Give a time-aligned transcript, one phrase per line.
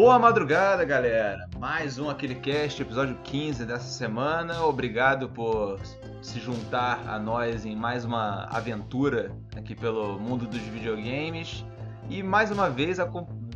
[0.00, 1.48] Boa madrugada, galera!
[1.58, 4.62] Mais um Aquele Cast, episódio 15 dessa semana.
[4.64, 5.80] Obrigado por
[6.22, 11.64] se juntar a nós em mais uma aventura aqui pelo mundo dos videogames.
[12.08, 12.98] E mais uma vez,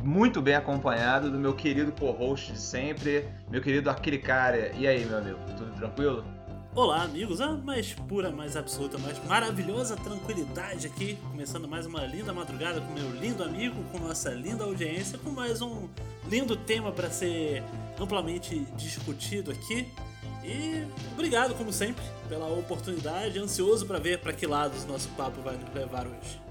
[0.03, 4.73] muito bem acompanhado do meu querido co-host de sempre, meu querido Aquele Cara.
[4.75, 6.25] E aí, meu amigo, tudo tranquilo?
[6.75, 12.33] Olá, amigos, a mais pura, mais absoluta, mais maravilhosa tranquilidade aqui, começando mais uma linda
[12.33, 15.87] madrugada com meu lindo amigo, com nossa linda audiência, com mais um
[16.33, 17.63] lindo tema para ser
[17.99, 19.87] amplamente discutido aqui.
[20.43, 20.83] E
[21.13, 25.71] obrigado, como sempre, pela oportunidade, ansioso para ver para que lados nosso papo vai nos
[25.75, 26.41] levar hoje.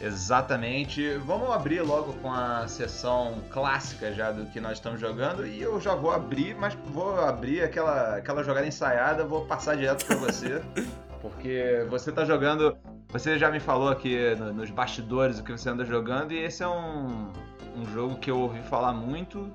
[0.00, 1.18] Exatamente.
[1.18, 5.46] Vamos abrir logo com a sessão clássica já do que nós estamos jogando.
[5.46, 10.06] E eu já vou abrir, mas vou abrir aquela, aquela jogada ensaiada, vou passar direto
[10.06, 10.62] para você.
[11.20, 12.74] porque você está jogando.
[13.10, 16.68] Você já me falou aqui nos bastidores o que você anda jogando, e esse é
[16.68, 17.32] um,
[17.80, 19.50] um jogo que eu ouvi falar muito.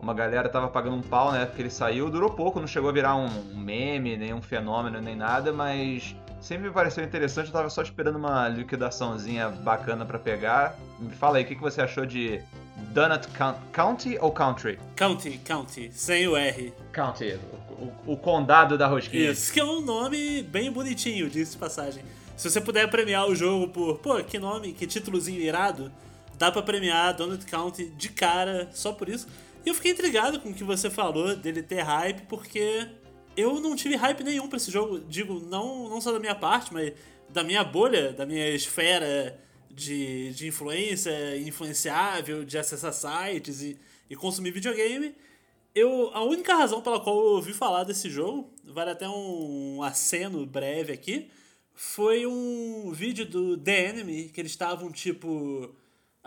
[0.00, 2.90] Uma galera tava pagando um pau na época que ele saiu, durou pouco, não chegou
[2.90, 7.52] a virar um meme, nem um fenômeno, nem nada, mas sempre me pareceu interessante, eu
[7.52, 10.78] tava só esperando uma liquidaçãozinha bacana para pegar.
[10.98, 12.40] Me fala aí, o que, que você achou de
[12.92, 13.26] Donut
[13.72, 14.78] County ou Country?
[14.94, 16.72] County, County, sem o R.
[16.92, 17.38] County,
[17.70, 19.30] o, o, condado da rosquinha.
[19.30, 22.04] Isso, que é um nome bem bonitinho, disse de passagem.
[22.36, 25.90] Se você puder premiar o jogo por, pô, que nome, que títulozinho irado,
[26.38, 29.26] dá pra premiar Donut County de cara, só por isso.
[29.64, 32.88] E eu fiquei intrigado com o que você falou dele ter hype, porque
[33.36, 35.00] eu não tive hype nenhum para esse jogo.
[35.00, 36.92] Digo, não, não só da minha parte, mas
[37.28, 39.38] da minha bolha, da minha esfera
[39.70, 43.78] de, de influência, influenciável, de acessar sites e,
[44.08, 45.14] e consumir videogame.
[45.74, 50.46] Eu, a única razão pela qual eu ouvi falar desse jogo, vale até um aceno
[50.46, 51.28] breve aqui,
[51.74, 55.74] foi um vídeo do The Enemy, que eles estavam tipo.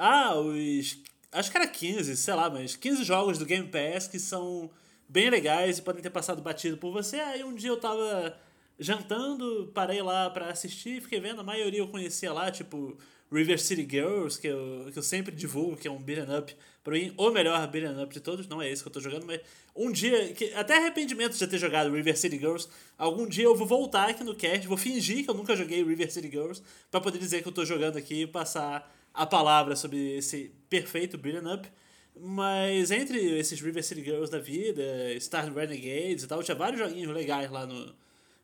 [0.02, 0.98] Ah, os.
[1.30, 4.72] Acho que era 15, sei lá, mas 15 jogos do Game Pass que são
[5.10, 7.20] bem legais e podem ter passado batido por você.
[7.20, 8.36] Aí um dia eu tava
[8.80, 12.98] jantando, parei lá para assistir, fiquei vendo, a maioria eu conhecia lá, tipo
[13.30, 16.94] River City Girls, que eu, que eu sempre divulgo, que é um beat'em up, pra
[16.94, 19.42] mim, o melhor beat'em up de todos, não é esse que eu tô jogando, mas
[19.76, 23.68] um dia, que, até arrependimento de ter jogado River City Girls, algum dia eu vou
[23.68, 27.20] voltar aqui no cast, vou fingir que eu nunca joguei River City Girls, para poder
[27.20, 31.70] dizer que eu tô jogando aqui e passar a palavra sobre esse perfeito beat'em up,
[32.16, 34.84] mas entre esses River City Girls da vida,
[35.20, 37.96] Star Renegades e tal, tinha vários joguinhos legais lá no,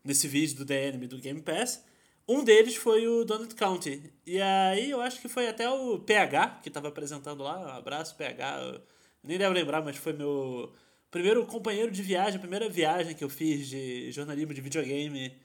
[0.03, 1.83] nesse vídeo do DNM do Game Pass.
[2.27, 4.11] Um deles foi o Donut County.
[4.25, 7.59] E aí eu acho que foi até o PH que estava apresentando lá.
[7.59, 8.81] Um abraço, PH.
[9.23, 10.73] Nem devo lembrar, mas foi meu
[11.11, 15.35] primeiro companheiro de viagem, a primeira viagem que eu fiz de jornalismo de videogame.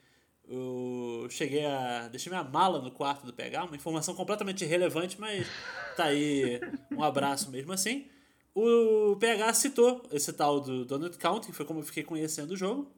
[0.51, 2.07] Eu cheguei a.
[2.09, 5.47] Deixei minha mala no quarto do PH, uma informação completamente irrelevante, mas
[5.95, 6.59] tá aí
[6.91, 8.05] um abraço mesmo assim
[8.53, 12.57] o PH citou esse tal do Donut County, que foi como eu fiquei conhecendo o
[12.57, 12.91] jogo.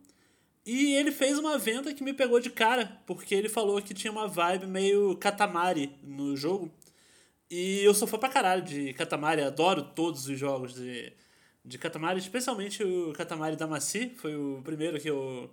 [0.65, 4.11] E ele fez uma venda que me pegou de cara, porque ele falou que tinha
[4.11, 6.71] uma vibe meio Katamari no jogo.
[7.49, 11.13] E eu sou fã pra caralho de Katamari, adoro todos os jogos de,
[11.63, 15.51] de Katamari, especialmente o Katamari Damacy, foi o primeiro que eu,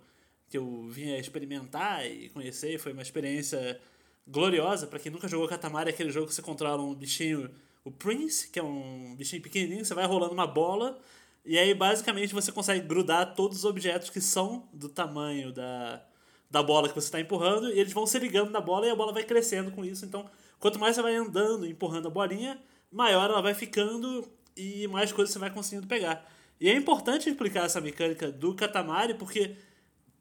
[0.51, 3.79] que eu vinha experimentar e conhecer, foi uma experiência
[4.27, 4.85] gloriosa.
[4.85, 7.49] para quem nunca jogou Katamari, é aquele jogo que você controla um bichinho
[7.83, 10.99] o Prince, que é um bichinho pequenininho, você vai rolando uma bola
[11.43, 16.03] e aí basicamente você consegue grudar todos os objetos que são do tamanho da,
[16.49, 18.95] da bola que você está empurrando e eles vão se ligando na bola e a
[18.95, 20.05] bola vai crescendo com isso.
[20.05, 20.29] Então,
[20.59, 22.59] quanto mais você vai andando, empurrando a bolinha,
[22.91, 26.29] maior ela vai ficando e mais coisas você vai conseguindo pegar.
[26.59, 29.55] E é importante explicar essa mecânica do Katamari porque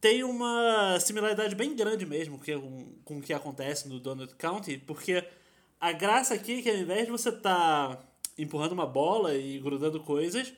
[0.00, 5.22] tem uma similaridade bem grande mesmo com, com o que acontece no Donut County, porque
[5.78, 8.02] a graça aqui é que ao invés de você estar tá
[8.38, 10.52] empurrando uma bola e grudando coisas,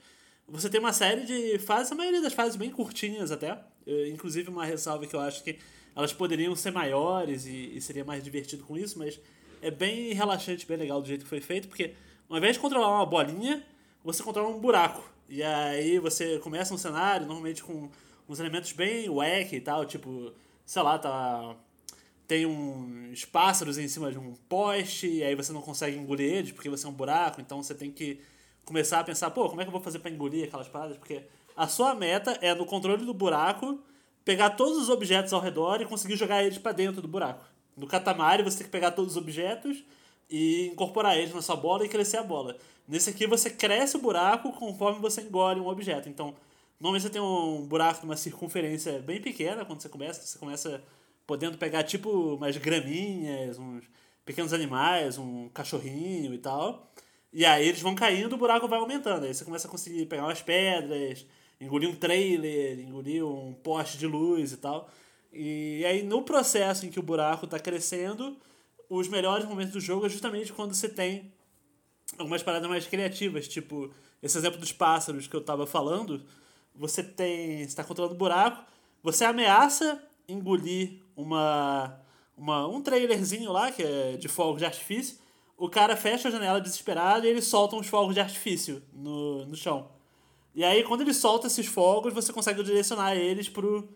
[0.47, 3.59] você tem uma série de fases, a maioria das fases bem curtinhas até.
[3.87, 5.59] Eu, inclusive uma ressalva que eu acho que
[5.95, 9.21] elas poderiam ser maiores e, e, seria mais divertido com isso, mas
[9.61, 11.95] é bem relaxante, bem legal do jeito que foi feito, porque
[12.29, 13.63] ao invés de controlar uma bolinha,
[14.05, 15.03] você controla um buraco.
[15.29, 17.91] E aí você começa um cenário, normalmente com
[18.33, 20.33] uns elementos bem wack e tal, tipo,
[20.65, 21.55] sei lá, tá
[22.27, 26.53] tem uns pássaros em cima de um poste, e aí você não consegue engolir eles
[26.53, 28.21] porque você é um buraco, então você tem que
[28.65, 30.97] começar a pensar, pô, como é que eu vou fazer para engolir aquelas paradas?
[30.97, 31.23] Porque
[31.55, 33.79] a sua meta é, no controle do buraco,
[34.25, 37.45] pegar todos os objetos ao redor e conseguir jogar eles para dentro do buraco.
[37.77, 39.85] No Katamari, você tem que pegar todos os objetos
[40.31, 42.57] e incorporar eles na sua bola e crescer a bola.
[42.89, 46.09] Nesse aqui, você cresce o buraco conforme você engole um objeto.
[46.09, 46.35] Então,
[46.83, 50.21] normalmente você tem um buraco de uma circunferência bem pequena quando você começa.
[50.21, 50.83] Você começa
[51.25, 53.85] podendo pegar tipo umas graminhas, uns
[54.25, 56.93] pequenos animais, um cachorrinho e tal.
[57.33, 59.25] E aí eles vão caindo, o buraco vai aumentando.
[59.25, 61.25] Aí você começa a conseguir pegar umas pedras,
[61.61, 64.91] engolir um trailer, engolir um poste de luz e tal.
[65.33, 68.37] E aí no processo em que o buraco está crescendo,
[68.91, 71.33] os melhores momentos do jogo é justamente quando você tem
[72.19, 73.89] algumas paradas mais criativas, tipo
[74.21, 76.25] esse exemplo dos pássaros que eu estava falando.
[76.75, 78.65] Você tem, está controlando o buraco,
[79.03, 82.01] você ameaça engolir uma,
[82.37, 85.19] uma um trailerzinho lá que é de fogos de artifício.
[85.57, 89.55] O cara fecha a janela desesperado e eles soltam os fogos de artifício no, no
[89.55, 89.89] chão.
[90.55, 93.89] E aí, quando ele solta esses fogos, você consegue direcionar eles pro,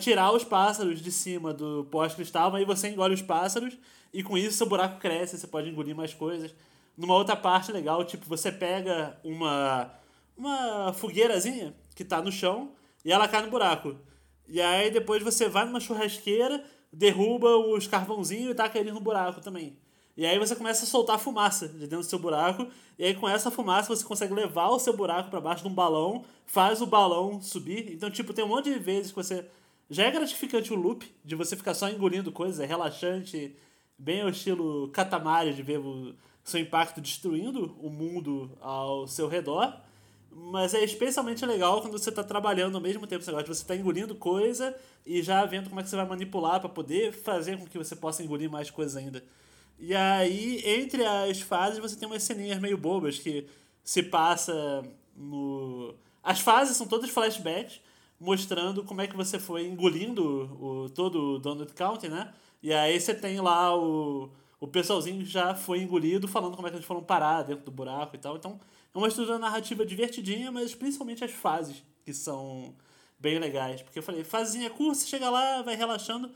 [0.00, 2.54] tirar os pássaros de cima do pós-cristal.
[2.54, 3.76] Aí você engole os pássaros
[4.12, 6.54] e com isso seu buraco cresce, você pode engolir mais coisas.
[6.96, 9.92] Numa outra parte legal, tipo, você pega uma,
[10.38, 12.72] uma fogueirazinha que tá no chão
[13.04, 13.96] e ela cai no buraco.
[14.46, 19.40] E aí depois você vai numa churrasqueira, derruba os carvãozinhos e taca eles no buraco
[19.40, 19.76] também.
[20.16, 22.66] E aí você começa a soltar fumaça de dentro do seu buraco.
[22.98, 25.74] E aí com essa fumaça você consegue levar o seu buraco para baixo de um
[25.74, 27.92] balão, faz o balão subir.
[27.92, 29.44] Então, tipo, tem um monte de vezes que você.
[29.90, 33.56] Já é gratificante o loop de você ficar só engolindo coisas, é relaxante,
[33.96, 36.14] bem o estilo Katamari de ver o
[36.44, 39.87] seu impacto destruindo o mundo ao seu redor.
[40.40, 43.24] Mas é especialmente legal quando você está trabalhando ao mesmo tempo.
[43.24, 44.74] Você está engolindo coisa
[45.04, 47.96] e já vendo como é que você vai manipular para poder fazer com que você
[47.96, 49.22] possa engolir mais coisas ainda.
[49.78, 53.46] E aí, entre as fases, você tem umas ceninhas meio bobas que
[53.82, 54.82] se passa
[55.16, 55.94] no.
[56.22, 57.80] As fases são todas flashbacks,
[58.18, 60.22] mostrando como é que você foi engolindo
[60.60, 62.32] o, todo o Donut County, né?
[62.62, 64.30] E aí você tem lá o,
[64.60, 67.70] o pessoalzinho que já foi engolido, falando como é que eles foram parar dentro do
[67.70, 68.36] buraco e tal.
[68.36, 68.58] Então,
[68.98, 72.74] é uma estrutura narrativa divertidinha, mas principalmente as fases, que são
[73.18, 73.82] bem legais.
[73.82, 76.30] Porque eu falei, fasezinha curta, você chega lá, vai relaxando.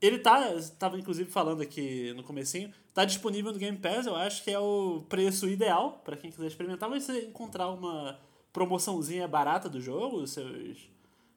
[0.00, 4.42] Ele tá, tava inclusive falando aqui no comecinho, tá disponível no Game Pass, eu acho
[4.42, 8.18] que é o preço ideal para quem quiser experimentar, mas você encontrar uma
[8.52, 10.90] promoçãozinha barata do jogo, seus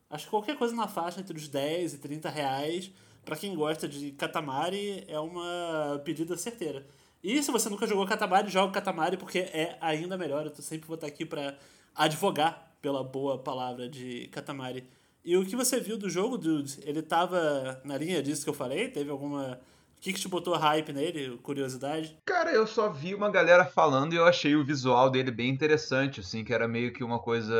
[0.10, 2.92] acho que qualquer coisa na faixa entre os 10 e 30 reais,
[3.24, 6.86] para quem gosta de Katamari, é uma pedida certeira.
[7.26, 10.46] E se você nunca jogou Katamari, joga Katamari porque é ainda melhor.
[10.46, 11.58] Eu sempre vou estar aqui para
[11.96, 14.88] advogar pela boa palavra de Katamari.
[15.24, 16.78] E o que você viu do jogo, Dude?
[16.84, 18.90] Ele tava na linha disso que eu falei?
[18.90, 19.60] Teve alguma.
[19.98, 21.40] O que, que te botou hype nele?
[21.40, 22.16] Curiosidade?
[22.24, 26.20] Cara, eu só vi uma galera falando e eu achei o visual dele bem interessante,
[26.20, 27.56] assim, que era meio que uma coisa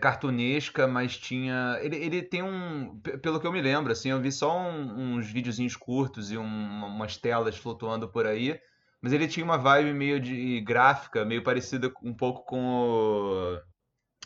[0.00, 1.78] cartunesca, mas tinha.
[1.80, 2.98] Ele, ele tem um.
[3.22, 6.42] Pelo que eu me lembro, assim, eu vi só um, uns videozinhos curtos e um,
[6.42, 8.58] umas telas flutuando por aí.
[9.00, 13.60] Mas ele tinha uma vibe meio de gráfica, meio parecida um pouco com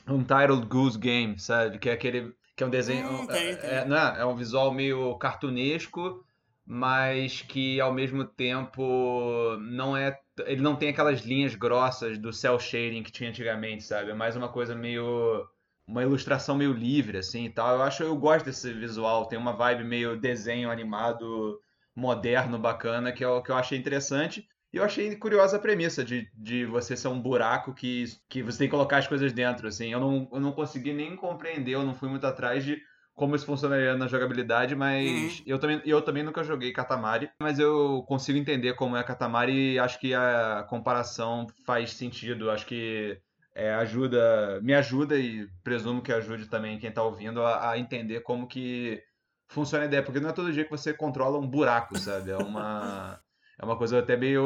[0.08, 1.78] o Untitled Goose Game, sabe?
[1.78, 3.08] Que é aquele que é um desenho.
[3.08, 3.70] Hum, tem, tem.
[3.70, 4.20] É, não é?
[4.20, 6.24] é um visual meio cartunesco,
[6.64, 10.18] mas que ao mesmo tempo não é.
[10.46, 14.10] Ele não tem aquelas linhas grossas do cel shading que tinha antigamente, sabe?
[14.10, 15.46] É mais uma coisa meio.
[15.86, 17.76] Uma ilustração meio livre, assim e tal.
[17.76, 21.60] Eu acho eu gosto desse visual, tem uma vibe meio desenho animado
[21.94, 24.46] moderno, bacana, que eu, que eu achei interessante.
[24.72, 28.58] E eu achei curiosa a premissa de, de você ser um buraco que, que você
[28.58, 29.92] tem que colocar as coisas dentro, assim.
[29.92, 32.80] Eu não, eu não consegui nem compreender, eu não fui muito atrás de
[33.14, 35.44] como isso funcionaria na jogabilidade, mas uhum.
[35.46, 39.78] eu, também, eu também nunca joguei Katamari, mas eu consigo entender como é Katamari e
[39.78, 42.50] acho que a comparação faz sentido.
[42.50, 43.18] Acho que
[43.54, 48.20] é, ajuda, me ajuda e presumo que ajude também quem está ouvindo a, a entender
[48.20, 49.02] como que
[49.48, 52.30] funciona a ideia, porque não é todo dia que você controla um buraco, sabe?
[52.30, 53.20] É uma
[53.62, 54.42] é uma coisa até meio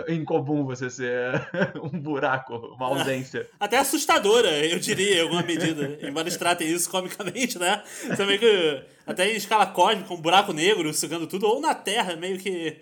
[0.08, 1.48] incomum você ser
[1.82, 3.48] um buraco, uma ausência.
[3.58, 5.98] Até assustadora, eu diria, em alguma medida.
[6.06, 7.82] Embora eles tratem isso comicamente, né?
[8.06, 8.82] Você meio que.
[9.06, 12.76] Até em escala cósmica, um buraco negro sugando tudo, ou na Terra, meio que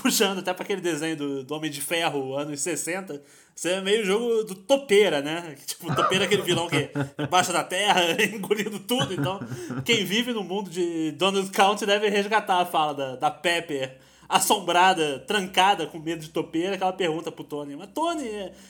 [0.00, 3.20] puxando até para aquele desenho do, do Homem de Ferro, anos 60.
[3.56, 5.56] Você é meio jogo do Topeira, né?
[5.66, 6.90] Tipo, Topeira é aquele vilão que
[7.28, 9.12] baixa da terra, engolindo tudo.
[9.12, 9.40] Então,
[9.84, 15.18] quem vive no mundo de Donald Count deve resgatar a fala da, da Pepper assombrada,
[15.20, 18.28] trancada, com medo de topeira, que ela pergunta pro Tony, mas Tony,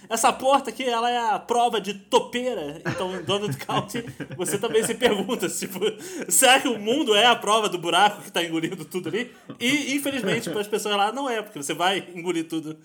[0.09, 2.81] essa porta aqui, ela é a prova de topeira?
[2.87, 4.05] Então, em Donald County,
[4.37, 5.81] você também se pergunta, tipo,
[6.29, 9.31] será que o mundo é a prova do buraco que tá engolindo tudo ali?
[9.59, 12.77] E, infelizmente, para as pessoas lá, não é, porque você vai engolir tudo.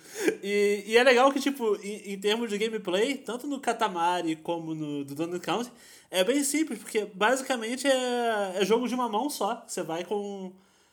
[0.44, 4.74] E, e é legal que, tipo, em, em, termos de gameplay, tanto no Katamari como
[4.74, 5.72] no do Donald County,
[6.12, 9.64] é bem simples, porque basicamente é, é jogo de uma mão só.
[9.68, 10.52] Você vai com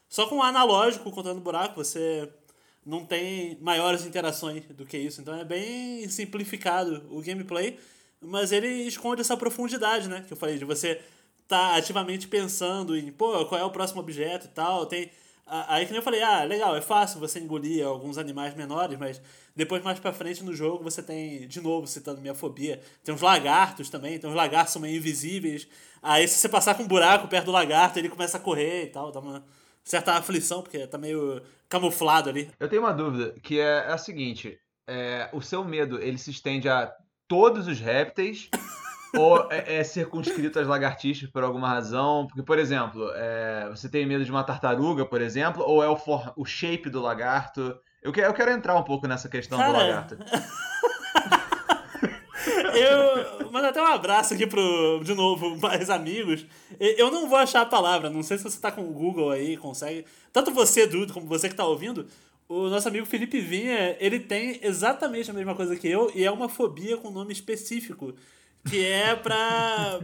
[0.08, 2.28] só com o analógico contando buraco, você
[2.84, 5.20] não tem maiores interações do que isso.
[5.20, 7.78] Então é bem simplificado o gameplay,
[8.20, 10.24] mas ele esconde essa profundidade, né?
[10.26, 11.00] Que eu falei, de você
[11.48, 14.86] tá ativamente pensando em, pô, qual é o próximo objeto e tal.
[14.86, 15.10] Tem
[15.48, 19.22] Aí que nem eu falei, ah, legal, é fácil você engolir alguns animais menores, mas
[19.54, 23.20] depois mais pra frente no jogo você tem, de novo, citando minha fobia, tem uns
[23.20, 25.68] lagartos também, tem uns lagartos meio invisíveis.
[26.02, 28.86] Aí se você passar com um buraco perto do lagarto, ele começa a correr e
[28.88, 29.44] tal, dá uma
[29.86, 32.50] certa aflição, porque tá meio camuflado ali.
[32.58, 36.68] Eu tenho uma dúvida, que é a seguinte, é, o seu medo, ele se estende
[36.68, 36.92] a
[37.28, 38.50] todos os répteis
[39.16, 42.26] ou é, é circunscrito às lagartixas por alguma razão?
[42.26, 45.96] Porque, por exemplo, é, você tem medo de uma tartaruga, por exemplo, ou é o,
[45.96, 47.78] for, o shape do lagarto?
[48.02, 49.72] Eu quero, eu quero entrar um pouco nessa questão Cara...
[49.72, 50.18] do lagarto.
[52.74, 56.46] eu mando até um abraço aqui pro, de novo, mais amigos.
[56.78, 59.56] Eu não vou achar a palavra, não sei se você tá com o Google aí,
[59.56, 60.04] consegue.
[60.32, 62.06] Tanto você, Dudu, como você que tá ouvindo,
[62.48, 66.30] o nosso amigo Felipe Vinha, ele tem exatamente a mesma coisa que eu e é
[66.30, 68.14] uma fobia com nome específico
[68.68, 70.00] que é pra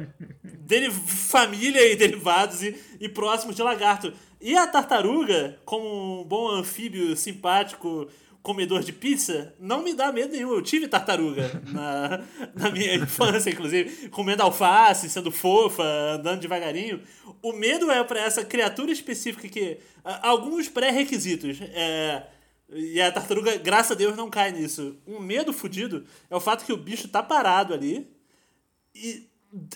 [1.07, 4.13] família e derivados e, e próximos de lagarto.
[4.41, 8.09] E a tartaruga, como um bom anfíbio simpático,
[8.43, 10.53] comedor de pizza, não me dá medo nenhum.
[10.53, 15.83] Eu tive tartaruga na, na minha infância, inclusive, comendo alface, sendo fofa,
[16.15, 17.01] andando devagarinho.
[17.41, 19.79] O medo é para essa criatura específica que.
[20.05, 21.59] Alguns pré-requisitos.
[21.61, 22.27] É,
[22.69, 24.97] e a tartaruga, graças a Deus, não cai nisso.
[25.07, 28.11] Um medo fudido é o fato que o bicho tá parado ali
[28.95, 29.29] e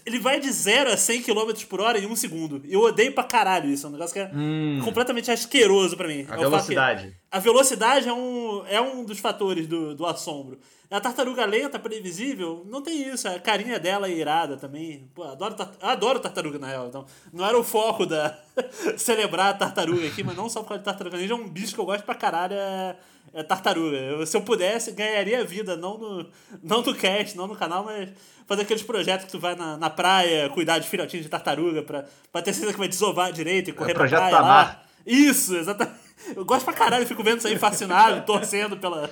[0.07, 2.63] ele vai de 0 a 100 km por hora em um segundo.
[2.65, 3.87] Eu odeio pra caralho isso.
[3.87, 4.81] É um negócio que é hum.
[4.83, 6.27] completamente asqueroso pra mim.
[6.29, 7.17] A é velocidade.
[7.31, 10.59] A velocidade é um, é um dos fatores do, do assombro.
[10.91, 13.29] A tartaruga lenta, previsível, não tem isso.
[13.29, 15.11] A carinha dela é irada também.
[15.15, 16.87] Pô, adoro, adoro tartaruga, na real.
[16.87, 18.39] Então, não era o foco da
[18.97, 21.35] celebrar a tartaruga aqui, mas não só por causa de tartaruga ninja.
[21.35, 22.55] É um bicho que eu gosto pra caralho.
[22.55, 22.97] É
[23.37, 23.99] é tartaruga.
[23.99, 26.31] Eu, se eu pudesse, ganharia vida, não no,
[26.63, 28.09] não no cast, não no canal, mas
[28.47, 32.07] fazer aqueles projetos que tu vai na, na praia, cuidar de filhotinhos de tartaruga pra,
[32.33, 34.67] pra ter certeza que vai desovar direito e correr é pra praia Tamar.
[34.67, 34.83] lá.
[35.07, 36.01] Isso, exatamente.
[36.35, 39.11] Eu gosto pra caralho, fico vendo isso aí fascinado, torcendo pela,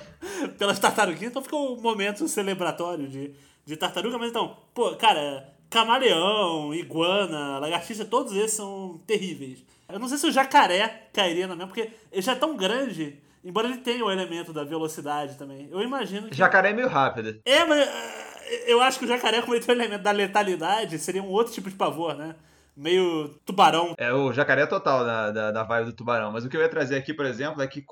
[0.57, 3.31] pelas tartaruguinhas, então fica um momento celebratório de,
[3.63, 9.63] de tartaruga, mas então, pô, cara, camaleão, iguana, lagartixa, todos esses são terríveis.
[9.87, 13.23] Eu não sei se o jacaré cairia na mesma, porque ele já é tão grande
[13.45, 15.69] Embora ele tenha o elemento da velocidade também.
[15.71, 16.35] Eu imagino que.
[16.35, 17.39] Jacaré é meio rápido.
[17.45, 20.97] É, mas eh, eu acho que o jacaré, como ele tem o elemento da letalidade,
[20.97, 22.35] seria um outro tipo de pavor, né?
[22.75, 23.93] Meio tubarão.
[23.99, 26.31] É, o jacaré é total da, da, da vibe do tubarão.
[26.31, 27.85] Mas o que eu ia trazer aqui, por exemplo, é que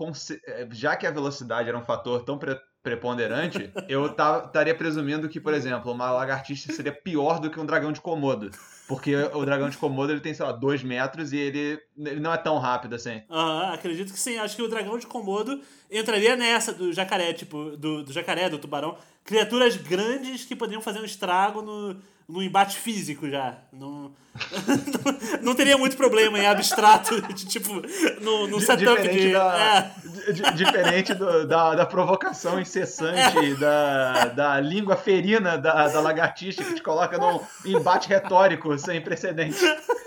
[0.48, 5.40] eh, já que a velocidade era um fator tão pre preponderante, eu estaria presumindo que,
[5.40, 8.52] por exemplo, uma lagartixa seria pior do que um dragão de Komodo.
[8.94, 12.32] Porque o dragão de Komodo ele tem, sei lá, 2 metros e ele, ele não
[12.32, 13.24] é tão rápido assim.
[13.28, 14.38] Aham, uhum, acredito que sim.
[14.38, 15.60] Acho que o dragão de Komodo
[15.90, 18.96] entraria nessa do jacaré, tipo, do, do jacaré, do tubarão.
[19.26, 21.96] Criaturas grandes que poderiam fazer um estrago no,
[22.28, 23.58] no embate físico já.
[23.72, 24.12] Não,
[25.42, 27.82] não teria muito problema em abstrato, de, tipo,
[28.22, 29.34] no, no setup diferente de.
[29.34, 29.92] Da,
[30.28, 30.52] é.
[30.52, 33.56] diferente do, da, da provocação incessante, é.
[33.56, 39.62] da, da língua ferina da, da lagartixa que te coloca num embate retórico sem precedentes.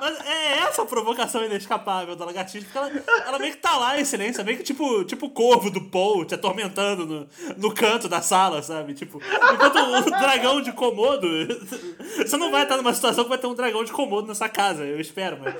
[0.00, 2.90] Mas é essa a provocação inescapável da lagartixa, porque ela,
[3.26, 6.24] ela meio que tá lá em silêncio, meio que tipo, tipo o corvo do Paul
[6.24, 8.94] te atormentando no, no canto da sala, sabe?
[8.94, 9.20] Tipo,
[9.52, 11.28] enquanto o dragão de Komodo.
[12.18, 14.84] Você não vai estar numa situação que vai ter um dragão de Komodo nessa casa,
[14.84, 15.54] eu espero, mas.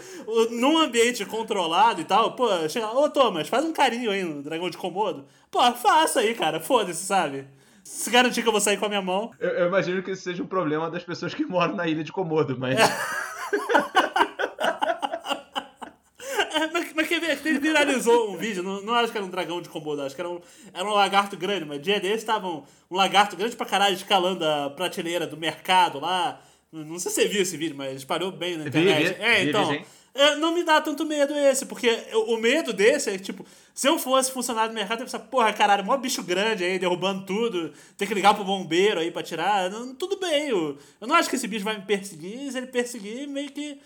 [0.51, 4.43] Num ambiente controlado e tal, pô, chega lá, ô Thomas, faz um carinho aí no
[4.43, 5.25] dragão de Komodo.
[5.51, 7.47] Pô, faça aí, cara, foda-se, sabe?
[7.85, 9.31] Se garantir que eu vou sair com a minha mão.
[9.39, 12.13] Eu, eu, imagino que isso seja um problema das pessoas que moram na ilha de
[12.13, 12.79] Komodo, mas.
[12.79, 12.83] É.
[16.73, 17.41] mas, mas quer ver?
[17.45, 20.21] Ele viralizou um vídeo, não, não acho que era um dragão de Komodo, acho que
[20.21, 20.41] era um,
[20.73, 24.47] era um lagarto grande, mas dia desse tava um, um lagarto grande pra caralho escalando
[24.47, 26.41] a prateleira do mercado lá.
[26.73, 29.09] Não sei se você viu esse vídeo, mas espalhou bem na internet.
[29.09, 29.69] Vi, vi, é, então.
[29.69, 29.85] Vi,
[30.15, 31.89] é, não me dá tanto medo esse, porque
[32.27, 35.53] o medo desse é tipo, se eu fosse funcionário do mercado, eu ia pensar, porra,
[35.53, 39.71] caralho, mó bicho grande aí, derrubando tudo, tem que ligar pro bombeiro aí pra tirar.
[39.71, 42.67] Não, tudo bem, eu, eu não acho que esse bicho vai me perseguir, se ele
[42.67, 43.81] perseguir, meio que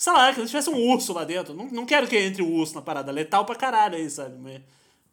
[0.00, 1.52] Sei lá, que se tivesse um urso lá dentro.
[1.52, 3.12] Não, não quero que entre o urso na parada.
[3.12, 4.34] Letal pra caralho aí, sabe?
[4.38, 4.62] Mas,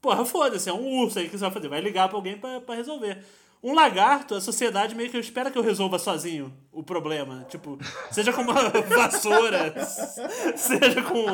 [0.02, 1.68] porra, foda-se, é um urso aí que você vai fazer.
[1.68, 3.22] Vai ligar pra alguém pra, pra resolver.
[3.64, 7.46] Um lagarto, a sociedade meio que espera que eu resolva sozinho o problema.
[7.50, 7.78] Tipo,
[8.12, 8.54] seja com uma
[8.96, 9.74] vassoura,
[10.56, 11.26] seja com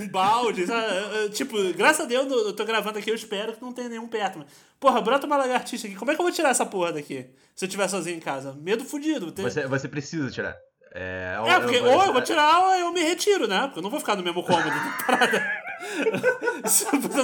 [0.00, 1.28] um balde, sabe?
[1.30, 4.38] Tipo, graças a Deus eu tô gravando aqui, eu espero que não tenha nenhum perto.
[4.38, 4.48] Mas,
[4.78, 5.96] porra, brota uma lagartixa aqui.
[5.96, 7.26] Como é que eu vou tirar essa porra daqui?
[7.54, 8.54] Se eu estiver sozinho em casa?
[8.54, 9.32] Medo fudido.
[9.36, 10.56] Você, você precisa tirar.
[10.92, 13.62] É, é porque eu, ou eu vou tirar ou eu me retiro, né?
[13.66, 14.70] Porque eu não vou ficar no mesmo cômodo.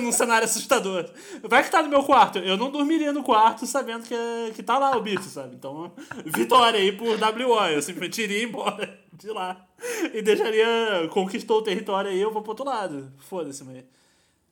[0.01, 1.09] num cenário assustador.
[1.43, 2.39] Vai que tá no meu quarto.
[2.39, 4.17] Eu não dormiria no quarto sabendo que,
[4.55, 5.55] que tá lá o bicho, sabe?
[5.55, 5.93] Então,
[6.25, 7.67] vitória aí por WO.
[7.67, 9.07] Eu simplesmente iria embora.
[9.17, 9.67] de lá.
[10.13, 11.09] E deixaria.
[11.11, 13.13] Conquistou o território aí, eu vou pro outro lado.
[13.19, 13.85] Foda-se, mas.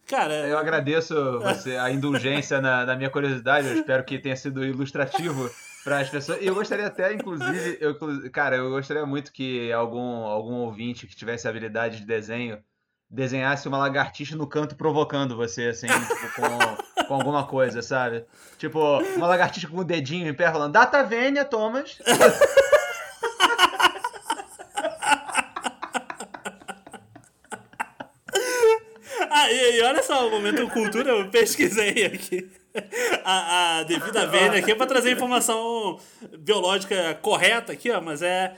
[0.07, 0.47] Cara.
[0.47, 3.69] Eu agradeço você, a indulgência na, na minha curiosidade.
[3.69, 5.51] Eu espero que tenha sido ilustrativo
[5.83, 6.43] para as pessoas.
[6.43, 7.97] E eu gostaria até, inclusive, eu,
[8.31, 12.63] cara, eu gostaria muito que algum, algum ouvinte que tivesse habilidade de desenho
[13.15, 15.87] desenhasse uma lagartixa no canto provocando você, assim,
[16.19, 18.25] tipo, com, com alguma coisa, sabe?
[18.59, 21.99] Tipo, uma lagartixa com o dedinho em pé falando, Data Vênia, Thomas.
[29.31, 32.51] ah, e, e, olha só, o momento cultura, eu pesquisei aqui.
[33.25, 36.01] A, a devida vênia aqui é pra trazer informação
[36.41, 38.53] biológica correta aqui, ó, mas é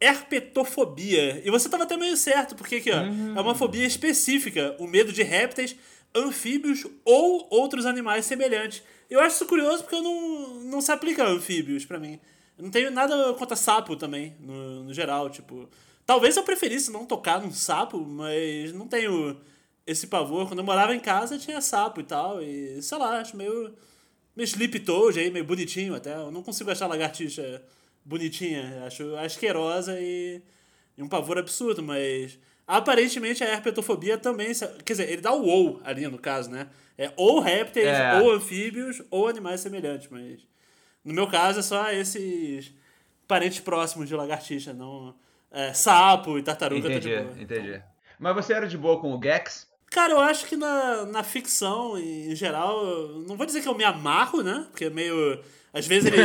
[0.00, 1.42] herpetofobia.
[1.44, 3.36] E você estava até meio certo, porque aqui, ó, uhum.
[3.36, 5.76] é uma fobia específica, o medo de répteis,
[6.14, 8.82] anfíbios ou outros animais semelhantes.
[9.08, 12.18] Eu acho isso curioso porque eu não, não se aplica a anfíbios para mim.
[12.56, 15.68] Eu não tenho nada contra sapo também, no, no geral, tipo...
[16.06, 19.40] Talvez eu preferisse não tocar num sapo, mas não tenho
[19.86, 20.48] esse pavor.
[20.48, 23.74] Quando eu morava em casa tinha sapo e tal, e sei lá, acho meio...
[24.34, 26.14] Meio sleep toad aí, meio bonitinho até.
[26.14, 27.62] Eu não consigo achar lagartixa
[28.04, 28.84] bonitinha.
[28.86, 30.42] Acho asquerosa e,
[30.96, 34.52] e um pavor absurdo, mas aparentemente a herpetofobia também.
[34.84, 36.68] Quer dizer, ele dá o ou ali no caso, né?
[36.96, 38.20] É ou répteis, é.
[38.20, 40.40] ou anfíbios, ou animais semelhantes, mas.
[41.02, 42.74] No meu caso é só esses
[43.26, 45.14] parentes próximos de lagartixa, não.
[45.50, 46.88] É, sapo e tartaruga.
[46.88, 47.82] Tá entendi, entendi.
[48.18, 49.68] Mas você era de boa com o Gex?
[49.90, 52.84] Cara, eu acho que na, na ficção, em geral,
[53.26, 54.66] não vou dizer que eu me amarro, né?
[54.70, 56.22] Porque é meio às vezes ele.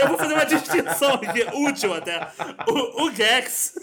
[0.00, 2.28] eu vou fazer uma distinção aqui, útil até.
[2.68, 3.74] O, o Gex.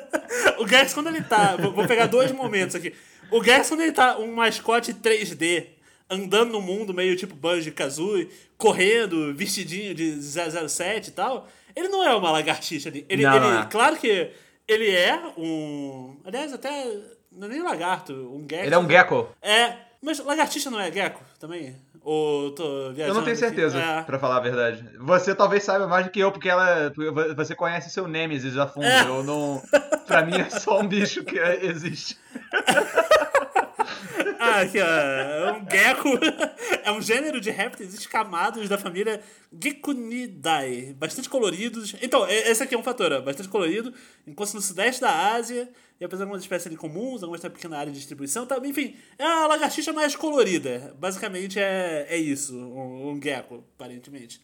[0.58, 1.56] o Gex, quando ele tá.
[1.56, 2.94] Vou pegar dois momentos aqui.
[3.30, 5.68] O Gex, quando ele tá um mascote 3D,
[6.10, 12.04] andando no mundo meio tipo Banjo Kazooie, correndo, vestidinho de 007 e tal, ele não
[12.04, 13.06] é uma lagartixa ali.
[13.08, 13.66] Ele, não, ele, é.
[13.66, 14.30] Claro que
[14.68, 16.16] ele é um.
[16.24, 16.86] Aliás, até.
[17.32, 18.66] Não é nem lagarto, um gecko.
[18.66, 19.28] Ele é um gecko.
[19.40, 19.76] É.
[20.00, 21.76] Mas lagartixa não é gecko também?
[22.04, 23.08] Ou tô viajando?
[23.08, 24.02] Eu não tenho certeza, é.
[24.02, 24.84] pra falar a verdade.
[25.00, 26.92] Você talvez saiba mais do que eu, porque ela.
[27.34, 28.84] Você conhece seu Nemesis a fundo.
[28.84, 29.08] É.
[29.08, 29.62] Eu não.
[30.06, 32.18] Pra mim é só um bicho que existe.
[34.38, 34.84] Ah, aqui, ó.
[34.84, 36.08] É um gecko.
[36.84, 39.22] É um gênero de répteis escamados da família
[39.58, 40.92] Gekkonidae.
[40.94, 41.94] Bastante coloridos.
[42.02, 43.20] Então, esse aqui é um fator, ó.
[43.22, 43.92] Bastante colorido.
[44.26, 45.68] Enquanto no sudeste da Ásia.
[46.00, 48.46] E apesar de algumas espécies ali comuns, algumas têm pequena área de distribuição.
[48.46, 50.94] Tá, enfim, é a lagartixa mais colorida.
[50.98, 52.56] Basicamente é, é isso.
[52.56, 54.40] Um, um gecko, aparentemente.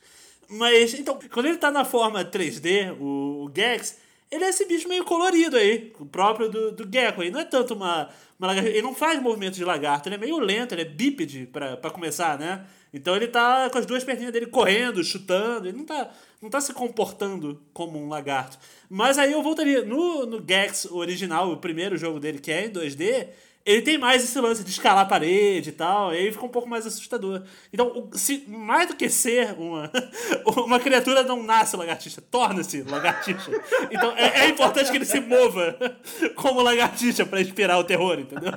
[0.49, 3.99] Mas, então, quando ele tá na forma 3D, o, o Gex,
[4.31, 7.23] ele é esse bicho meio colorido aí, o próprio do, do gecko.
[7.23, 8.77] Ele não é tanto uma, uma lagartixa.
[8.77, 12.39] Ele não faz movimentos de lagarto, ele é meio lento, ele é bípede para começar,
[12.39, 12.65] né?
[12.93, 16.61] Então ele tá com as duas perninhas dele correndo, chutando, ele não tá, não tá
[16.61, 18.59] se comportando como um lagarto.
[18.89, 19.85] Mas aí eu voltaria.
[19.85, 23.29] No, no Gex original, o primeiro jogo dele, que é em 2D,
[23.65, 26.51] ele tem mais esse lance de escalar a parede e tal, e aí fica um
[26.51, 27.43] pouco mais assustador.
[27.73, 29.91] Então, se, mais do que ser uma,
[30.65, 33.51] uma criatura não nasce lagartixa, torna-se lagartixa.
[33.91, 35.77] Então, é, é, importante que ele se mova
[36.35, 38.53] como lagartixa para inspirar o terror, entendeu?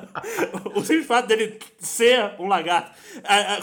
[0.73, 2.91] O, simples fato dele ser um lagarto.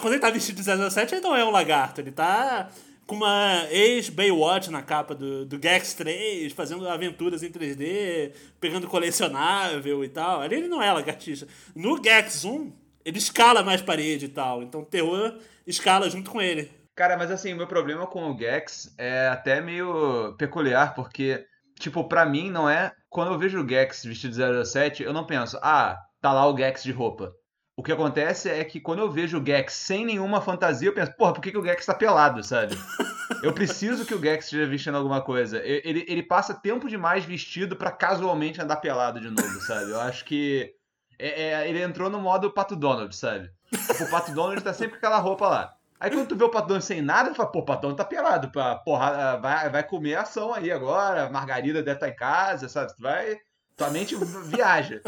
[0.00, 2.68] Quando ele tá vestido de 007, ele não é um lagarto, ele tá
[3.11, 10.05] com uma ex-Baywatch na capa do, do Gex 3, fazendo aventuras em 3D, pegando colecionável
[10.05, 10.40] e tal.
[10.40, 11.49] Ali ele não é lagartixa.
[11.75, 12.73] No Gex 1,
[13.05, 14.62] ele escala mais parede e tal.
[14.62, 16.70] Então o terror escala junto com ele.
[16.94, 21.44] Cara, mas assim, meu problema com o Gex é até meio peculiar, porque,
[21.81, 22.92] tipo, pra mim não é.
[23.09, 26.57] Quando eu vejo o Gex vestido de 007, eu não penso, ah, tá lá o
[26.57, 27.35] Gex de roupa.
[27.81, 31.16] O que acontece é que quando eu vejo o Gex sem nenhuma fantasia, eu penso,
[31.16, 32.77] porra, por que, que o Gex tá pelado, sabe?
[33.43, 35.62] Eu preciso que o Gex esteja vestindo alguma coisa.
[35.64, 39.93] Ele, ele passa tempo demais vestido para casualmente andar pelado de novo, sabe?
[39.93, 40.75] Eu acho que
[41.19, 43.51] é, é, ele entrou no modo Pato Donald, sabe?
[43.99, 45.73] O Pato Donald tá sempre com aquela roupa lá.
[45.99, 47.97] Aí quando tu vê o Pato Donald sem nada, tu fala, pô, o Pato Donald
[47.97, 48.51] tá pelado.
[48.51, 52.69] Pra, porra, vai, vai comer ação aí agora, a Margarida deve estar tá em casa,
[52.69, 52.95] sabe?
[52.95, 53.38] Tu vai.
[53.75, 54.14] Tua mente
[54.45, 55.01] viaja.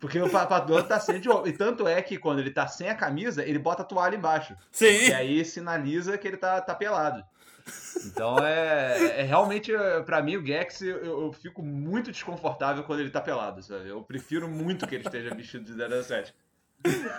[0.00, 1.48] Porque o papador tá sempre de roupa.
[1.48, 4.56] E tanto é que quando ele tá sem a camisa, ele bota a toalha embaixo.
[4.72, 5.08] Sim.
[5.08, 7.22] E aí sinaliza que ele tá, tá pelado.
[8.06, 9.70] Então é, é realmente,
[10.06, 13.88] para mim, o Gex, eu, eu, fico muito desconfortável quando ele tá pelado, sabe?
[13.88, 16.34] Eu prefiro muito que ele esteja vestido de 007.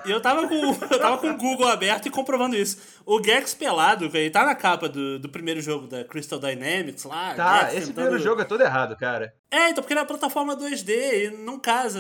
[0.06, 2.78] E eu tava com, eu tava com o Google aberto e comprovando isso.
[3.06, 7.36] O Gex pelado, ele tá na capa do, do primeiro jogo da Crystal Dynamics lá.
[7.36, 7.94] Tá, Gex esse tentando...
[7.94, 9.36] primeiro jogo é todo errado, cara.
[9.52, 12.00] É, então porque era plataforma 2D e não casa.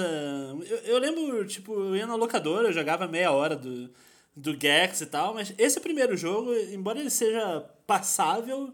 [0.67, 3.91] Eu, eu lembro, tipo, eu ia na locadora, eu jogava meia hora do,
[4.35, 8.73] do Gex e tal, mas esse primeiro jogo, embora ele seja passável,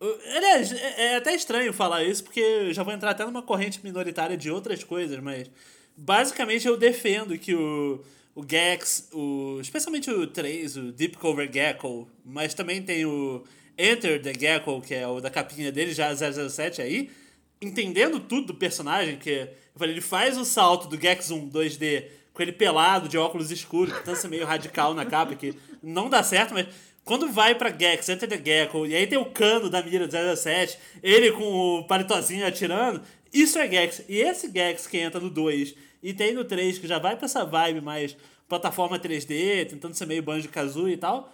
[0.00, 3.80] Aliás, é, é até estranho falar isso, porque eu já vou entrar até numa corrente
[3.82, 5.50] minoritária de outras coisas, mas
[5.98, 8.00] basicamente eu defendo que o,
[8.34, 13.42] o Gex, o, especialmente o 3, o Deep Cover Gecko, mas também tem o
[13.76, 17.10] Enter the Gecko, que é o da capinha dele, já 007 aí,
[17.60, 22.04] entendendo tudo do personagem, que eu falei, ele faz o salto do Gex 1 2D
[22.32, 26.22] com ele pelado, de óculos escuros, que ser meio radical na capa, que não dá
[26.22, 26.68] certo, mas
[27.04, 30.36] quando vai pra Gex, Enter the Gecko, e aí tem o cano da mira do
[30.36, 34.04] 007, ele com o palitozinho atirando, isso é Gex.
[34.08, 37.26] E esse Gex que entra no 2 e tem no 3, que já vai pra
[37.26, 38.16] essa vibe mais
[38.48, 41.32] plataforma 3D, tentando ser meio Banjo-Kazooie e tal,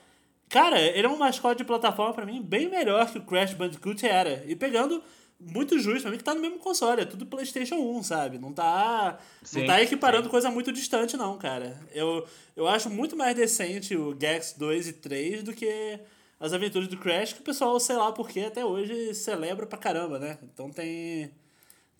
[0.48, 4.04] cara, ele é um mascote de plataforma para mim bem melhor que o Crash Bandicoot
[4.04, 4.44] era.
[4.46, 5.02] E pegando
[5.38, 8.38] muito justo pra mim que tá no mesmo console, é tudo PlayStation 1, sabe?
[8.38, 10.30] Não tá, sim, não tá equiparando sim.
[10.30, 11.78] coisa muito distante, não, cara.
[11.92, 16.00] Eu, eu acho muito mais decente o Gex 2 e 3 do que
[16.40, 20.18] as aventuras do Crash, que o pessoal, sei lá porque, até hoje celebra pra caramba,
[20.18, 20.38] né?
[20.42, 21.30] Então tem,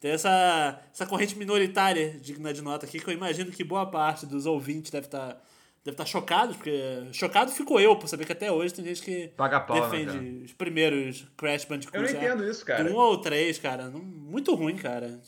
[0.05, 4.27] tem essa, essa corrente minoritária digna de nota aqui, que eu imagino que boa parte
[4.27, 5.29] dos ouvintes deve estar.
[5.29, 5.41] Tá
[5.83, 6.73] deve estar chocado, porque
[7.13, 10.19] chocado ficou eu por saber que até hoje tem gente que Paga pau, né, defende
[10.19, 11.97] né, os primeiros Crash Bandicoot.
[11.97, 12.91] Eu não entendo isso, cara.
[12.91, 13.91] Um ou três, cara.
[13.91, 15.21] Muito ruim, cara.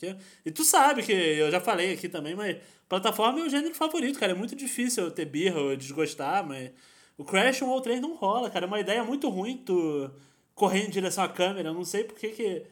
[0.43, 2.57] E tu sabe que eu já falei aqui também, mas
[2.89, 4.31] plataforma é o gênero favorito, cara.
[4.31, 6.71] É muito difícil eu ter birra ou desgostar, mas
[7.17, 8.65] o Crash 1 ou 3 não rola, cara.
[8.65, 10.09] É uma ideia muito ruim tu
[10.55, 11.69] correr em direção à câmera.
[11.69, 12.63] Eu não sei porque que.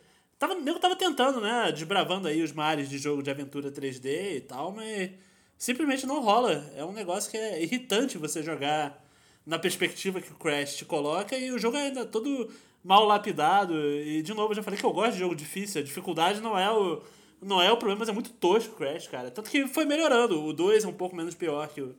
[0.48, 1.72] Tava, eu tava tentando, né?
[1.72, 5.10] Desbravando aí os mares de jogo de aventura 3D e tal, mas
[5.58, 6.64] simplesmente não rola.
[6.76, 9.04] É um negócio que é irritante você jogar
[9.44, 12.48] na perspectiva que o Crash te coloca e o jogo é ainda todo
[12.84, 13.74] mal lapidado.
[13.76, 15.82] E de novo, eu já falei que eu gosto de jogo difícil.
[15.82, 17.02] A dificuldade não é o,
[17.42, 19.32] não é o problema, mas é muito tosco o Crash, cara.
[19.32, 20.44] Tanto que foi melhorando.
[20.46, 21.96] O 2 é um pouco menos pior que o,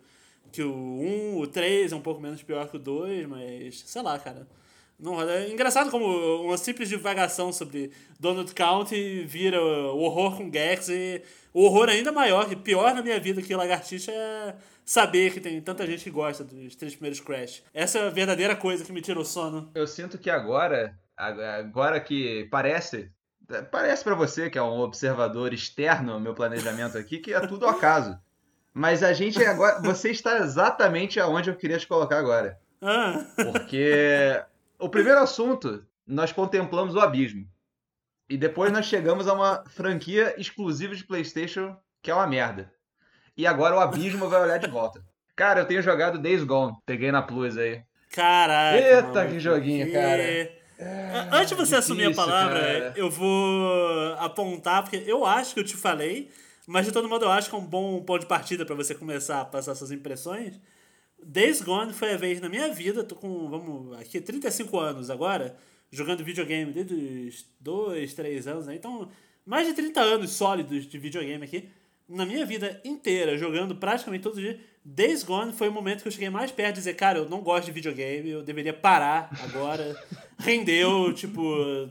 [0.52, 4.02] que o 1, o 3 é um pouco menos pior que o 2, mas sei
[4.02, 4.46] lá, cara.
[4.98, 6.06] Não, é engraçado como
[6.42, 12.10] uma simples divagação sobre Donald County vira o horror com Gex e o horror ainda
[12.12, 14.54] maior, e pior na minha vida que Lagartixa é
[14.84, 17.62] saber que tem tanta gente que gosta dos três primeiros Crash.
[17.74, 19.70] Essa é a verdadeira coisa que me tira o sono.
[19.74, 23.10] Eu sinto que agora, agora que parece,
[23.70, 27.66] parece para você que é um observador externo ao meu planejamento aqui, que é tudo
[27.66, 28.18] acaso.
[28.72, 32.58] Mas a gente agora, você está exatamente aonde eu queria te colocar agora.
[32.80, 33.24] Ah.
[33.34, 34.38] Porque
[34.78, 37.46] o primeiro assunto, nós contemplamos o abismo.
[38.28, 42.72] E depois nós chegamos a uma franquia exclusiva de PlayStation que é uma merda.
[43.36, 45.04] E agora o abismo vai olhar de volta.
[45.34, 46.76] Cara, eu tenho jogado Days Gone.
[46.86, 47.82] Peguei na Plus aí.
[48.10, 48.78] Caraca.
[48.78, 49.92] Eita, mano, que joguinho, que...
[49.92, 50.22] cara.
[50.78, 52.92] É, Antes de você difícil, assumir a palavra, cara.
[52.96, 56.30] eu vou apontar, porque eu acho que eu te falei,
[56.66, 58.94] mas de todo modo eu acho que é um bom ponto de partida para você
[58.94, 60.60] começar a passar suas impressões.
[61.22, 65.56] Days Gone foi a vez na minha vida, tô com, vamos, aqui 35 anos agora,
[65.90, 68.74] jogando videogame desde os 2, 3 anos, né?
[68.74, 69.08] Então,
[69.44, 71.68] mais de 30 anos sólidos de videogame aqui.
[72.08, 76.08] Na minha vida inteira, jogando praticamente todos os dias, Days Gone foi o momento que
[76.08, 79.28] eu cheguei mais perto de dizer, cara, eu não gosto de videogame, eu deveria parar
[79.42, 80.00] agora.
[80.38, 81.42] Rendeu, tipo,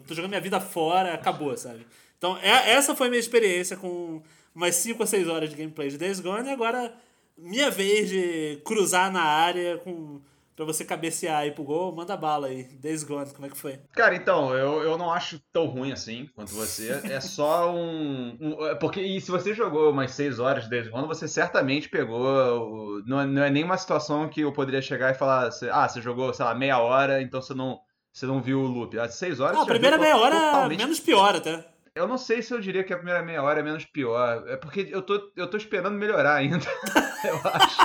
[0.07, 1.85] tô jogando minha vida fora, acabou, sabe?
[2.17, 4.21] Então, é, essa foi a minha experiência com
[4.53, 6.93] umas 5 ou 6 horas de gameplay de Days Gone, e agora
[7.37, 10.21] minha vez de cruzar na área com
[10.55, 12.63] pra você cabecear aí pro gol, manda bala aí.
[12.63, 13.77] Days Gone, como é que foi?
[13.91, 17.01] Cara, então, eu, eu não acho tão ruim assim quanto você.
[17.03, 18.37] É só um.
[18.39, 21.89] um é porque e se você jogou umas 6 horas de Days Gone, você certamente
[21.89, 23.01] pegou.
[23.05, 26.33] Não, é, não é nenhuma situação que eu poderia chegar e falar, ah, você jogou,
[26.33, 27.79] sei lá, meia hora, então você não,
[28.13, 28.97] você não viu o loop.
[28.97, 29.57] As 6 horas.
[29.57, 30.79] Ah, a primeira meia hora totalmente...
[30.79, 31.74] menos pior até.
[31.95, 34.43] Eu não sei se eu diria que a primeira meia hora é menos pior.
[34.49, 36.57] É porque eu tô, eu tô esperando melhorar ainda.
[37.23, 37.81] eu acho.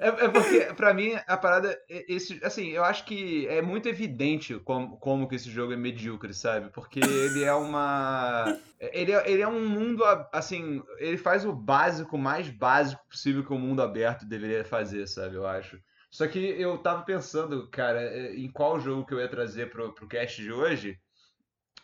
[0.00, 1.78] É, é, porque, pra mim, a parada.
[1.88, 6.34] Esse, assim, eu acho que é muito evidente como, como que esse jogo é medíocre,
[6.34, 6.68] sabe?
[6.70, 8.58] Porque ele é uma.
[8.80, 10.02] Ele é, ele é um mundo.
[10.32, 15.36] Assim, ele faz o básico, mais básico possível que o mundo aberto deveria fazer, sabe?
[15.36, 15.80] Eu acho.
[16.10, 20.08] Só que eu tava pensando, cara, em qual jogo que eu ia trazer pro, pro
[20.08, 20.98] cast de hoje.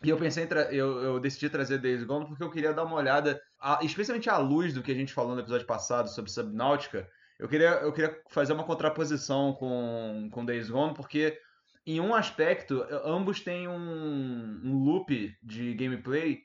[0.03, 3.41] E eu pensei, eu, eu decidi trazer Days Gone porque eu queria dar uma olhada,
[3.59, 7.07] a, especialmente à luz do que a gente falou no episódio passado sobre Subnáutica.
[7.39, 11.39] Eu queria, eu queria fazer uma contraposição com, com Days Gone, porque
[11.85, 16.39] em um aspecto, ambos têm um, um loop de gameplay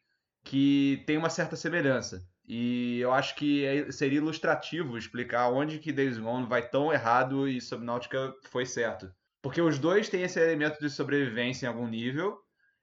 [0.45, 2.23] que tem uma certa semelhança.
[2.47, 7.47] E eu acho que é, seria ilustrativo explicar onde que Days Gone vai tão errado
[7.47, 9.13] e Subnautica foi certo.
[9.43, 12.39] Porque os dois têm esse elemento de sobrevivência em algum nível,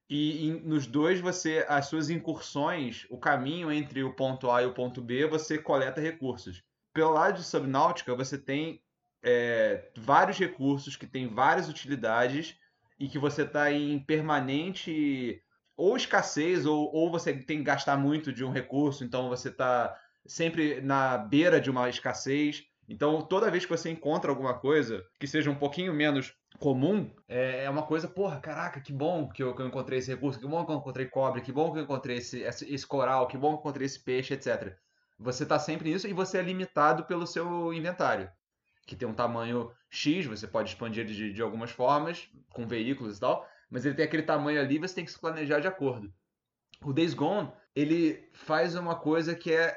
[0.09, 4.65] e em, nos dois, você as suas incursões, o caminho entre o ponto A e
[4.65, 6.63] o ponto B, você coleta recursos.
[6.93, 8.81] Pelo lado de Subnáutica, você tem
[9.23, 12.55] é, vários recursos que têm várias utilidades
[12.99, 15.41] e que você está em permanente
[15.75, 19.99] ou escassez, ou, ou você tem que gastar muito de um recurso, então você está
[20.25, 22.63] sempre na beira de uma escassez.
[22.87, 27.65] Então, toda vez que você encontra alguma coisa que seja um pouquinho menos comum, é,
[27.65, 30.47] é uma coisa, porra, caraca, que bom que eu, que eu, encontrei esse recurso, que
[30.47, 33.37] bom que eu encontrei cobre, que bom que eu encontrei esse, esse, esse coral, que
[33.37, 34.75] bom que eu encontrei esse peixe, etc.
[35.19, 38.29] Você está sempre nisso e você é limitado pelo seu inventário,
[38.85, 43.19] que tem um tamanho X, você pode expandir de, de algumas formas, com veículos e
[43.19, 46.13] tal, mas ele tem aquele tamanho ali, você tem que se planejar de acordo.
[46.83, 49.75] O Days Gone, ele faz uma coisa que é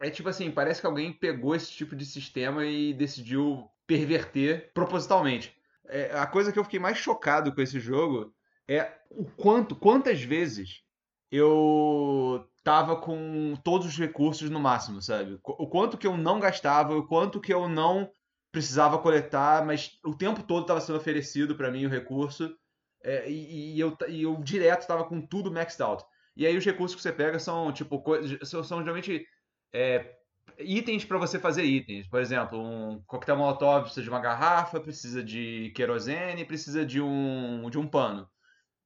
[0.00, 5.56] é tipo assim, parece que alguém pegou esse tipo de sistema e decidiu perverter propositalmente.
[5.86, 8.34] É, a coisa que eu fiquei mais chocado com esse jogo
[8.66, 10.82] é o quanto, quantas vezes
[11.30, 15.38] eu tava com todos os recursos no máximo, sabe?
[15.42, 18.10] O quanto que eu não gastava, o quanto que eu não
[18.50, 22.56] precisava coletar, mas o tempo todo estava sendo oferecido para mim o recurso
[23.02, 26.04] é, e, e, eu, e eu direto estava com tudo maxed out.
[26.36, 28.02] E aí os recursos que você pega são, tipo,
[28.42, 29.26] são, são geralmente
[29.74, 30.14] é,
[30.58, 32.06] itens para você fazer itens.
[32.06, 37.68] Por exemplo, um coquetel molotov precisa de uma garrafa, precisa de querosene, precisa de um,
[37.68, 38.28] de um pano.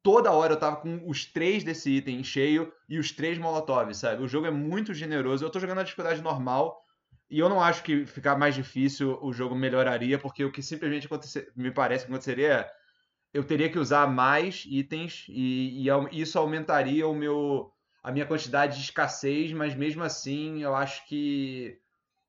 [0.02, 4.22] Toda hora eu tava com os três desse item cheio e os três molotov, sabe?
[4.22, 5.44] O jogo é muito generoso.
[5.44, 6.80] Eu tô jogando na dificuldade normal
[7.30, 11.06] e eu não acho que ficar mais difícil o jogo melhoraria, porque o que simplesmente
[11.54, 12.70] me parece que aconteceria é
[13.34, 17.70] eu teria que usar mais itens e, e isso aumentaria o meu
[18.08, 21.78] a minha quantidade de escassez, mas mesmo assim eu acho que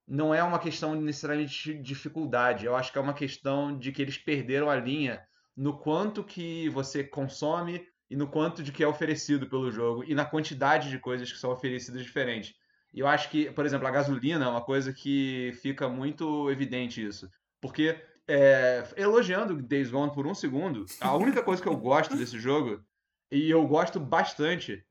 [0.05, 4.01] não é uma questão necessariamente de dificuldade, eu acho que é uma questão de que
[4.01, 8.87] eles perderam a linha no quanto que você consome e no quanto de que é
[8.89, 12.53] oferecido pelo jogo e na quantidade de coisas que são oferecidas diferentes.
[12.93, 17.01] E eu acho que, por exemplo, a gasolina é uma coisa que fica muito evidente
[17.01, 17.31] isso.
[17.61, 22.37] Porque, é, elogiando Days Gone por um segundo, a única coisa que eu gosto desse
[22.37, 22.83] jogo,
[23.31, 24.83] e eu gosto bastante,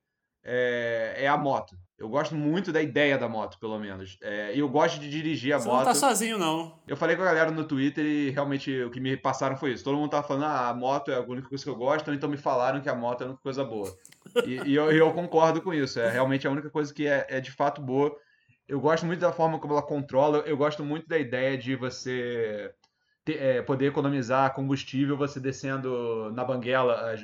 [0.50, 1.76] é, é, a moto.
[1.98, 4.16] Eu gosto muito da ideia da moto, pelo menos.
[4.22, 5.78] É, e eu gosto de dirigir a Você moto.
[5.80, 6.80] Você não tá sozinho, não.
[6.86, 9.84] Eu falei com a galera no Twitter e realmente o que me passaram foi isso.
[9.84, 12.30] Todo mundo tava falando, ah, a moto é a única coisa que eu gosto, então
[12.30, 13.94] me falaram que a moto é a única coisa boa.
[14.46, 16.00] E, e eu, eu, concordo com isso.
[16.00, 18.16] É realmente a única coisa que é, é de fato boa.
[18.66, 20.38] Eu gosto muito da forma como ela controla.
[20.46, 22.72] Eu gosto muito da ideia de você
[23.28, 27.14] ter, é, poder economizar combustível você descendo na banguela.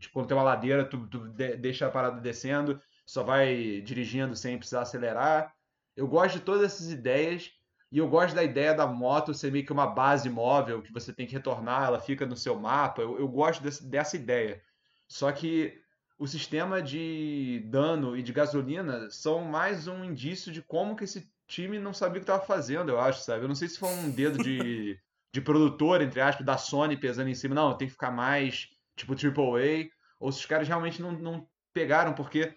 [0.00, 4.34] Tipo, quando tem uma ladeira, tu, tu de, deixa a parada descendo, só vai dirigindo
[4.34, 5.54] sem precisar acelerar.
[5.96, 7.52] Eu gosto de todas essas ideias.
[7.92, 11.12] E eu gosto da ideia da moto ser meio que uma base móvel que você
[11.12, 13.00] tem que retornar, ela fica no seu mapa.
[13.02, 14.60] Eu, eu gosto desse, dessa ideia.
[15.06, 15.80] Só que
[16.18, 21.30] o sistema de dano e de gasolina são mais um indício de como que esse
[21.46, 23.44] time não sabia o que estava fazendo, eu acho, sabe?
[23.44, 24.98] Eu não sei se foi um dedo de
[25.34, 29.14] de produtor, entre aspas, da Sony pesando em cima, não, tem que ficar mais tipo
[29.14, 29.88] AAA,
[30.20, 32.56] ou se os caras realmente não, não pegaram, porque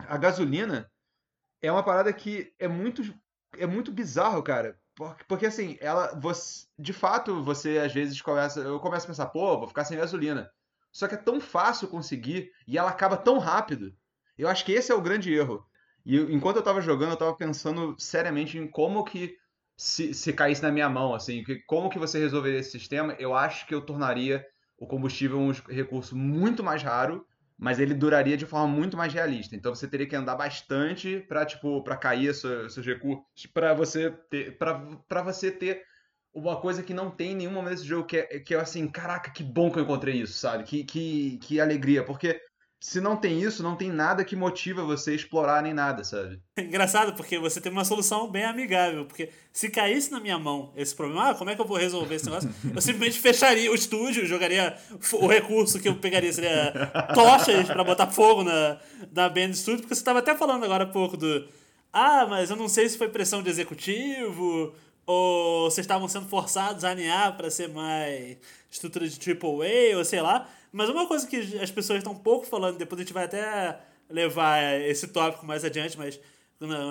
[0.00, 0.90] a gasolina
[1.62, 3.00] é uma parada que é muito,
[3.56, 4.76] é muito bizarro, cara.
[4.96, 6.18] Porque, porque assim, ela.
[6.18, 8.58] Você, de fato, você às vezes começa.
[8.58, 10.50] Eu começo a pensar, pô, vou ficar sem gasolina.
[10.90, 13.94] Só que é tão fácil conseguir e ela acaba tão rápido.
[14.36, 15.64] Eu acho que esse é o grande erro.
[16.04, 19.38] E enquanto eu tava jogando, eu tava pensando seriamente em como que
[19.76, 23.14] se, se caísse na minha mão, assim, que, como que você resolveria esse sistema?
[23.18, 24.46] Eu acho que eu tornaria
[24.78, 29.54] o combustível um recurso muito mais raro, mas ele duraria de forma muito mais realista.
[29.54, 34.10] Então você teria que andar bastante para tipo para cair seus, seus recursos, para você
[34.10, 35.84] ter para você ter
[36.32, 38.88] uma coisa que não tem em nenhum momento desse jogo que é, que é assim,
[38.88, 40.64] caraca, que bom que eu encontrei isso, sabe?
[40.64, 42.40] Que, que, que alegria, porque
[42.84, 46.38] se não tem isso, não tem nada que motiva você a explorar nem nada, sabe?
[46.54, 49.06] Engraçado, porque você tem uma solução bem amigável.
[49.06, 52.16] Porque se caísse na minha mão esse problema, ah, como é que eu vou resolver
[52.16, 52.54] esse negócio?
[52.62, 54.76] Eu simplesmente fecharia o estúdio, jogaria
[55.14, 56.74] o recurso que eu pegaria seria
[57.14, 58.78] tochas para botar fogo na,
[59.10, 61.48] na Band Studio, porque você estava até falando agora há pouco do.
[61.90, 64.74] Ah, mas eu não sei se foi pressão de executivo,
[65.06, 68.36] ou vocês estavam sendo forçados a alinhar para ser mais
[68.70, 70.46] estrutura de AAA, ou sei lá.
[70.74, 73.78] Mas uma coisa que as pessoas estão pouco falando, depois a gente vai até
[74.10, 76.18] levar esse tópico mais adiante, mas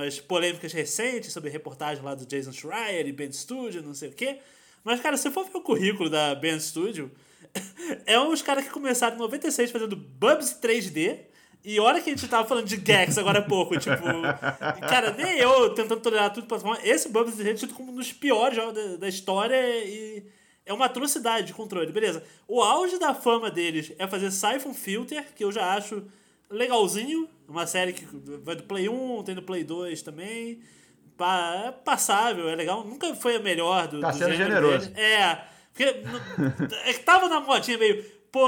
[0.07, 4.13] as polêmicas recentes sobre reportagem lá do Jason Schreier e Band Studio, não sei o
[4.13, 4.39] quê.
[4.85, 7.11] Mas, cara, se for ver o currículo da Band Studio,
[8.07, 11.19] é uns caras que começaram em 96 fazendo Bubs 3D.
[11.65, 13.95] E olha que a gente tava falando de Gex agora há pouco, tipo.
[14.87, 16.57] Cara, nem eu tentando tolerar tudo pra.
[16.83, 20.23] Esse Bubs 3D é tido como um dos piores jogos da, da história e
[20.65, 22.23] é uma atrocidade de controle, beleza.
[22.47, 26.03] O auge da fama deles é fazer Siphon Filter, que eu já acho
[26.49, 27.27] legalzinho.
[27.47, 28.05] Uma série que
[28.43, 30.61] vai do Play 1, tem do Play 2 também.
[31.19, 32.83] É passável, é legal.
[32.83, 33.99] Nunca foi a melhor do.
[33.99, 34.89] Tá do sendo generoso.
[34.89, 35.01] Dele.
[35.01, 35.45] É.
[35.73, 35.83] Porque
[36.85, 38.03] é que tava na modinha meio.
[38.31, 38.47] pô,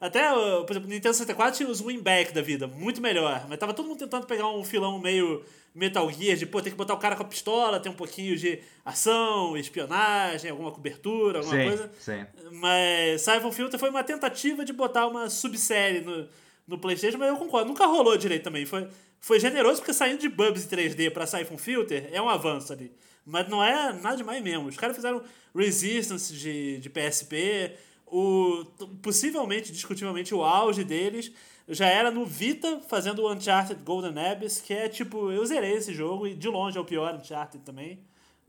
[0.00, 3.46] até, por exemplo, Nintendo 64 tinha os winback da vida, muito melhor.
[3.48, 6.78] Mas tava todo mundo tentando pegar um filão meio Metal Gear, de, pô, tem que
[6.78, 11.56] botar o cara com a pistola, tem um pouquinho de ação, espionagem, alguma cobertura, alguma
[11.56, 11.90] sim, coisa.
[11.98, 12.26] Sim.
[12.52, 16.28] Mas Siphon Filter foi uma tentativa de botar uma subsérie no,
[16.66, 18.66] no PlayStation, mas eu concordo, nunca rolou direito também.
[18.66, 18.88] Foi,
[19.20, 22.92] foi generoso porque saindo de Bubs 3D pra Siphon Filter é um avanço ali.
[23.24, 24.68] Mas não é nada demais mesmo.
[24.68, 25.22] Os caras fizeram
[25.54, 27.72] Resistance de, de PSP,
[28.10, 28.64] o,
[29.02, 31.32] possivelmente, discutivelmente, o auge deles
[31.68, 35.92] já era no Vita, fazendo o Uncharted Golden Abyss, que é tipo, eu zerei esse
[35.92, 38.00] jogo e de longe é o pior Uncharted também.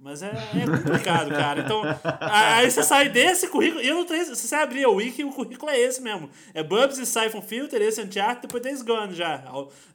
[0.02, 1.60] Mas é, é complicado, cara.
[1.60, 1.82] Então,
[2.22, 3.82] aí você sai desse currículo.
[3.82, 4.34] Eu não tenho.
[4.34, 6.30] Se você abrir o wiki, o currículo é esse mesmo.
[6.54, 9.44] É Bubs e Siphon Filter, esse Uncharted, depois Days Gone já.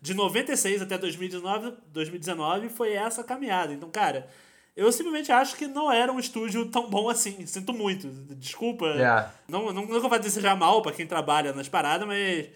[0.02, 3.72] De 96 até 2019, 2019 foi essa caminhada.
[3.72, 4.28] Então, cara,
[4.76, 7.46] eu simplesmente acho que não era um estúdio tão bom assim.
[7.46, 8.08] Sinto muito.
[8.34, 8.86] Desculpa.
[8.86, 9.32] Yeah.
[9.48, 12.48] Não, não, não vou desejar mal para quem trabalha nas paradas, mas.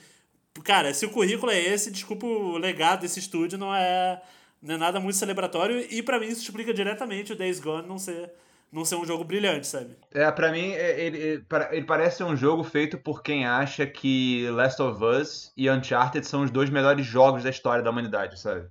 [0.64, 4.20] Cara, se o currículo é esse, desculpa, o legado desse estúdio não é,
[4.60, 5.86] não é nada muito celebratório.
[5.88, 8.32] E para mim isso explica diretamente o Days Gone não ser,
[8.72, 9.96] não ser um jogo brilhante, sabe?
[10.12, 14.48] É, pra mim, ele, ele, ele parece ser um jogo feito por quem acha que
[14.50, 18.68] Last of Us e Uncharted são os dois melhores jogos da história da humanidade, sabe?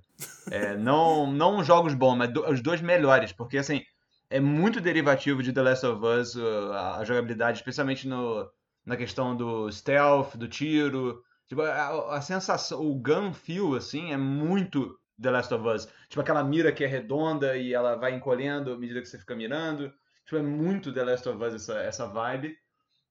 [0.50, 3.82] É, não, não jogos bons, mas do, os dois melhores, porque assim,
[4.30, 8.48] é muito derivativo de The Last of Us a, a jogabilidade, especialmente no,
[8.84, 11.22] na questão do stealth, do tiro.
[11.48, 15.88] Tipo, a, a, sensação, o gun feel, assim, é muito The Last of Us.
[16.08, 19.34] Tipo, aquela mira que é redonda e ela vai encolhendo à medida que você fica
[19.34, 19.92] mirando.
[20.24, 22.56] Tipo, é muito The Last of Us essa, essa vibe.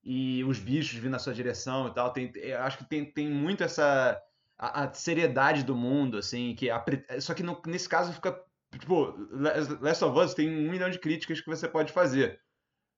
[0.04, 2.12] E os bichos vindo na sua direção e tal.
[2.12, 4.22] Tem, eu acho que tem, tem muito essa...
[4.60, 6.84] A, a seriedade do mundo, assim, que a,
[7.20, 8.36] só que no, nesse caso fica
[8.78, 9.14] tipo,
[9.82, 12.40] Last of Us tem um milhão de críticas que você pode fazer.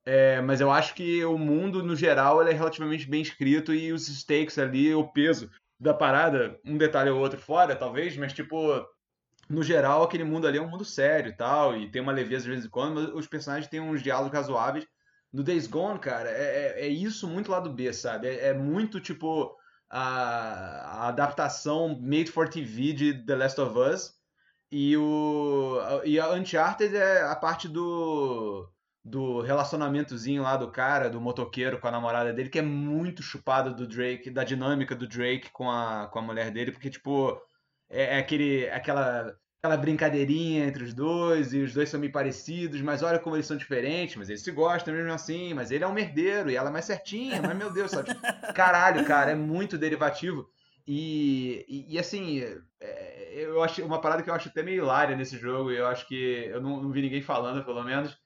[0.06, 4.08] É, mas eu acho que o mundo, no geral, é relativamente bem escrito e os
[4.08, 8.58] stakes ali, o peso da parada, um detalhe ou outro fora, talvez, mas tipo,
[9.50, 12.44] no geral, aquele mundo ali é um mundo sério e tal, e tem uma leveza
[12.44, 14.86] de vez em quando, mas os personagens têm uns diálogos razoáveis.
[15.34, 18.28] No Days Gone, cara, é, é, é isso muito lá do B, sabe?
[18.28, 19.56] É, é muito tipo
[19.90, 24.14] a, a, adaptação made for TV de The Last of Us.
[24.72, 28.70] E, o, e a Uncharted é a parte do
[29.04, 33.74] do relacionamentozinho lá do cara, do motoqueiro com a namorada dele, que é muito chupado
[33.74, 37.42] do Drake, da dinâmica do Drake com a, com a mulher dele, porque, tipo,
[37.90, 42.82] é, é aquele, aquela, aquela brincadeirinha entre os dois, e os dois são meio parecidos,
[42.82, 45.88] mas olha como eles são diferentes, mas eles se gostam mesmo assim, mas ele é
[45.88, 48.10] um merdeiro e ela é mais certinha, mas meu Deus, sabe?
[48.56, 50.48] Caralho, cara, é muito derivativo.
[50.88, 52.42] E, e, e assim,
[52.80, 55.88] é, eu acho uma parada que eu acho até meio hilária nesse jogo, e eu
[55.88, 58.18] acho que eu não, não vi ninguém falando, pelo menos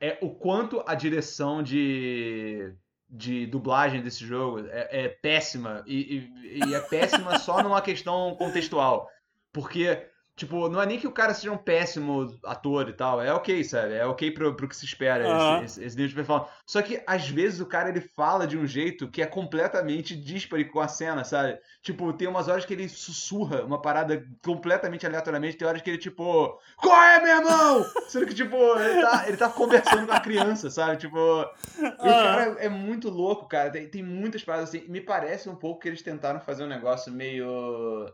[0.00, 2.72] é o quanto a direção de,
[3.08, 5.82] de dublagem desse jogo é, é péssima.
[5.86, 9.08] E, e, e, é péssima só numa questão contextual.
[9.52, 10.06] Porque
[10.38, 13.20] Tipo, não é nem que o cara seja um péssimo ator e tal.
[13.20, 13.94] É ok, sabe?
[13.94, 15.64] É ok pro, pro que se espera, uhum.
[15.64, 16.52] esse, esse, nível de performance.
[16.64, 20.64] Só que, às vezes, o cara ele fala de um jeito que é completamente díspare
[20.66, 21.58] com a cena, sabe?
[21.82, 25.56] Tipo, tem umas horas que ele sussurra uma parada completamente aleatoriamente.
[25.56, 27.84] Tem horas que ele, tipo, qual é, meu irmão?
[28.06, 30.98] Sendo que, tipo, ele tá, ele tá conversando com a criança, sabe?
[30.98, 31.88] Tipo, uhum.
[31.88, 33.70] o cara é muito louco, cara.
[33.70, 34.86] Tem, tem muitas paradas assim.
[34.86, 38.08] Me parece um pouco que eles tentaram fazer um negócio meio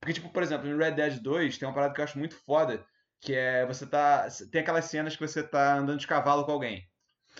[0.00, 2.34] porque, tipo, por exemplo, em Red Dead 2 tem uma parada que eu acho muito
[2.34, 2.84] foda,
[3.20, 4.26] que é você tá.
[4.50, 6.82] Tem aquelas cenas que você tá andando de cavalo com alguém.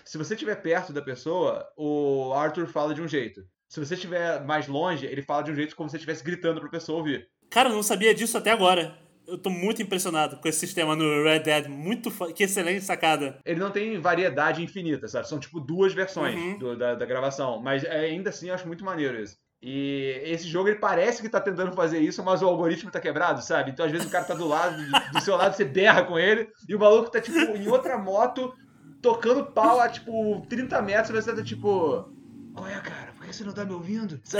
[0.04, 3.42] Se você estiver perto da pessoa, o Arthur fala de um jeito.
[3.68, 6.60] Se você estiver mais longe, ele fala de um jeito como se você estivesse gritando
[6.60, 7.28] pra pessoa ouvir.
[7.48, 8.96] Cara, eu não sabia disso até agora.
[9.26, 11.68] Eu tô muito impressionado com esse sistema no Red Dead.
[11.68, 13.38] Muito Que excelente sacada.
[13.44, 15.28] Ele não tem variedade infinita, sabe?
[15.28, 16.58] São tipo duas versões uhum.
[16.58, 17.60] do, da, da gravação.
[17.62, 19.36] Mas ainda assim eu acho muito maneiro isso.
[19.62, 23.42] E esse jogo ele parece que tá tentando fazer isso, mas o algoritmo tá quebrado,
[23.42, 23.70] sabe?
[23.70, 24.76] Então às vezes o cara tá do lado,
[25.12, 28.54] do seu lado, você berra com ele, e o maluco tá tipo em outra moto,
[29.02, 32.10] tocando pau a tipo 30 metros, você tá tipo.
[32.54, 33.12] Qual é, cara?
[33.16, 34.20] Por que você não tá me ouvindo?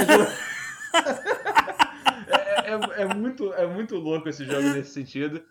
[2.62, 5.42] É, é, é, muito, é muito louco esse jogo nesse sentido.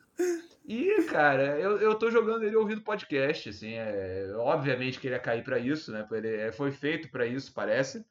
[0.65, 5.19] E, cara, eu, eu tô jogando ele ouvindo podcast, assim, é, obviamente que ele ia
[5.19, 6.05] cair para isso, né?
[6.11, 8.05] Ele é, foi feito para isso, parece.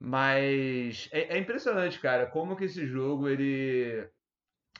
[0.00, 4.08] Mas é, é, impressionante, cara, como que esse jogo ele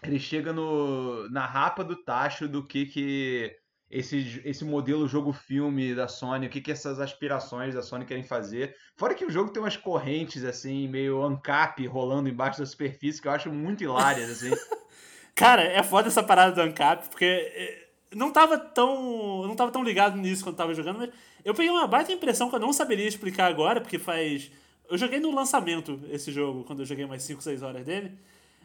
[0.03, 3.57] ele chega no, na rapa do tacho do que que
[3.91, 8.77] esse, esse modelo jogo-filme da Sony, o que que essas aspirações da Sony querem fazer.
[8.97, 13.27] Fora que o jogo tem umas correntes assim, meio ancap rolando embaixo da superfície que
[13.27, 14.51] eu acho muito hilárias assim.
[15.35, 19.83] cara, é foda essa parada do ancap, porque eh, não tava tão não tava tão
[19.83, 21.11] ligado nisso quando tava jogando, mas
[21.45, 24.51] eu peguei uma baita impressão que eu não saberia explicar agora, porque faz
[24.89, 28.13] Eu joguei no lançamento esse jogo, quando eu joguei mais 5, 6 horas dele.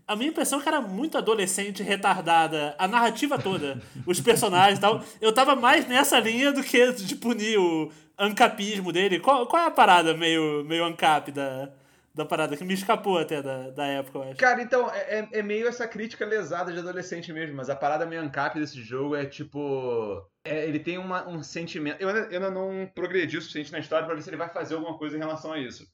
[0.06, 4.82] A minha impressão é que era muito adolescente, retardada, a narrativa toda, os personagens e
[4.82, 5.04] tal.
[5.22, 9.20] Eu tava mais nessa linha do que de punir o ancapismo dele.
[9.20, 11.70] Qual, qual é a parada meio, meio ancap da,
[12.14, 14.36] da parada, que me escapou até da, da época, eu acho.
[14.38, 18.06] Cara, então, é, é, é meio essa crítica lesada de adolescente mesmo, mas a parada
[18.06, 20.24] meio ancap desse jogo é tipo.
[20.46, 22.00] É, ele tem uma, um sentimento.
[22.00, 24.50] Eu ainda, eu ainda não progredi o suficiente na história pra ver se ele vai
[24.50, 25.88] fazer alguma coisa em relação a isso.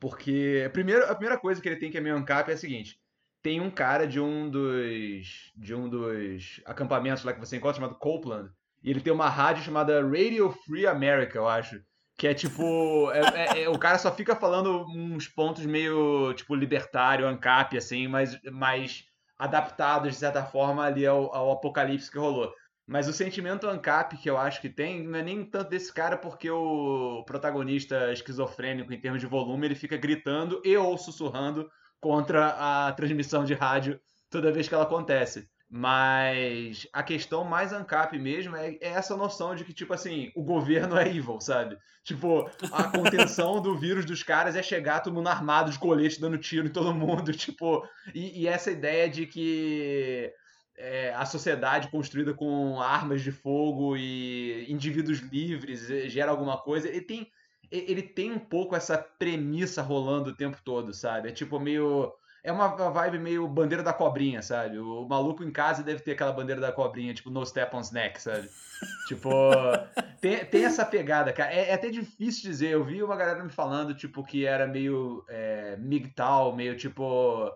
[0.00, 2.98] Porque primeiro, a primeira coisa que ele tem que é meio ancap é a seguinte
[3.42, 7.98] tem um cara de um dos de um dos acampamentos lá que você encontra chamado
[7.98, 8.50] Copeland
[8.82, 11.82] e ele tem uma rádio chamada Radio Free America, eu acho,
[12.16, 13.20] que é tipo é,
[13.60, 18.40] é, é, o cara só fica falando uns pontos meio tipo libertário, ancap assim, mas
[18.50, 19.04] mais
[19.38, 22.52] adaptados de certa forma ali ao, ao apocalipse que rolou.
[22.88, 26.16] Mas o sentimento ANCAP que eu acho que tem não é nem tanto desse cara,
[26.16, 31.70] porque o protagonista esquizofrênico, em termos de volume, ele fica gritando e ou sussurrando
[32.00, 35.46] contra a transmissão de rádio toda vez que ela acontece.
[35.70, 40.42] Mas a questão mais ANCAP mesmo é, é, essa noção de que, tipo assim, o
[40.42, 41.76] governo é evil, sabe?
[42.02, 46.38] Tipo, a contenção do vírus dos caras é chegar todo mundo armado de colete dando
[46.38, 47.86] tiro em todo mundo, tipo.
[48.14, 50.32] E, e essa ideia de que
[50.78, 56.88] é, a sociedade construída com armas de fogo e indivíduos livres gera alguma coisa.
[56.88, 57.30] Ele tem
[57.70, 61.28] ele tem um pouco essa premissa rolando o tempo todo, sabe?
[61.28, 62.12] É tipo meio.
[62.42, 64.78] É uma vibe meio bandeira da cobrinha, sabe?
[64.78, 68.22] O maluco em casa deve ter aquela bandeira da cobrinha, tipo no step on snack,
[68.22, 68.48] sabe?
[69.06, 69.30] tipo,
[70.20, 71.52] tem, tem essa pegada, cara.
[71.52, 72.70] É, é, até difícil dizer.
[72.70, 77.52] Eu vi uma galera me falando, tipo, que era meio é, MGTOW, meio tipo.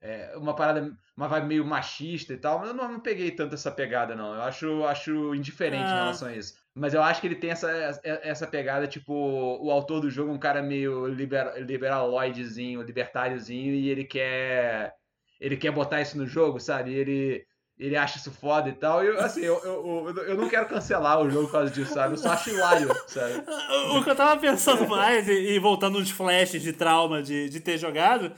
[0.00, 3.54] É, uma parada, uma vibe meio machista e tal, mas eu não, não peguei tanto
[3.54, 4.34] essa pegada, não.
[4.34, 5.90] Eu acho, acho indiferente ah.
[5.90, 6.54] em relação a isso.
[6.74, 7.70] Mas eu acho que ele tem essa,
[8.04, 13.88] essa pegada, tipo, o autor do jogo é um cara meio liber, liberaloidezinho, libertáriozinho, e
[13.88, 14.94] ele quer.
[15.40, 16.94] Ele quer botar isso no jogo, sabe?
[16.94, 17.46] ele,
[17.78, 19.02] ele acha isso foda e tal.
[19.02, 21.94] E eu, assim, eu, eu, eu, eu não quero cancelar o jogo por causa disso,
[21.94, 22.14] sabe?
[22.14, 23.42] Eu só acho hilário, sabe?
[23.96, 27.60] O que eu tava pensando mais, e, e voltando nos flashes de trauma de, de
[27.60, 28.32] ter jogado,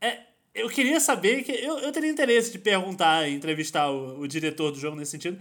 [0.00, 0.27] é.
[0.58, 1.52] Eu queria saber que.
[1.52, 5.38] Eu, eu teria interesse de perguntar, entrevistar o, o diretor do jogo nesse sentido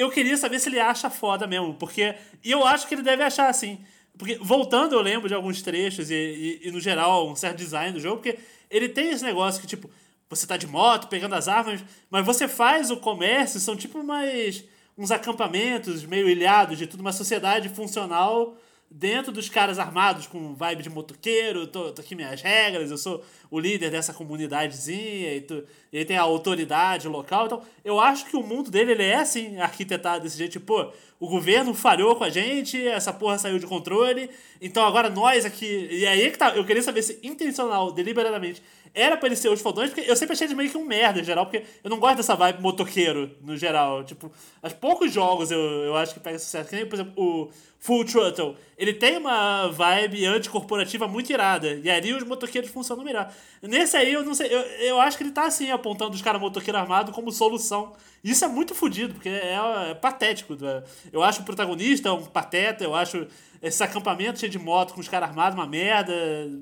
[0.00, 2.14] eu queria saber se ele acha foda mesmo, porque.
[2.42, 3.78] E eu acho que ele deve achar assim.
[4.16, 7.92] Porque, voltando, eu lembro de alguns trechos e, e, e, no geral, um certo design
[7.92, 8.38] do jogo, porque
[8.70, 9.90] ele tem esse negócio que, tipo,
[10.28, 14.64] você tá de moto, pegando as armas, mas você faz o comércio, são tipo umas,
[14.96, 18.56] uns acampamentos meio ilhados de tudo, uma sociedade funcional
[18.90, 23.24] dentro dos caras armados com vibe de motoqueiro, tô, tô aqui minhas regras, eu sou
[23.48, 27.46] o líder dessa comunidadezinha, e, tu, e aí tem a autoridade local.
[27.46, 31.28] Então, eu acho que o mundo dele ele é assim, arquitetado desse jeito, tipo, o
[31.28, 34.28] governo falhou com a gente, essa porra saiu de controle,
[34.60, 35.88] então agora nós aqui.
[35.90, 38.60] E aí que tá, eu queria saber se intencional, deliberadamente,
[38.94, 41.20] era pra eles ser os fodões, porque eu sempre achei eles meio que um merda
[41.20, 44.04] em geral, porque eu não gosto dessa vibe motoqueiro no geral.
[44.04, 44.30] Tipo,
[44.62, 46.68] aos poucos jogos eu, eu acho que pega sucesso.
[46.68, 48.56] Que nem, por exemplo, o Full Throttle.
[48.76, 51.74] Ele tem uma vibe anticorporativa muito irada.
[51.82, 53.32] E ali os motoqueiros funcionam melhor.
[53.62, 54.48] Nesse aí, eu não sei.
[54.48, 57.92] Eu, eu acho que ele tá assim, apontando os caras motoqueiro armado como solução.
[58.22, 59.54] Isso é muito fodido, porque é,
[59.90, 60.54] é, patético.
[60.54, 60.82] Né?
[61.12, 63.26] Eu acho o protagonista um pateta, eu acho
[63.62, 66.12] esse acampamento cheio de moto com os caras armados uma merda.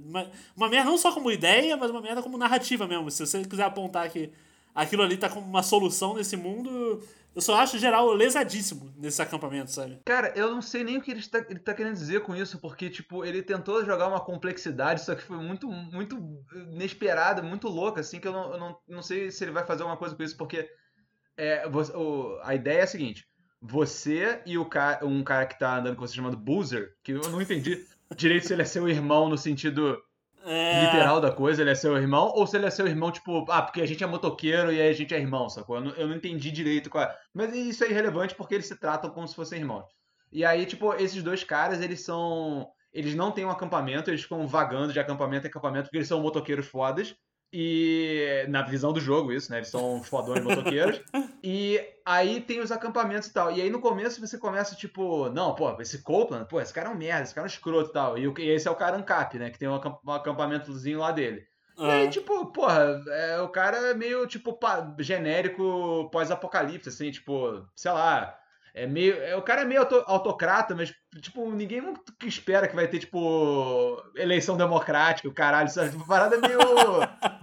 [0.04, 3.10] Uma, uma merda não só como ideia, mas uma merda como narrativa mesmo.
[3.10, 4.30] Se você quiser apontar que
[4.74, 7.02] aquilo ali tá como uma solução nesse mundo.
[7.34, 10.00] Eu só acho geral lesadíssimo nesse acampamento, sabe?
[10.04, 12.58] Cara, eu não sei nem o que ele está, ele tá querendo dizer com isso,
[12.58, 16.18] porque, tipo, ele tentou jogar uma complexidade, só que foi muito, muito
[16.72, 19.82] inesperada, muito louca, assim, que eu não, eu não, não sei se ele vai fazer
[19.82, 20.68] alguma coisa com isso, porque
[21.38, 23.26] é, você, o, a ideia é a seguinte:
[23.62, 27.30] você e o cara, um cara que tá andando com você chamado Boozer, que eu
[27.30, 27.86] não entendi
[28.16, 29.96] direito se ele é seu irmão no sentido
[30.44, 30.84] é...
[30.84, 33.62] literal da coisa, ele é seu irmão, ou se ele é seu irmão, tipo, ah,
[33.62, 35.76] porque a gente é motoqueiro e aí a gente é irmão, sacou?
[35.76, 37.16] Eu não, eu não entendi direito qual é.
[37.32, 39.86] Mas isso é irrelevante porque eles se tratam como se fossem irmãos.
[40.32, 42.68] E aí, tipo, esses dois caras, eles são.
[42.92, 46.20] Eles não têm um acampamento, eles ficam vagando de acampamento em acampamento porque eles são
[46.20, 47.14] motoqueiros fodas.
[47.52, 49.58] E na visão do jogo, isso, né?
[49.58, 51.00] Eles são fodões motoqueiros.
[51.42, 53.50] e aí tem os acampamentos e tal.
[53.50, 56.92] E aí no começo você começa, tipo, não, pô, esse Copeland, pô, esse cara é
[56.92, 58.18] um merda, esse cara é um escroto e tal.
[58.18, 59.50] E, esse é o cara Ancap, né?
[59.50, 61.46] Que tem um acampamentozinho lá dele.
[61.78, 64.58] E aí, tipo, porra, é, o cara é meio, tipo,
[64.98, 68.36] genérico pós-apocalipse, assim, tipo, sei lá,
[68.74, 69.14] é meio.
[69.22, 71.82] É, o cara é meio autocrata, mas, tipo, ninguém
[72.24, 75.90] espera que vai ter, tipo, eleição democrática, o caralho, sabe?
[75.90, 76.58] Tipo, parada é meio.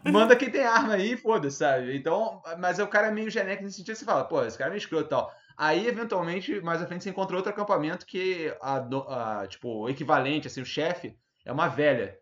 [0.11, 1.95] manda quem tem arma aí, foda-se, sabe?
[1.95, 4.71] Então, mas o cara é meio genérico nesse sentido, você fala, pô, esse cara é
[4.71, 5.33] meio escroto e tal.
[5.57, 10.47] Aí, eventualmente, mais à frente, você encontra outro acampamento que, a, a tipo, o equivalente,
[10.47, 12.17] assim, o chefe, é uma velha.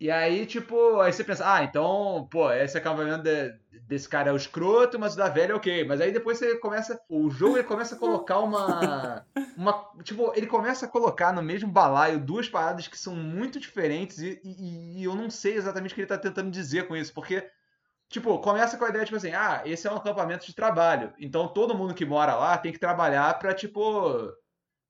[0.00, 4.32] E aí, tipo, aí você pensa, ah, então, pô, esse acampamento de, desse cara é
[4.32, 5.84] o escroto, mas o da velha é ok.
[5.84, 6.98] Mas aí depois você começa.
[7.06, 9.26] O jogo ele começa a colocar uma.
[9.58, 14.18] uma tipo, ele começa a colocar no mesmo balaio duas paradas que são muito diferentes
[14.20, 17.12] e, e, e eu não sei exatamente o que ele tá tentando dizer com isso,
[17.12, 17.46] porque.
[18.08, 21.12] Tipo, começa com a ideia, tipo assim, ah, esse é um acampamento de trabalho.
[21.20, 24.32] Então todo mundo que mora lá tem que trabalhar pra, tipo.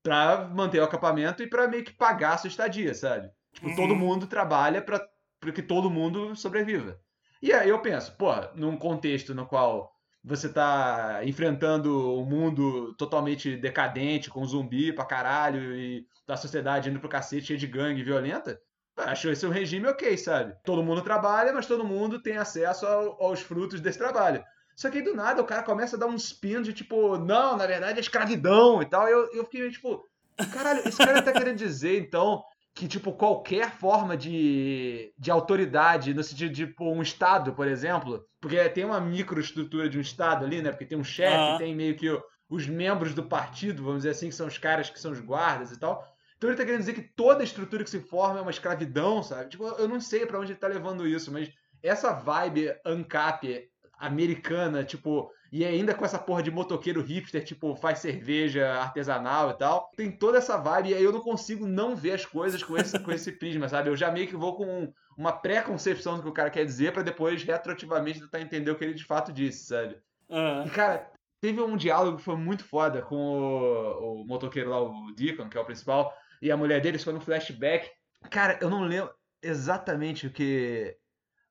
[0.02, 3.30] pra manter o acampamento e pra meio que pagar a sua estadia, sabe?
[3.52, 3.76] Tipo, uhum.
[3.76, 5.08] todo mundo trabalha pra
[5.54, 6.98] que todo mundo sobreviva.
[7.42, 9.90] E aí eu penso, pô, num contexto no qual
[10.22, 17.00] você tá enfrentando um mundo totalmente decadente, com zumbi pra caralho, e da sociedade indo
[17.00, 18.60] pro cacete, cheia de gangue violenta,
[18.96, 20.54] acho esse um regime ok, sabe?
[20.62, 24.44] Todo mundo trabalha, mas todo mundo tem acesso ao, aos frutos desse trabalho.
[24.76, 27.56] Só que aí do nada o cara começa a dar um spin de tipo, não,
[27.56, 29.08] na verdade é escravidão e tal.
[29.08, 30.04] E eu, eu fiquei tipo,
[30.52, 32.42] caralho, esse cara tá querendo dizer então
[32.74, 38.24] que, tipo, qualquer forma de, de autoridade, no sentido de, tipo, um Estado, por exemplo,
[38.40, 40.70] porque tem uma microestrutura de um Estado ali, né?
[40.70, 41.58] Porque tem um chefe, uhum.
[41.58, 42.08] tem meio que
[42.48, 45.72] os membros do partido, vamos dizer assim, que são os caras que são os guardas
[45.72, 46.04] e tal.
[46.36, 49.50] Então ele tá querendo dizer que toda estrutura que se forma é uma escravidão, sabe?
[49.50, 51.50] Tipo, eu não sei para onde ele tá levando isso, mas
[51.82, 53.68] essa vibe ANCAP
[53.98, 59.54] americana, tipo, e ainda com essa porra de motoqueiro hipster, tipo, faz cerveja artesanal e
[59.54, 59.90] tal.
[59.96, 62.98] Tem toda essa vibe e aí eu não consigo não ver as coisas com esse,
[62.98, 63.88] com esse prisma, sabe?
[63.88, 67.02] Eu já meio que vou com uma pré-concepção do que o cara quer dizer para
[67.02, 69.96] depois retroativamente tentar entender o que ele de fato disse, sabe?
[70.28, 70.66] Uhum.
[70.66, 75.12] E, cara, teve um diálogo que foi muito foda com o, o motoqueiro lá, o
[75.16, 77.90] Deacon, que é o principal, e a mulher dele, foi no flashback.
[78.30, 80.96] Cara, eu não lembro exatamente o que.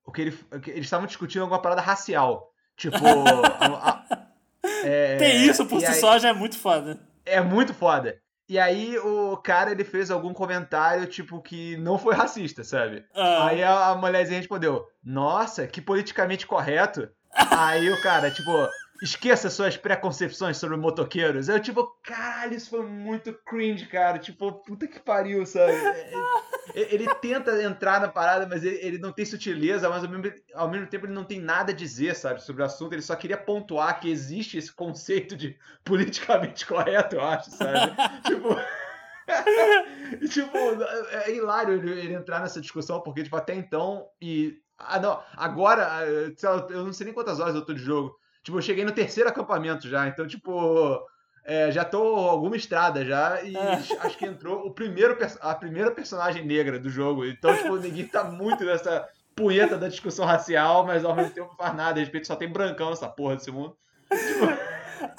[0.04, 2.49] O que, ele, o que eles estavam discutindo alguma parada racial.
[2.80, 2.98] Tipo.
[3.76, 4.04] a,
[4.86, 6.98] é, Tem isso por si aí, só já é muito foda.
[7.26, 8.18] É muito foda.
[8.48, 13.04] E aí o cara ele fez algum comentário, tipo, que não foi racista, sabe?
[13.14, 13.48] Ah.
[13.48, 17.10] Aí a, a mulherzinha respondeu: Nossa, que politicamente correto.
[17.32, 18.52] aí o cara, tipo,
[19.02, 21.48] esqueça suas preconcepções sobre motoqueiros.
[21.48, 24.20] Eu, tipo, caralho, isso foi muito cringe, cara.
[24.20, 25.72] Tipo, puta que pariu, sabe?
[25.72, 26.14] É,
[26.76, 30.34] é, ele tenta entrar na parada, mas ele, ele não tem sutileza, mas ao mesmo,
[30.54, 32.94] ao mesmo tempo ele não tem nada a dizer, sabe, sobre o assunto.
[32.94, 37.96] Ele só queria pontuar que existe esse conceito de politicamente correto, eu acho, sabe?
[38.26, 38.50] tipo.
[40.28, 40.58] tipo,
[41.12, 44.08] é hilário ele, ele, entrar nessa discussão, porque, tipo, até então.
[44.22, 44.58] E.
[44.78, 46.06] Ah, não, agora, lá,
[46.70, 48.18] eu não sei nem quantas horas eu tô de jogo.
[48.50, 51.08] Tipo, eu cheguei no terceiro acampamento já, então, tipo,
[51.46, 53.74] é, já tô alguma estrada já e é.
[54.02, 57.26] acho que entrou o primeiro, a primeira personagem negra do jogo.
[57.26, 61.56] Então, tipo, ninguém tá muito nessa punheta da discussão racial, mas ao mesmo tempo não
[61.56, 62.00] faz nada.
[62.00, 63.78] De repente só tem brancão nessa porra desse mundo.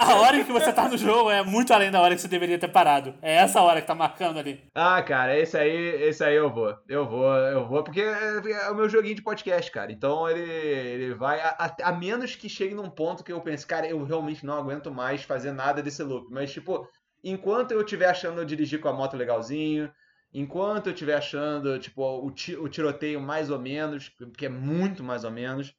[0.00, 2.58] A hora que você tá no jogo é muito além da hora que você deveria
[2.58, 3.14] ter parado.
[3.20, 4.64] É essa hora que tá marcando ali.
[4.74, 6.74] Ah, cara, esse aí, esse aí eu vou.
[6.88, 9.92] Eu vou, eu vou, porque é o meu joguinho de podcast, cara.
[9.92, 11.38] Então ele, ele vai.
[11.38, 14.90] A, a, menos que chegue num ponto que eu pense, cara, eu realmente não aguento
[14.90, 16.28] mais fazer nada desse loop.
[16.30, 16.88] Mas, tipo,
[17.22, 19.92] enquanto eu estiver achando dirigir com a moto legalzinho.
[20.32, 25.24] Enquanto eu estiver achando, tipo, o, o tiroteio mais ou menos, que é muito mais
[25.24, 25.74] ou menos,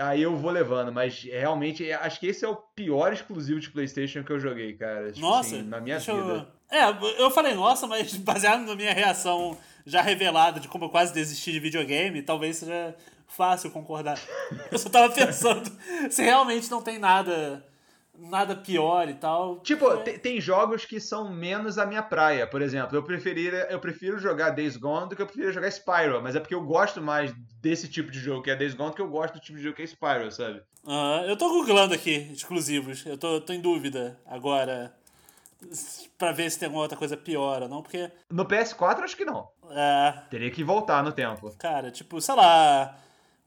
[0.00, 4.24] aí eu vou levando, mas realmente acho que esse é o pior exclusivo de PlayStation
[4.24, 5.12] que eu joguei, cara.
[5.12, 6.48] Tipo nossa, assim, na minha vida.
[6.70, 6.78] Eu...
[6.78, 6.84] É,
[7.18, 11.52] eu falei nossa, mas baseado na minha reação já revelada de como eu quase desisti
[11.52, 12.94] de videogame, talvez seja
[13.26, 14.20] fácil concordar.
[14.70, 15.70] Eu só tava pensando
[16.10, 17.64] se realmente não tem nada
[18.20, 19.60] nada pior e tal.
[19.60, 20.18] Tipo, é...
[20.18, 22.96] tem jogos que são menos a minha praia, por exemplo.
[22.96, 26.40] Eu, preferir, eu prefiro jogar Days Gone do que eu prefiro jogar Spyro, mas é
[26.40, 29.08] porque eu gosto mais desse tipo de jogo que é Days Gone do que eu
[29.08, 30.62] gosto do tipo de jogo que é Spyro, sabe?
[30.84, 33.04] Uh, eu tô googlando aqui exclusivos.
[33.04, 34.94] Eu tô, tô em dúvida agora
[36.18, 38.10] pra ver se tem alguma outra coisa pior ou não, porque.
[38.30, 39.48] No PS4 acho que não.
[39.70, 40.22] É.
[40.30, 41.54] Teria que voltar no tempo.
[41.58, 42.96] Cara, tipo, sei lá.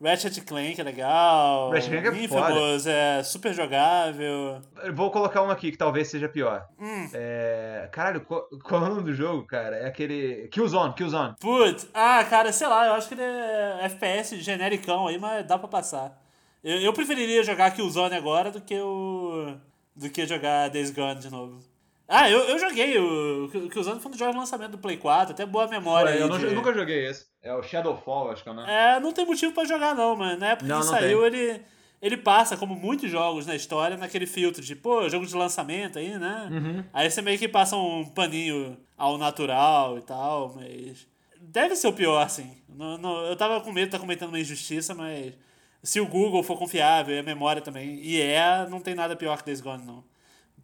[0.01, 1.71] Ratchet Clank é legal.
[1.71, 2.91] Ratchet Clank é Infamous foda.
[2.91, 4.61] é super jogável.
[4.83, 6.67] Eu vou colocar um aqui que talvez seja pior.
[6.79, 7.09] Hum.
[7.13, 7.87] É...
[7.91, 9.77] Caralho, qual, qual é o nome do jogo, cara?
[9.77, 10.47] É aquele.
[10.49, 11.35] Killzone, Killzone.
[11.39, 15.57] Putz, ah, cara, sei lá, eu acho que ele é FPS genericão aí, mas dá
[15.57, 16.21] pra passar.
[16.63, 19.55] Eu, eu preferiria jogar Killzone agora do que o.
[19.95, 21.72] do que jogar Days Gone de novo.
[22.15, 25.33] Ah, eu, eu joguei o Killzone foi um dos jogos de lançamento do Play 4,
[25.33, 26.11] até boa memória.
[26.11, 26.45] Ué, eu, não, de...
[26.45, 27.25] eu, nunca joguei esse.
[27.41, 28.65] É o Shadowfall, acho que é, né?
[28.67, 30.39] É, não tem motivo pra jogar não, mano.
[30.39, 31.39] Na época não, que não saiu, tem.
[31.41, 31.61] ele,
[31.99, 36.15] ele passa, como muitos jogos na história, naquele filtro de, pô, jogo de lançamento aí,
[36.19, 36.49] né?
[36.51, 36.83] Uhum.
[36.93, 41.07] Aí você meio que passa um paninho ao natural e tal, mas...
[41.41, 42.55] Deve ser o pior, assim.
[42.69, 45.33] No, no, eu tava com medo de estar tá cometendo uma injustiça, mas...
[45.81, 49.37] Se o Google for confiável e a memória também, e é, não tem nada pior
[49.39, 50.03] que Days Gone, não.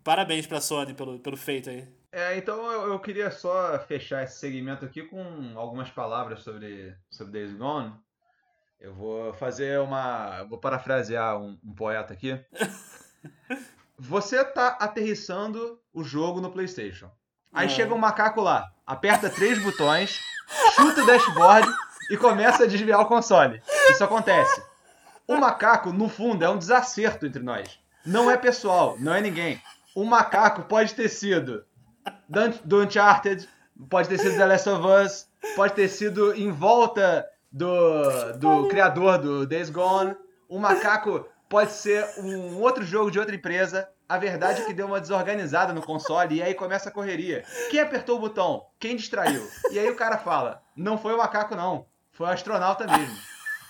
[0.04, 1.88] Parabéns pra Sony pelo, pelo feito aí.
[2.12, 7.34] É, então eu, eu, queria só fechar esse segmento aqui com algumas palavras sobre, sobre
[7.34, 7.94] Days Gone.
[8.80, 10.44] Eu vou fazer uma.
[10.44, 12.40] Vou parafrasear um, um poeta aqui.
[14.00, 17.12] Você tá aterrissando o jogo no PlayStation.
[17.52, 17.70] Aí é.
[17.70, 20.20] chega um macaco lá, aperta três botões,
[20.76, 21.68] chuta o dashboard
[22.10, 23.62] e começa a desviar o console.
[23.90, 24.64] Isso acontece.
[25.28, 27.80] O macaco, no fundo, é um desacerto entre nós.
[28.06, 29.62] Não é pessoal, não é ninguém.
[30.00, 31.66] O macaco pode ter sido
[32.64, 33.50] do Uncharted,
[33.90, 35.28] pode ter sido The Last of Us,
[35.58, 40.16] pode ter sido em volta do, do criador do Days Gone.
[40.48, 43.90] O macaco pode ser um outro jogo de outra empresa.
[44.08, 47.44] A verdade é que deu uma desorganizada no console e aí começa a correria.
[47.70, 48.68] Quem apertou o botão?
[48.80, 49.46] Quem distraiu?
[49.70, 51.86] E aí o cara fala: não foi o macaco, não.
[52.14, 53.18] Foi o astronauta mesmo.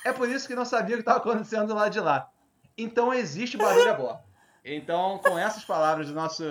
[0.06, 2.30] É por isso que não sabia o que estava acontecendo do lado de lá.
[2.78, 4.29] Então existe barulho a bordo.
[4.64, 6.44] Então, com essas palavras do nosso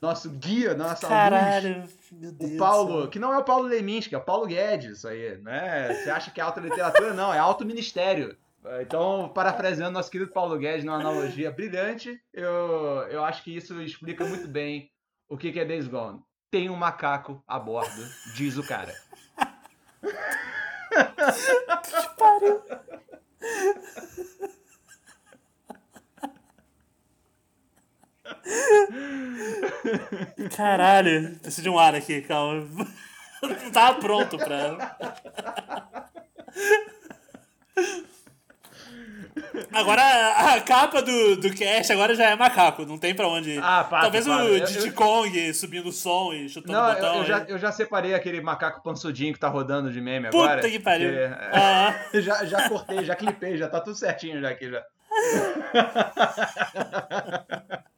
[0.00, 4.24] nosso guia, nossa Caralho, luz, o Paulo, que não é o Paulo Leminski, é o
[4.24, 5.94] Paulo Guedes, isso aí, né?
[5.94, 7.14] Você acha que é alta literatura?
[7.14, 8.36] Não, é alto ministério.
[8.80, 14.24] Então, parafraseando nosso querido Paulo Guedes numa analogia brilhante, eu, eu acho que isso explica
[14.24, 14.90] muito bem
[15.28, 16.20] o que, que é Days Gone.
[16.50, 18.02] Tem um macaco a bordo,
[18.34, 18.94] diz o cara.
[21.82, 22.62] que pariu.
[30.56, 32.66] Caralho, preciso de um ar aqui, calma.
[33.42, 34.96] Não tava pronto pra.
[39.72, 43.60] Agora a capa do, do cast agora já é macaco, não tem pra onde ir.
[43.62, 44.44] Ah, para, Talvez para.
[44.44, 47.14] o Diddy Kong subindo o som e chutando não, o botão.
[47.14, 50.44] Eu, eu, já, eu já separei aquele macaco pansudinho que tá rodando de meme Puta
[50.44, 50.60] agora.
[50.60, 51.10] Puta que pariu.
[51.52, 51.94] Ah.
[52.20, 54.82] já, já cortei, já clipei, já tá tudo certinho já aqui já.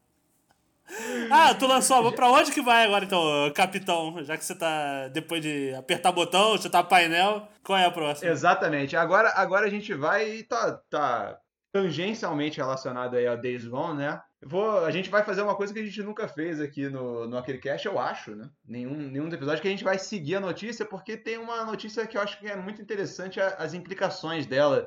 [1.31, 2.13] Ah, tu lançou.
[2.13, 4.23] Pra onde que vai agora, então, capitão?
[4.23, 5.09] Já que você tá.
[5.09, 8.31] Depois de apertar botão, chutar painel, qual é a próxima?
[8.31, 8.97] Exatamente.
[8.97, 11.39] Agora, agora a gente vai e tá, tá
[11.73, 14.21] tangencialmente relacionado aí a Days Gone, né?
[14.47, 17.39] Vou, a gente vai fazer uma coisa que a gente nunca fez aqui no, no
[17.39, 18.51] Aquele Cast, eu acho, né?
[18.65, 22.17] Nenhum, nenhum episódio que a gente vai seguir a notícia, porque tem uma notícia que
[22.17, 24.87] eu acho que é muito interessante as implicações dela.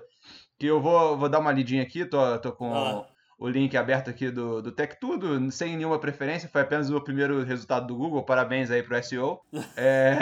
[0.59, 2.73] Que eu vou, vou dar uma lidinha aqui, tô, tô com.
[2.73, 6.99] Ah o link aberto aqui do, do Tech Tudo, sem nenhuma preferência, foi apenas o
[6.99, 9.41] primeiro resultado do Google, parabéns aí pro SEO.
[9.77, 10.17] é...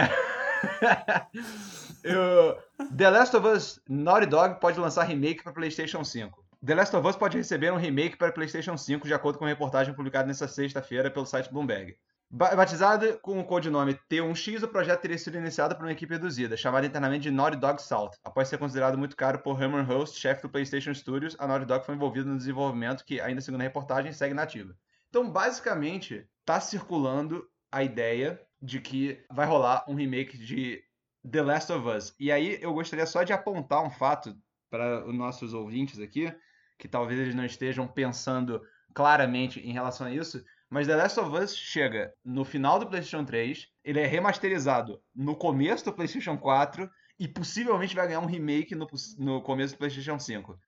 [2.95, 6.43] The Last of Us Naughty Dog pode lançar remake para PlayStation 5.
[6.63, 9.47] The Last of Us pode receber um remake para PlayStation 5, de acordo com a
[9.47, 11.95] reportagem publicada nesta sexta-feira pelo site Bloomberg.
[12.30, 16.86] Batizado com o codinome T1X, o projeto teria sido iniciado por uma equipe reduzida, chamada
[16.86, 18.11] internamente de Naughty Dog South.
[18.23, 21.86] Após ser considerado muito caro por Herman Host, chefe do PlayStation Studios, a Naughty Dog
[21.86, 24.76] foi envolvida no desenvolvimento que, ainda segundo a reportagem, segue nativa.
[25.09, 30.84] Então, basicamente, está circulando a ideia de que vai rolar um remake de
[31.30, 32.15] The Last of Us.
[32.19, 34.36] E aí eu gostaria só de apontar um fato
[34.69, 36.34] para os nossos ouvintes aqui,
[36.78, 38.61] que talvez eles não estejam pensando
[38.93, 40.43] claramente em relação a isso,
[40.76, 45.34] mas The Last of Us chega no final do PlayStation 3, ele é remasterizado no
[45.34, 48.86] começo do PlayStation 4 e possivelmente vai ganhar um remake no,
[49.17, 50.59] no começo do PlayStation 5.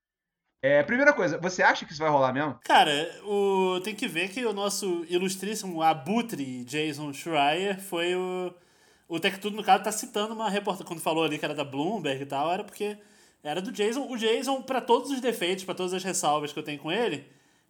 [0.61, 2.57] É, primeira coisa, você acha que isso vai rolar mesmo?
[2.63, 2.89] Cara,
[3.25, 8.53] o, tem que ver que o nosso ilustríssimo abutre Jason Schreier foi o.
[9.09, 10.87] O Tech Tudo, no caso, tá citando uma reportagem.
[10.87, 12.97] Quando falou ali que era da Bloomberg e tal, era porque
[13.43, 14.09] era do Jason.
[14.09, 17.27] O Jason, para todos os defeitos, para todas as ressalvas que eu tenho com ele,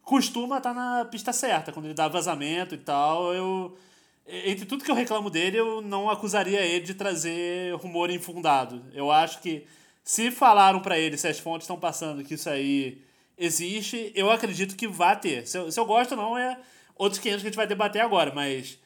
[0.08, 1.74] costuma estar tá na pista certa.
[1.74, 3.78] Quando ele dá vazamento e tal, eu.
[4.26, 8.84] Entre tudo que eu reclamo dele, eu não acusaria ele de trazer rumor infundado.
[8.94, 9.66] Eu acho que
[10.04, 13.02] se falaram para ele, se as fontes estão passando que isso aí
[13.38, 15.46] existe, eu acredito que vai ter.
[15.48, 16.58] Se eu, se eu gosto ou não, é
[16.96, 18.78] outros 500 que a gente vai debater agora, mas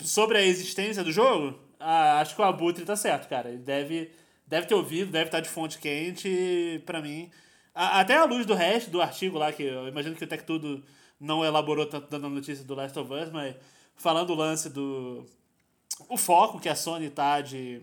[0.00, 3.48] sobre a existência do jogo, ah, acho que o Abutre tá certo, cara.
[3.48, 4.10] Ele deve,
[4.46, 7.30] deve ter ouvido, deve estar de fonte quente, para mim
[7.76, 10.82] até à luz do resto do artigo lá, que eu imagino que o Tech Tudo
[11.20, 13.54] não elaborou tanto dando a notícia do Last of Us, mas
[13.94, 15.26] falando o lance do.
[16.08, 17.82] O foco que a Sony tá de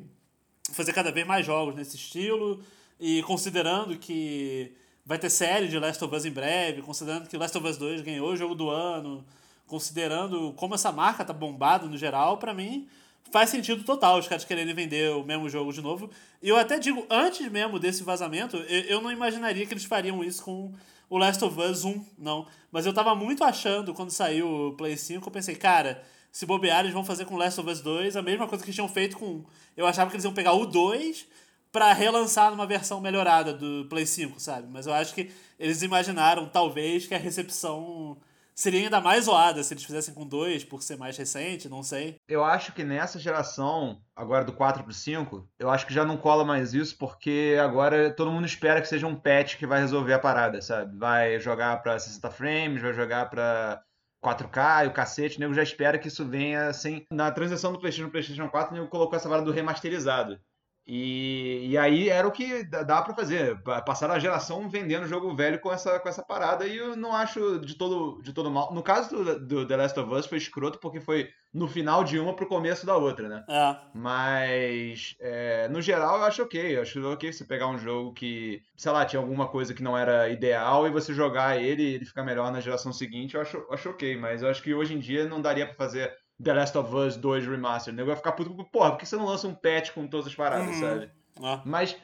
[0.72, 2.64] fazer cada vez mais jogos nesse estilo
[3.00, 4.74] e considerando que
[5.06, 8.02] vai ter série de Last of Us em breve, considerando que Last of Us 2
[8.02, 9.24] ganhou o jogo do ano,
[9.68, 12.88] considerando como essa marca tá bombada no geral, para mim
[13.32, 16.10] faz sentido total os caras quererem vender o mesmo jogo de novo.
[16.42, 20.44] E eu até digo, antes mesmo desse vazamento, eu não imaginaria que eles fariam isso
[20.44, 20.72] com
[21.10, 22.48] o Last of Us 1, não.
[22.72, 26.80] Mas eu tava muito achando, quando saiu o Play 5, eu pensei, cara, se bobear,
[26.80, 29.44] eles vão fazer com Last of Us 2 a mesma coisa que tinham feito com.
[29.78, 31.28] Eu achava que eles iam pegar o 2
[31.72, 34.68] para relançar numa versão melhorada do Play 5, sabe?
[34.72, 38.18] Mas eu acho que eles imaginaram, talvez, que a recepção
[38.56, 42.18] seria ainda mais zoada se eles fizessem com dois, por ser mais recente, não sei.
[42.28, 46.18] Eu acho que nessa geração, agora do 4 pro 5, eu acho que já não
[46.18, 50.14] cola mais isso, porque agora todo mundo espera que seja um patch que vai resolver
[50.14, 50.98] a parada, sabe?
[50.98, 53.82] Vai jogar pra 60 frames, vai jogar pra
[54.24, 57.06] 4K e o cacete, o nego já espera que isso venha assim.
[57.12, 60.40] Na transição do PlayStation pro PlayStation 4, o nego colocou essa parada do remasterizado.
[60.86, 63.58] E, e aí era o que dá para fazer.
[63.86, 67.60] Passaram a geração vendendo jogo velho com essa, com essa parada e eu não acho
[67.60, 68.74] de todo, de todo mal.
[68.74, 72.20] No caso do, do The Last of Us foi escroto porque foi no final de
[72.20, 73.46] uma pro começo da outra, né?
[73.48, 73.76] É.
[73.94, 76.78] Mas é, no geral eu acho ok.
[76.78, 79.98] Eu acho ok você pegar um jogo que, sei lá, tinha alguma coisa que não
[79.98, 83.66] era ideal e você jogar ele e ele ficar melhor na geração seguinte, eu acho,
[83.72, 84.18] acho ok.
[84.18, 87.18] Mas eu acho que hoje em dia não daria para fazer The Last of Us
[87.18, 88.00] 2 Remastered.
[88.00, 90.36] Eu ia ficar puto, porra, por que você não lança um patch com todas as
[90.36, 90.82] paradas, uhum.
[90.82, 91.12] sabe?
[91.42, 91.62] Ah.
[91.66, 91.98] Mas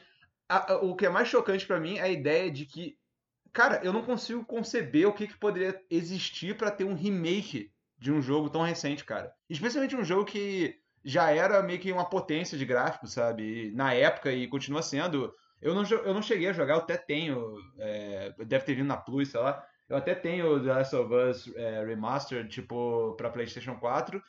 [0.48, 2.96] a, a, o que é mais chocante para mim é a ideia de que,
[3.52, 8.10] cara, eu não consigo conceber o que, que poderia existir para ter um remake de
[8.10, 9.32] um jogo tão recente, cara.
[9.48, 13.72] Especialmente um jogo que já era meio que uma potência de gráfico, sabe?
[13.74, 15.32] Na época e continua sendo.
[15.60, 17.56] Eu não, eu não cheguei a jogar, eu até tenho.
[17.78, 19.62] É, deve ter vindo na Plus, sei lá.
[19.90, 24.22] Eu até tenho The Last of Us é, Remastered, tipo, pra PlayStation 4.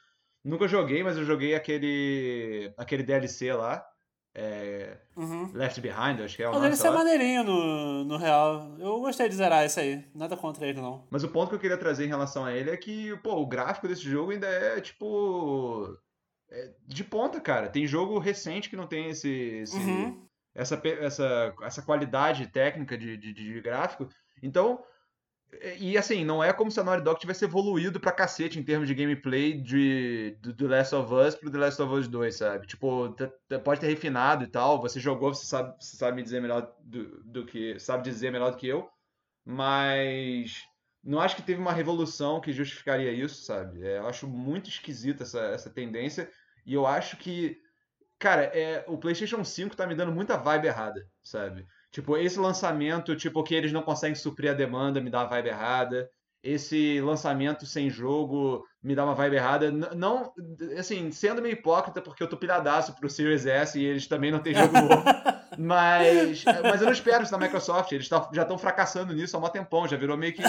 [0.43, 3.85] Nunca joguei, mas eu joguei aquele aquele DLC lá.
[4.33, 5.51] É, uhum.
[5.53, 6.63] Left Behind, acho que é o nome.
[6.63, 8.75] DLC é maneirinho no, no real.
[8.79, 10.03] Eu gostei de zerar isso aí.
[10.15, 11.05] Nada contra ele, não.
[11.11, 13.45] Mas o ponto que eu queria trazer em relação a ele é que, pô, o
[13.45, 15.95] gráfico desse jogo ainda é, tipo.
[16.49, 17.69] É de ponta, cara.
[17.69, 19.29] Tem jogo recente que não tem esse.
[19.29, 20.25] esse uhum.
[20.55, 24.09] essa, essa, essa qualidade técnica de, de, de gráfico.
[24.41, 24.83] Então,
[25.79, 28.87] e assim, não é como se a Naughty Dog tivesse evoluído pra cacete em termos
[28.87, 32.67] de gameplay de, do The Last of Us pro The Last of Us 2, sabe?
[32.67, 33.13] Tipo,
[33.63, 37.21] pode ter refinado e tal, você jogou, você sabe, você sabe me dizer melhor do,
[37.23, 37.77] do que.
[37.79, 38.89] sabe dizer melhor do que eu,
[39.43, 40.63] mas
[41.03, 43.85] não acho que teve uma revolução que justificaria isso, sabe?
[43.85, 46.31] É, eu acho muito esquisita essa, essa tendência,
[46.65, 47.57] e eu acho que,
[48.17, 51.65] cara, é, o PlayStation 5 tá me dando muita vibe errada, sabe?
[51.91, 55.49] Tipo, esse lançamento, tipo, que eles não conseguem suprir a demanda, me dá uma vibe
[55.49, 56.09] errada.
[56.41, 59.71] Esse lançamento sem jogo me dá uma vibe errada.
[59.71, 60.33] Não,
[60.79, 64.39] assim, sendo meio hipócrita, porque eu tô pilhadaço pro Series S e eles também não
[64.39, 65.03] têm jogo novo.
[65.59, 67.91] mas, mas eu não espero isso da Microsoft.
[67.91, 69.87] Eles tá, já estão fracassando nisso há um tempão.
[69.87, 70.41] Já virou meio que,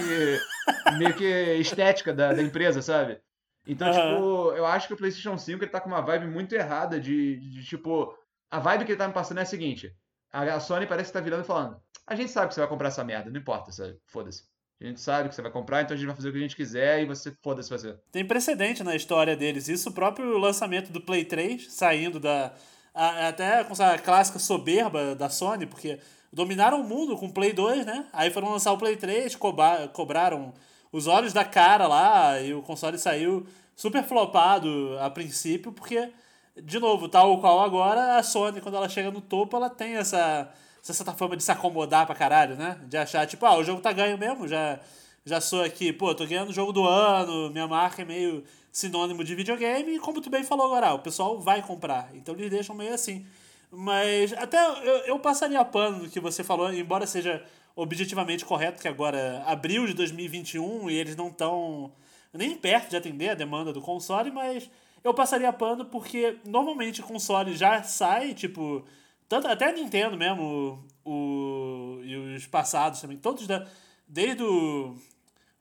[0.96, 1.24] meio que
[1.58, 3.20] estética da, da empresa, sabe?
[3.66, 3.92] Então, uhum.
[3.94, 7.36] tipo, eu acho que o PlayStation 5 ele tá com uma vibe muito errada de,
[7.36, 8.16] de, de, tipo.
[8.50, 9.94] A vibe que ele tá me passando é a seguinte:
[10.32, 11.76] a Sony parece que tá virando e falando:
[12.06, 13.70] a gente sabe que você vai comprar essa merda, não importa,
[14.06, 14.44] foda-se.
[14.80, 16.42] A gente sabe que você vai comprar, então a gente vai fazer o que a
[16.42, 18.00] gente quiser e você foda-se fazer.
[18.10, 19.68] Tem precedente na história deles.
[19.68, 22.52] Isso o próprio lançamento do Play 3, saindo da.
[22.92, 26.00] A, até com essa clássica soberba da Sony, porque
[26.32, 28.06] dominaram o mundo com o Play 2, né?
[28.12, 30.52] Aí foram lançar o Play 3, cobra, cobraram
[30.90, 36.12] os olhos da cara lá e o console saiu super flopado a princípio, porque
[36.56, 40.52] de novo, tal qual agora, a Sony, quando ela chega no topo, ela tem essa,
[40.86, 42.78] essa forma de se acomodar pra caralho, né?
[42.86, 44.78] De achar, tipo, ah, o jogo tá ganho mesmo, já,
[45.24, 49.22] já sou aqui, pô, tô ganhando o jogo do ano, minha marca é meio sinônimo
[49.24, 52.10] de videogame, e como tu bem falou agora, o pessoal vai comprar.
[52.14, 53.26] Então eles deixam meio assim.
[53.70, 57.42] Mas até eu, eu passaria pano no que você falou, embora seja
[57.74, 61.90] objetivamente correto que agora abril de 2021 e eles não estão
[62.32, 64.70] nem perto de atender a demanda do console, mas
[65.04, 68.84] eu passaria pano porque normalmente o console já sai, tipo.
[69.28, 73.66] Tanto, até a Nintendo mesmo, o, e os passados também, todos da.
[74.06, 74.94] Desde o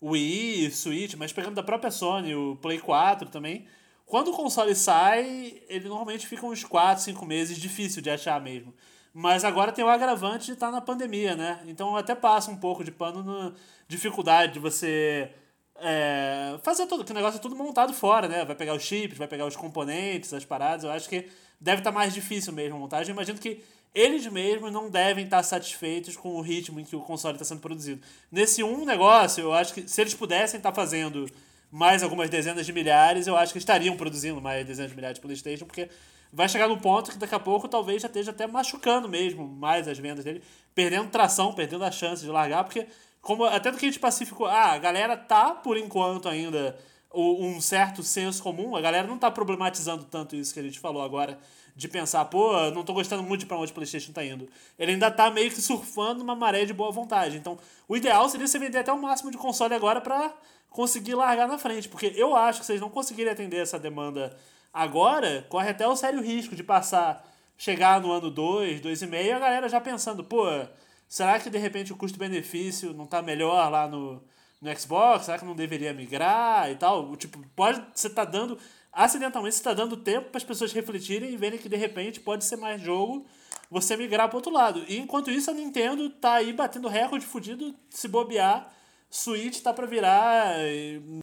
[0.02, 3.66] Wii, Switch, mas pegando da própria Sony, o Play 4 também.
[4.06, 8.74] Quando o console sai, ele normalmente fica uns 4, 5 meses, difícil de achar mesmo.
[9.14, 11.62] Mas agora tem o agravante de estar tá na pandemia, né?
[11.66, 13.54] Então até passa um pouco de pano na
[13.88, 15.32] dificuldade de você
[15.82, 18.46] é, fazer tudo, que o negócio é tudo montado fora, né?
[18.46, 20.84] Vai pegar os chips, vai pegar os componentes, as paradas.
[20.84, 21.28] Eu acho que
[21.60, 23.10] deve estar tá mais difícil mesmo a montagem.
[23.10, 23.64] Eu imagino que
[23.94, 27.46] eles mesmos não devem estar tá satisfeitos com o ritmo em que o console está
[27.46, 28.02] sendo produzido.
[28.32, 31.30] Nesse um negócio, eu acho que se eles pudessem estar tá fazendo
[31.72, 35.22] mais algumas dezenas de milhares, eu acho que estariam produzindo mais dezenas de milhares de
[35.22, 35.90] PlayStation, porque
[36.32, 39.88] vai chegar num ponto que daqui a pouco talvez já esteja até machucando mesmo mais
[39.88, 40.42] as vendas dele,
[40.76, 42.88] perdendo tração, perdendo a chance de largar, porque
[43.22, 46.78] como até do que a gente pacificou, ah, a galera tá, por enquanto, ainda
[47.13, 51.03] um certo senso comum, a galera não tá problematizando tanto isso que a gente falou
[51.03, 51.38] agora,
[51.76, 54.47] de pensar, pô, não tô gostando muito de pra onde o PlayStation tá indo.
[54.80, 57.38] Ele ainda tá meio que surfando uma maré de boa vontade.
[57.38, 57.57] Então,
[57.88, 60.34] o ideal seria você vender até o máximo de console agora para
[60.69, 64.36] conseguir largar na frente, porque eu acho que vocês não conseguirem atender essa demanda
[64.74, 67.26] agora, corre até o sério risco de passar,
[67.57, 70.45] chegar no ano 2, 2,5, e a galera já pensando, pô,
[71.12, 74.24] Será que de repente o custo-benefício não está melhor lá no,
[74.62, 75.26] no Xbox?
[75.26, 77.18] Será que não deveria migrar e tal?
[77.18, 77.86] Tipo, pode.
[77.93, 78.57] Você tá dando.
[78.93, 82.45] Acidentalmente você tá dando tempo para as pessoas refletirem e verem que de repente pode
[82.45, 83.26] ser mais jogo
[83.70, 84.86] você migrar pro outro lado.
[84.88, 88.72] E enquanto isso, a Nintendo tá aí batendo recorde fudido, se bobear.
[89.09, 90.55] Switch tá para virar.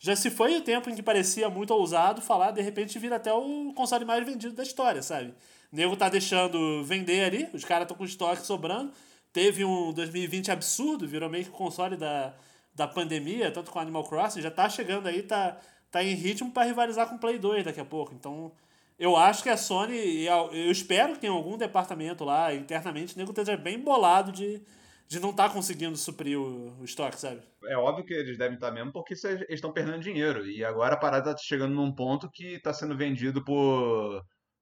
[0.03, 3.32] Já se foi o tempo em que parecia muito ousado falar, de repente vira até
[3.32, 5.32] o console mais vendido da história, sabe?
[5.72, 8.93] O nego tá deixando vender ali, os caras estão com estoque sobrando.
[9.39, 12.34] Teve um 2020 absurdo, virou meio que console da,
[12.74, 15.57] da pandemia, tanto com Animal Crossing, já tá chegando aí, tá,
[15.93, 18.12] tá em ritmo para rivalizar com o Play 2 daqui a pouco.
[18.12, 18.51] Então,
[18.99, 23.30] eu acho que a Sony, eu espero que em algum departamento lá, internamente, o nego
[23.30, 24.61] esteja bem bolado de,
[25.07, 27.41] de não estar tá conseguindo suprir o, o, estoque, sabe?
[27.66, 30.45] É óbvio que eles devem estar tá mesmo, porque eles estão perdendo dinheiro.
[30.51, 34.20] E agora a parada tá chegando num ponto que está sendo vendido por.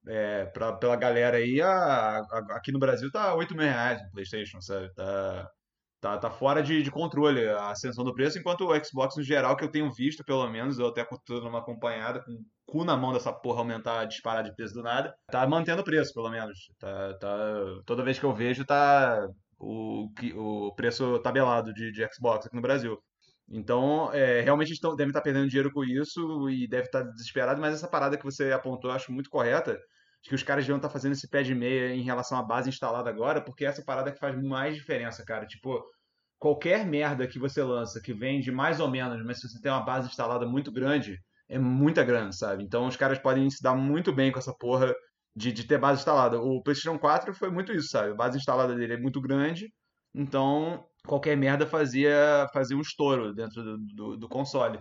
[0.08, 4.10] É, pra, pela galera aí, a, a, aqui no Brasil tá 8 mil reais no
[4.12, 4.92] PlayStation, sabe?
[4.94, 5.50] Tá,
[6.00, 9.56] tá, tá fora de, de controle a ascensão do preço, enquanto o Xbox no geral,
[9.56, 13.12] que eu tenho visto, pelo menos, eu até tô numa acompanhada com cu na mão
[13.12, 15.14] dessa porra aumentar, disparar de preço do nada.
[15.30, 16.58] Tá mantendo o preço, pelo menos.
[16.78, 17.28] Tá, tá,
[17.84, 19.26] toda vez que eu vejo, tá
[19.58, 22.98] o, o preço tabelado de, de Xbox aqui no Brasil.
[23.48, 27.74] Então, é, realmente estão, devem estar perdendo dinheiro com isso e deve estar desesperado, mas
[27.74, 29.78] essa parada que você apontou eu acho muito correta,
[30.28, 33.08] que os caras deviam estar fazendo esse pé de meia em relação à base instalada
[33.08, 35.46] agora, porque é essa parada que faz mais diferença, cara.
[35.46, 35.84] Tipo,
[36.38, 39.84] qualquer merda que você lança, que vende mais ou menos, mas se você tem uma
[39.84, 41.18] base instalada muito grande,
[41.48, 42.64] é muita grana, sabe?
[42.64, 44.94] Então os caras podem se dar muito bem com essa porra
[45.34, 46.40] de, de ter base instalada.
[46.40, 48.10] O PlayStation 4 foi muito isso, sabe?
[48.10, 49.72] A base instalada dele é muito grande,
[50.14, 54.80] então qualquer merda fazia, fazia um estouro dentro do, do, do console.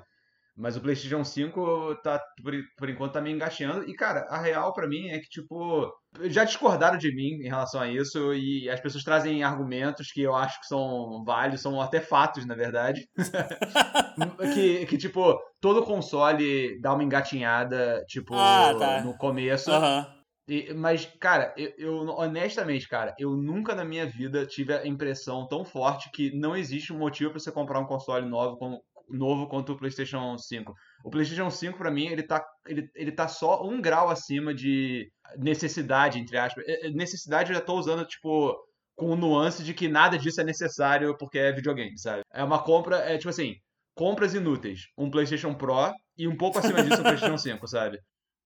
[0.58, 3.90] Mas o PlayStation 5 tá, por, por enquanto tá me engateando.
[3.90, 5.92] E, cara, a real para mim é que, tipo,
[6.24, 8.34] já discordaram de mim em relação a isso.
[8.34, 12.56] E as pessoas trazem argumentos que eu acho que são válidos, são até fatos, na
[12.56, 13.06] verdade.
[14.54, 19.02] que, que, tipo, todo console dá uma engatinhada, tipo, ah, tá.
[19.02, 19.70] no começo.
[19.72, 20.06] Uhum.
[20.48, 25.48] E, mas, cara, eu, eu, honestamente, cara, eu nunca na minha vida tive a impressão
[25.48, 28.80] tão forte que não existe um motivo para você comprar um console novo como,
[29.10, 30.74] novo quanto o PlayStation 5.
[31.04, 35.10] O PlayStation 5, para mim, ele tá, ele, ele tá só um grau acima de
[35.38, 36.64] necessidade, entre aspas.
[36.68, 38.56] É, é, necessidade eu já tô usando, tipo,
[38.96, 42.22] com nuance de que nada disso é necessário porque é videogame, sabe?
[42.34, 43.56] É uma compra, é tipo assim,
[43.96, 44.82] compras inúteis.
[44.98, 48.00] Um PlayStation Pro e um pouco acima disso um PlayStation 5, sabe?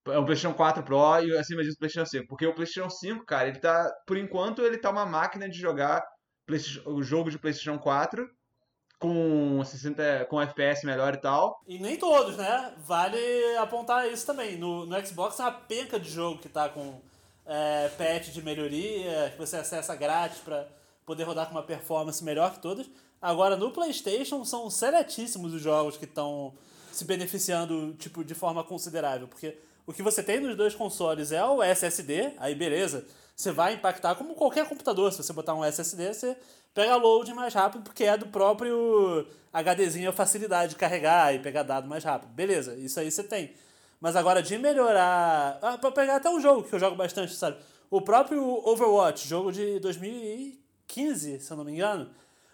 [0.08, 2.26] É um PlayStation 4 Pro e acima disso o PlayStation 5.
[2.28, 3.90] Porque o PlayStation 5, cara, ele tá.
[4.06, 6.02] Por enquanto, ele tá uma máquina de jogar
[6.86, 8.26] o jogo de PlayStation 4
[9.00, 11.62] com 60 com FPS melhor e tal.
[11.66, 12.72] E nem todos, né?
[12.86, 13.18] Vale
[13.56, 14.58] apontar isso também.
[14.58, 17.00] No, no Xbox é uma penca de jogo que tá com
[17.46, 20.68] é, patch de melhoria, que você acessa grátis para
[21.06, 22.88] poder rodar com uma performance melhor que todos.
[23.20, 26.52] Agora no PlayStation são seletíssimos os jogos que estão
[26.92, 31.44] se beneficiando tipo de forma considerável, porque o que você tem nos dois consoles é
[31.44, 36.12] o SSD, aí beleza, você vai impactar como qualquer computador, se você botar um SSD,
[36.12, 36.36] você
[36.74, 41.62] pega load mais rápido porque é do próprio HDzinho a facilidade de carregar e pegar
[41.62, 42.30] dado mais rápido.
[42.30, 43.52] Beleza, isso aí você tem.
[44.00, 45.58] Mas agora de melhorar.
[45.60, 47.58] Ah, pra pegar até um jogo que eu jogo bastante, sabe?
[47.90, 52.08] O próprio Overwatch, jogo de 2015, se eu não me engano.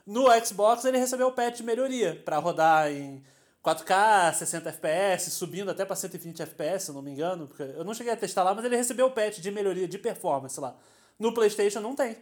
[0.07, 3.23] No Xbox ele recebeu o patch de melhoria para rodar em
[3.63, 7.47] 4K, 60 FPS, subindo até para 120 FPS, se eu não me engano.
[7.49, 9.99] Porque eu não cheguei a testar lá, mas ele recebeu o patch de melhoria de
[9.99, 10.77] performance lá.
[11.19, 12.17] No PlayStation não tem.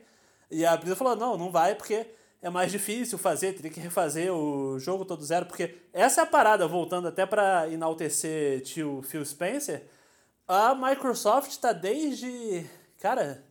[0.51, 2.07] E a Brisa falou: não, não vai porque
[2.45, 6.27] é mais difícil fazer, teria que refazer o jogo todo zero, porque essa é a
[6.27, 9.83] parada, voltando até para enaltecer tio Phil Spencer,
[10.47, 12.67] a Microsoft está desde,
[13.01, 13.43] cara,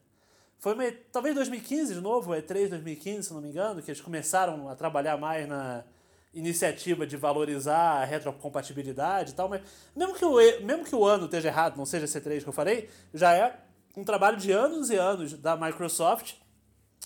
[0.60, 4.00] foi uma, talvez 2015 de novo, é 3 2015, se não me engano, que eles
[4.00, 5.84] começaram a trabalhar mais na
[6.32, 9.62] iniciativa de valorizar a retrocompatibilidade e tal, mas
[9.96, 12.88] mesmo que o, mesmo que o ano esteja errado, não seja C3 que eu falei,
[13.12, 13.60] já é
[13.98, 16.36] um trabalho de anos e anos da Microsoft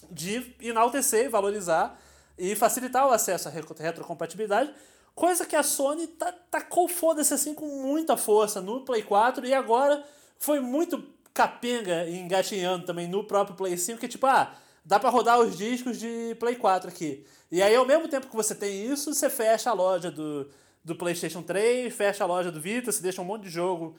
[0.09, 1.99] de enaltecer, valorizar
[2.37, 4.71] e facilitar o acesso à retrocompatibilidade,
[5.15, 6.07] coisa que a Sony
[6.51, 10.03] tacou foda-se assim com muita força no Play 4 e agora
[10.37, 15.09] foi muito capenga e engatinhando também no próprio Play 5, que tipo, ah, dá para
[15.09, 17.25] rodar os discos de Play 4 aqui.
[17.51, 20.49] E aí, ao mesmo tempo que você tem isso, você fecha a loja do,
[20.83, 23.95] do PlayStation 3, fecha a loja do Vita, você deixa um monte de jogo.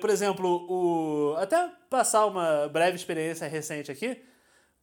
[0.00, 4.20] Por exemplo, o até passar uma breve experiência recente aqui,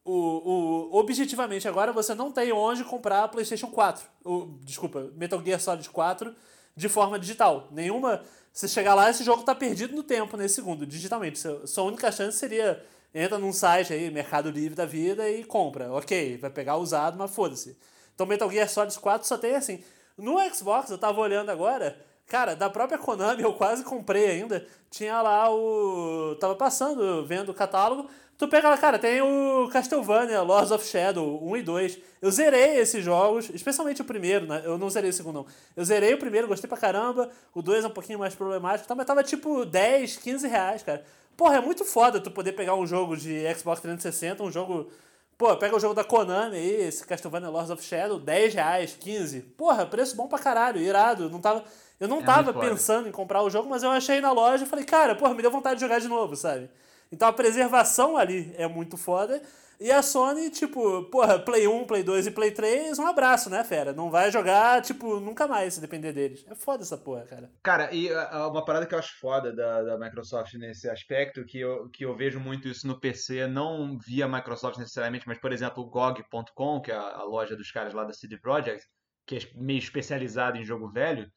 [0.06, 4.06] o, o, objetivamente agora você não tem onde comprar PlayStation 4.
[4.24, 6.34] O, desculpa, Metal Gear Solid 4
[6.76, 7.68] de forma digital.
[7.72, 8.22] Nenhuma.
[8.54, 11.40] Se chegar lá, esse jogo está perdido no tempo nesse segundo, digitalmente.
[11.66, 12.82] Sua única chance seria
[13.14, 15.92] entra num site aí, Mercado Livre da vida, e compra.
[15.92, 17.78] Ok, vai pegar usado, mas foda-se.
[18.14, 19.84] Então Metal Gear Solid 4 só tem assim.
[20.18, 21.98] No Xbox, eu tava olhando agora,
[22.28, 24.66] cara, da própria Konami, eu quase comprei ainda.
[24.90, 26.36] Tinha lá o.
[26.40, 28.10] Tava passando, vendo o catálogo.
[28.38, 32.00] Tu pega lá, cara, tem o Castlevania, Lords of Shadow 1 e 2.
[32.22, 34.62] Eu zerei esses jogos, especialmente o primeiro, né?
[34.66, 35.46] Eu não zerei o segundo, não.
[35.74, 37.30] Eu zerei o primeiro, gostei pra caramba.
[37.54, 38.94] O 2 é um pouquinho mais problemático, tá?
[38.94, 41.06] mas tava tipo 10, 15 reais, cara.
[41.38, 44.90] Porra, é muito foda tu poder pegar um jogo de Xbox 360, um jogo.
[45.38, 49.42] Pô, pega o jogo da Konami aí, esse Castlevania Lords of Shadow, 10 reais, 15.
[49.58, 51.30] Porra, preço bom pra caralho, irado.
[51.30, 51.64] Não tava,
[52.00, 54.68] eu não é tava pensando em comprar o jogo, mas eu achei na loja e
[54.68, 56.70] falei, cara, porra, me deu vontade de jogar de novo, sabe?
[57.16, 59.42] Então a preservação ali é muito foda.
[59.80, 63.64] E a Sony, tipo, porra, Play 1, Play 2 e Play 3, um abraço, né,
[63.64, 63.92] fera?
[63.92, 66.46] Não vai jogar, tipo, nunca mais, se depender deles.
[66.50, 67.50] É foda essa porra, cara.
[67.62, 71.90] Cara, e uma parada que eu acho foda da, da Microsoft nesse aspecto, que eu,
[71.90, 75.90] que eu vejo muito isso no PC, não via Microsoft necessariamente, mas, por exemplo, o
[75.90, 78.86] GOG.com, que é a, a loja dos caras lá da CD Projekt,
[79.26, 81.30] que é meio especializada em jogo velho,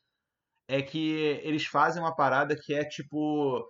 [0.68, 3.64] é que eles fazem uma parada que é tipo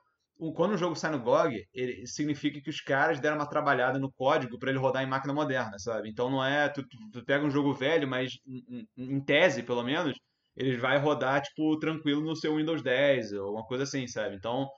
[0.55, 4.13] quando o jogo sai no GOG, ele, significa que os caras deram uma trabalhada no
[4.13, 6.09] código para ele rodar em máquina moderna, sabe?
[6.09, 6.69] Então não é.
[6.69, 10.17] Tu, tu pega um jogo velho, mas em, em, tese, pelo menos,
[10.57, 14.37] ele vai rodar, tipo, tranquilo no seu Windows 10 ou uma coisa assim, sabe?
[14.37, 14.69] Então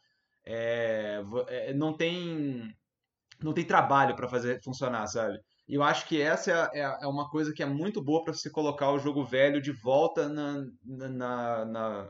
[0.46, 2.74] é, é, não tem.
[3.42, 5.38] Não tem trabalho para fazer funcionar, sabe?
[5.68, 8.34] E eu acho que essa é, é, é uma coisa que é muito boa para
[8.34, 12.08] você colocar o jogo velho de volta na, na, na, na,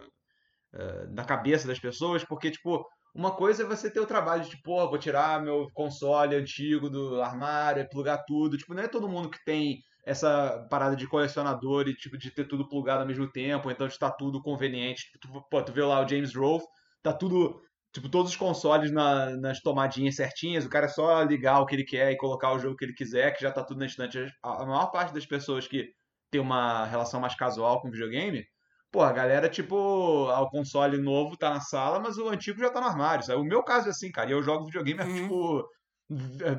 [0.73, 2.85] eh, na cabeça das pessoas, porque, tipo
[3.15, 7.21] uma coisa é você ter o trabalho de, tipo, vou tirar meu console antigo do
[7.21, 8.57] armário, plugar tudo.
[8.57, 12.47] Tipo, não é todo mundo que tem essa parada de colecionador e, tipo, de ter
[12.47, 15.03] tudo plugado ao mesmo tempo, então está tudo conveniente.
[15.05, 16.67] Tipo, tu, pô, tu vê lá o James Rolfe,
[17.03, 17.61] tá tudo,
[17.93, 21.75] tipo, todos os consoles na, nas tomadinhas certinhas, o cara é só ligar o que
[21.75, 24.19] ele quer e colocar o jogo que ele quiser, que já tá tudo na estante.
[24.43, 25.91] A, a maior parte das pessoas que
[26.31, 28.45] tem uma relação mais casual com videogame
[28.91, 32.81] Pô, a galera, tipo, o console novo tá na sala, mas o antigo já tá
[32.81, 33.41] no armário, sabe?
[33.41, 35.15] O meu caso é assim, cara, eu jogo videogame há, uhum.
[35.15, 35.69] tipo,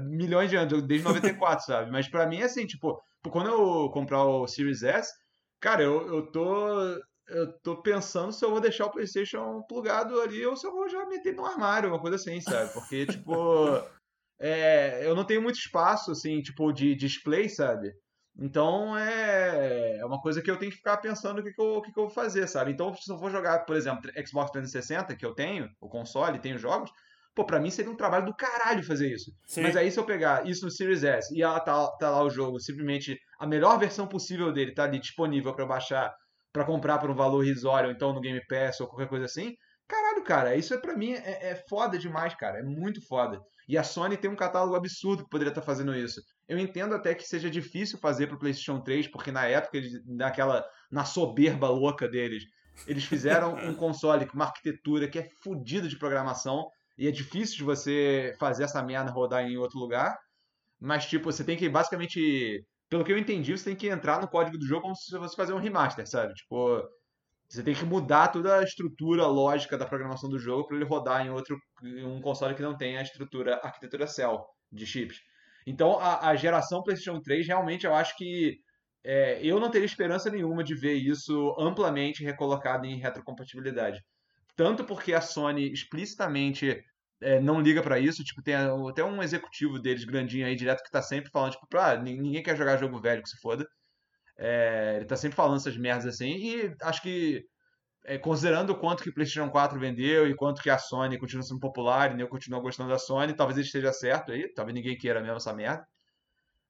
[0.10, 1.92] milhões de anos, desde 94, sabe?
[1.92, 5.12] Mas pra mim é assim, tipo, quando eu comprar o Series S,
[5.60, 7.12] cara, eu, eu tô.
[7.28, 10.90] Eu tô pensando se eu vou deixar o PlayStation plugado ali ou se eu vou
[10.90, 12.72] já meter no armário, uma coisa assim, sabe?
[12.74, 13.34] Porque, tipo.
[14.44, 17.94] É, eu não tenho muito espaço, assim, tipo, de display, sabe?
[18.42, 21.82] Então é, é uma coisa que eu tenho que ficar pensando o que, que, eu,
[21.82, 22.72] que, que eu vou fazer, sabe?
[22.72, 26.58] Então, se eu for jogar, por exemplo, Xbox 360, que eu tenho, o console, tenho
[26.58, 26.92] jogos,
[27.36, 29.32] pô, pra mim seria um trabalho do caralho fazer isso.
[29.46, 29.62] Sim.
[29.62, 32.32] Mas aí se eu pegar isso no Series S e ela tá, tá lá o
[32.32, 36.12] jogo, simplesmente a melhor versão possível dele tá ali disponível para baixar,
[36.52, 39.56] para comprar por um valor risório, então no Game Pass ou qualquer coisa assim,
[39.88, 43.40] caralho, cara, isso é para mim é, é foda demais, cara, é muito foda.
[43.72, 46.22] E a Sony tem um catálogo absurdo que poderia estar tá fazendo isso.
[46.46, 49.94] Eu entendo até que seja difícil fazer para o PlayStation 3, porque na época, eles,
[50.06, 50.62] naquela,
[50.92, 52.44] na soberba louca deles,
[52.86, 56.68] eles fizeram um console com uma arquitetura que é fodida de programação
[56.98, 60.18] e é difícil de você fazer essa merda rodar em outro lugar.
[60.78, 62.66] Mas, tipo, você tem que basicamente.
[62.90, 65.34] Pelo que eu entendi, você tem que entrar no código do jogo como se você
[65.34, 66.34] fazer um remaster, sabe?
[66.34, 66.84] Tipo,
[67.48, 71.26] você tem que mudar toda a estrutura lógica da programação do jogo para ele rodar
[71.26, 75.20] em outro um console que não tem a estrutura a arquitetura Cell de chips.
[75.66, 78.60] Então a, a geração PlayStation 3 realmente eu acho que
[79.04, 84.02] é, eu não teria esperança nenhuma de ver isso amplamente recolocado em retrocompatibilidade.
[84.56, 86.84] Tanto porque a Sony explicitamente
[87.22, 90.92] é, não liga para isso, tipo, tem até um executivo deles grandinho aí direto que
[90.92, 93.66] tá sempre falando, tipo, ah, ninguém quer jogar jogo velho que se foda.
[94.38, 97.46] É, ele tá sempre falando essas merdas assim, e acho que,
[98.04, 101.44] é, considerando o quanto que o PlayStation 4 vendeu e quanto que a Sony continua
[101.44, 104.98] sendo popular e eu continuo gostando da Sony, talvez ele esteja certo aí, talvez ninguém
[104.98, 105.86] queira mesmo essa merda.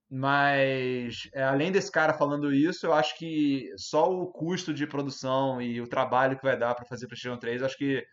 [0.10, 5.62] Mas, é, além desse cara falando isso, eu acho que só o custo de produção
[5.62, 8.04] e o trabalho que vai dar para fazer PlayStation 3, acho que,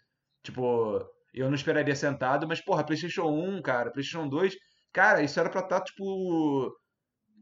[0.45, 1.05] tipo,
[1.35, 4.55] eu não esperaria sentado, mas, porra, PlayStation 1, cara, PlayStation 2,
[4.93, 6.73] cara, isso era pra estar, tá, tipo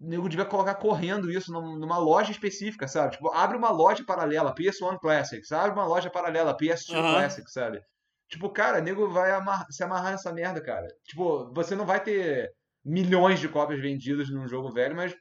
[0.01, 3.13] o nego devia colocar correndo isso numa loja específica, sabe?
[3.13, 7.13] Tipo, abre uma loja paralela, PS1 Classics, abre uma loja paralela, PS2 uhum.
[7.13, 7.81] Classics, sabe?
[8.29, 10.87] Tipo, cara, nego vai amar se amarrar nessa merda, cara.
[11.05, 12.53] Tipo, você não vai ter
[12.85, 15.15] milhões de cópias vendidas num jogo velho, mas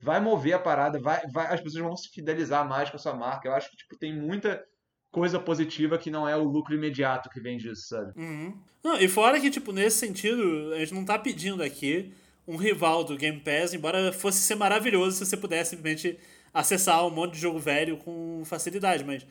[0.00, 3.14] vai mover a parada, vai, vai, as pessoas vão se fidelizar mais com a sua
[3.14, 3.48] marca.
[3.48, 4.62] Eu acho que tipo, tem muita
[5.10, 8.12] coisa positiva que não é o lucro imediato que vem disso, sabe?
[8.16, 8.60] Uhum.
[8.82, 12.14] Não, e fora que, tipo, nesse sentido, a gente não tá pedindo aqui
[12.50, 16.18] um rival do Game Pass, embora fosse ser maravilhoso se você pudesse simplesmente
[16.52, 19.24] acessar um monte de jogo velho com facilidade, mas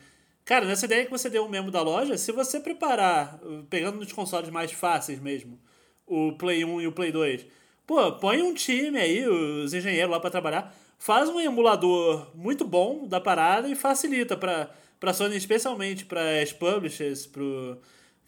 [0.44, 4.48] cara, nessa ideia que você deu mesmo da loja, se você preparar, pegando nos consoles
[4.48, 5.58] mais fáceis mesmo,
[6.06, 7.46] o Play 1 e o Play 2,
[7.86, 13.06] pô, põe um time aí, os engenheiros lá para trabalhar, faz um emulador muito bom
[13.06, 17.78] da parada e facilita para para Sony, especialmente para as publishers, pro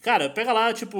[0.03, 0.99] Cara, pega lá, tipo,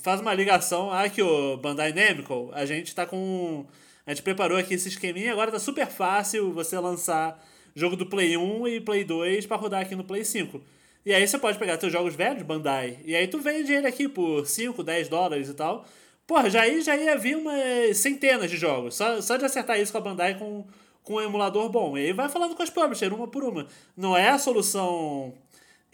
[0.00, 0.92] faz uma ligação.
[0.92, 3.66] Aqui, o Bandai Namco, a gente tá com.
[4.06, 7.44] A gente preparou aqui esse esqueminha, agora tá super fácil você lançar
[7.74, 10.62] jogo do Play 1 e Play 2 para rodar aqui no Play 5.
[11.04, 14.08] E aí você pode pegar seus jogos velhos, Bandai, e aí tu vende ele aqui
[14.08, 15.84] por 5, 10 dólares e tal.
[16.28, 18.94] Porra, já, aí, já ia vir umas centenas de jogos.
[18.94, 20.64] Só, só de acertar isso com a Bandai com,
[21.02, 21.98] com um emulador bom.
[21.98, 23.66] E aí vai falando com as publishers, uma por uma.
[23.96, 25.34] Não é a solução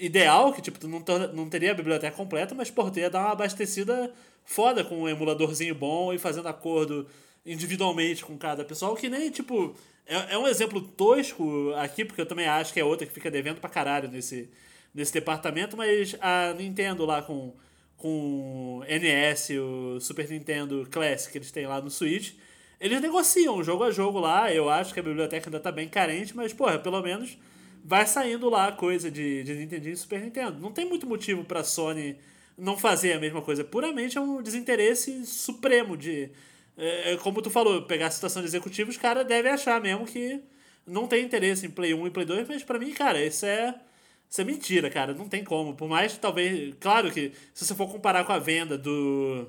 [0.02, 3.30] ideal, que tipo, tu não, não teria a biblioteca completa, mas por ter dar uma
[3.30, 4.12] abastecida
[4.44, 7.06] foda com um emuladorzinho bom e fazendo acordo
[7.46, 12.26] individualmente com cada pessoal, que nem, tipo, é, é um exemplo tosco aqui, porque eu
[12.26, 14.50] também acho que é outra que fica devendo pra caralho nesse,
[14.92, 17.54] nesse departamento, mas a Nintendo lá com,
[17.96, 22.32] com NS, o Super Nintendo Classic que eles têm lá no Switch,
[22.80, 26.34] eles negociam jogo a jogo lá, eu acho que a biblioteca ainda tá bem carente,
[26.34, 27.38] mas, porra, pelo menos
[27.84, 30.58] vai saindo lá coisa de, de e Super Nintendo.
[30.60, 32.16] Não tem muito motivo pra Sony
[32.56, 33.64] não fazer a mesma coisa.
[33.64, 36.30] Puramente é um desinteresse supremo de.
[36.76, 40.06] É, é como tu falou, pegar a situação de executivo, os caras devem achar mesmo
[40.06, 40.40] que
[40.86, 43.74] não tem interesse em Play 1 e Play 2, mas pra mim, cara, isso é.
[44.28, 45.12] Isso é mentira, cara.
[45.12, 45.74] Não tem como.
[45.74, 46.74] Por mais talvez.
[46.80, 49.46] Claro que se você for comparar com a venda do.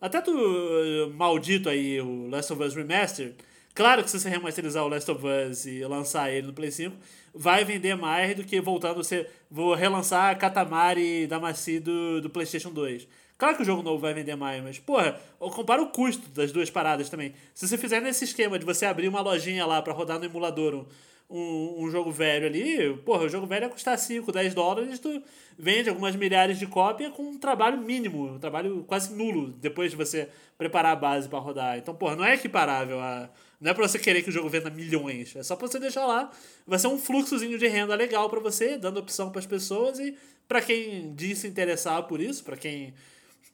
[0.00, 3.34] Até do uh, maldito aí, o Last of Us Remastered.
[3.74, 6.94] Claro que se você remasterizar o Last of Us e lançar ele no Play 5,
[7.34, 9.26] vai vender mais do que voltando você.
[9.50, 13.08] Vou relançar Katamari Damacy do, do PlayStation 2.
[13.38, 16.70] Claro que o jogo novo vai vender mais, mas, porra, compara o custo das duas
[16.70, 17.34] paradas também.
[17.54, 20.86] Se você fizer nesse esquema de você abrir uma lojinha lá para rodar no emulador
[21.28, 25.22] um, um jogo velho ali, porra, o jogo velho ia custar 5, 10 dólares, tu
[25.58, 29.96] vende algumas milhares de cópias com um trabalho mínimo, um trabalho quase nulo, depois de
[29.96, 31.78] você preparar a base para rodar.
[31.78, 33.28] Então, porra, não é equiparável a.
[33.62, 36.04] Não é pra você querer que o jogo venda milhões, é só pra você deixar
[36.04, 36.32] lá.
[36.66, 40.16] Vai ser um fluxozinho de renda legal para você, dando opção para as pessoas e
[40.48, 42.92] para quem diz se interessar por isso, para quem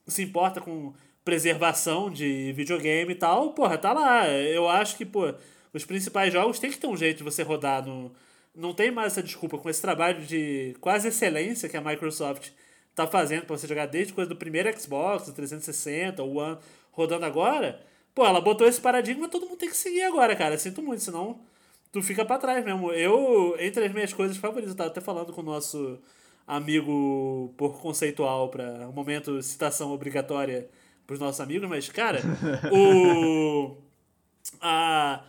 [0.07, 4.27] se importa com preservação de videogame e tal, porra, tá lá.
[4.27, 5.35] Eu acho que, pô,
[5.75, 8.11] os principais jogos tem que ter um jeito de você rodar no.
[8.55, 12.49] Não tem mais essa desculpa com esse trabalho de quase excelência que a Microsoft
[12.95, 16.57] tá fazendo para você jogar desde coisa do primeiro Xbox, do 360, o One,
[16.93, 17.87] rodando agora.
[18.19, 20.59] Pô, ela botou esse paradigma, todo mundo tem que seguir agora, cara.
[20.59, 21.39] Sinto muito, senão
[21.93, 22.91] tu fica para trás mesmo.
[22.91, 26.01] Eu, entre as minhas coisas favoritas, eu tava até falando com o nosso
[26.45, 30.69] amigo por conceitual para um momento citação obrigatória
[31.07, 32.21] pros nossos amigos, mas cara,
[32.75, 33.77] o
[34.61, 35.23] a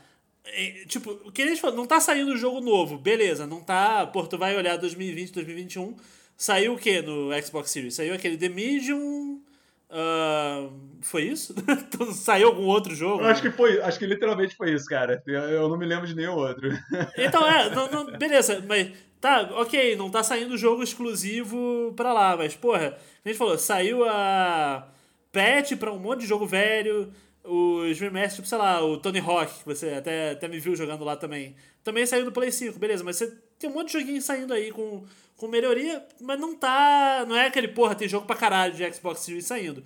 [0.45, 4.07] é, tipo, o que eles falam, não tá saindo jogo novo, beleza, não tá.
[4.07, 5.95] Pô, tu vai olhar 2020, 2021.
[6.35, 7.93] Saiu o que no Xbox Series?
[7.93, 9.43] Saiu aquele The Medium.
[9.89, 10.71] Uh,
[11.01, 11.55] foi isso?
[11.69, 13.23] Então, saiu algum outro jogo?
[13.23, 15.23] Eu acho que foi, acho que literalmente foi isso, cara.
[15.25, 16.69] Eu, eu não me lembro de nenhum outro.
[17.17, 22.37] Então, é, não, não, beleza, mas tá, ok, não tá saindo jogo exclusivo pra lá,
[22.37, 24.87] mas porra, a gente falou, saiu a
[25.31, 27.11] patch pra um monte de jogo velho
[27.43, 31.03] os remasters, tipo, sei lá, o Tony Hawk, que você até, até me viu jogando
[31.03, 31.55] lá também.
[31.83, 33.27] Também saiu do Play 5, beleza, mas você
[33.57, 35.03] tem um monte de joguinho saindo aí com,
[35.37, 37.25] com melhoria, mas não tá.
[37.27, 39.83] Não é aquele, porra, tem jogo pra caralho de Xbox Series saindo.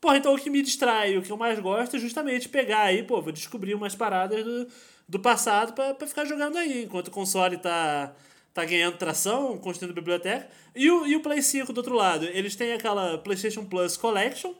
[0.00, 3.02] Porra, então o que me distrai, o que eu mais gosto é justamente pegar aí,
[3.02, 4.68] pô, vou descobrir umas paradas do,
[5.08, 8.14] do passado pra, pra ficar jogando aí, enquanto o console tá,
[8.52, 10.48] tá ganhando tração, construindo biblioteca.
[10.74, 14.54] E o, e o Play 5 do outro lado, eles têm aquela PlayStation Plus Collection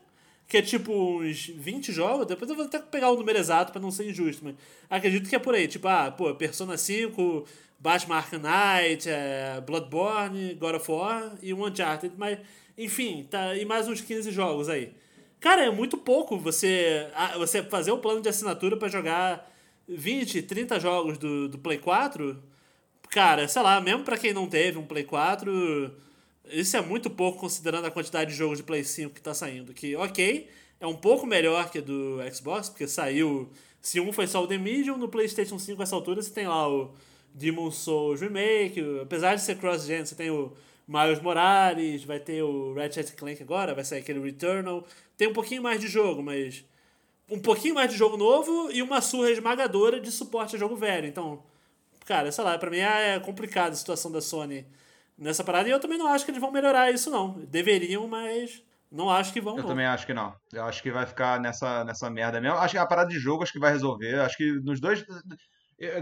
[0.49, 2.27] que é tipo uns 20 jogos.
[2.27, 4.55] Depois eu vou até pegar o número exato para não ser injusto, mas
[4.89, 5.67] acredito que é por aí.
[5.67, 7.45] Tipo, ah, pô, Persona 5,
[7.79, 12.39] Batman Arkham Knight, é, Bloodborne, God of War e um Uncharted, mas
[12.79, 14.93] enfim, tá, e mais uns 15 jogos aí.
[15.41, 19.51] Cara, é muito pouco você, você fazer o plano de assinatura para jogar
[19.89, 22.43] 20, 30 jogos do, do Play 4.
[23.11, 25.93] Cara, sei lá, mesmo para quem não teve um Play 4
[26.51, 29.73] isso é muito pouco considerando a quantidade de jogos de Play 5 que está saindo.
[29.73, 30.49] Que, ok,
[30.81, 33.51] é um pouco melhor que do Xbox, porque saiu.
[33.81, 36.69] Se um foi só o The Medium, no PlayStation 5 essa altura você tem lá
[36.69, 36.95] o
[37.33, 38.83] Demon Souls Remake.
[39.03, 40.53] Apesar de ser cross-gen, você tem o
[40.89, 44.85] Miles Morales, vai ter o Ratchet Clank agora, vai sair aquele Returnal.
[45.17, 46.65] Tem um pouquinho mais de jogo, mas.
[47.29, 51.09] Um pouquinho mais de jogo novo e uma surra esmagadora de suporte a jogo velho.
[51.09, 51.43] Então,
[52.05, 54.65] cara, sei lá, pra mim é complicado a situação da Sony
[55.19, 55.69] nessa parada.
[55.69, 57.33] E eu também não acho que eles vão melhorar isso, não.
[57.47, 59.57] Deveriam, mas não acho que vão.
[59.57, 59.69] Eu não.
[59.69, 60.35] também acho que não.
[60.53, 62.59] Eu acho que vai ficar nessa, nessa merda mesmo.
[62.59, 64.21] Acho que a parada de jogo acho que vai resolver.
[64.21, 65.05] Acho que nos dois.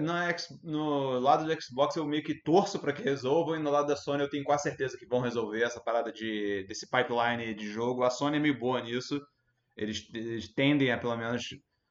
[0.00, 0.20] No,
[0.62, 3.96] no lado do Xbox eu meio que torço para que resolvam, e no lado da
[3.96, 8.04] Sony eu tenho quase certeza que vão resolver essa parada de, desse pipeline de jogo.
[8.04, 9.20] A Sony é meio boa nisso.
[9.76, 11.48] Eles, eles tendem a pelo menos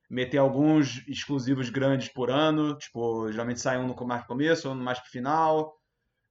[0.10, 5.00] meter alguns exclusivos grandes por ano, tipo, geralmente sai um no mais começo, um mais
[5.00, 5.74] pro final.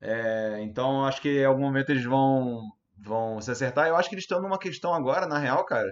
[0.02, 2.60] É, então acho que em algum momento eles vão,
[2.98, 3.86] vão se acertar.
[3.86, 5.90] Eu acho que eles estão numa questão agora, na real, cara,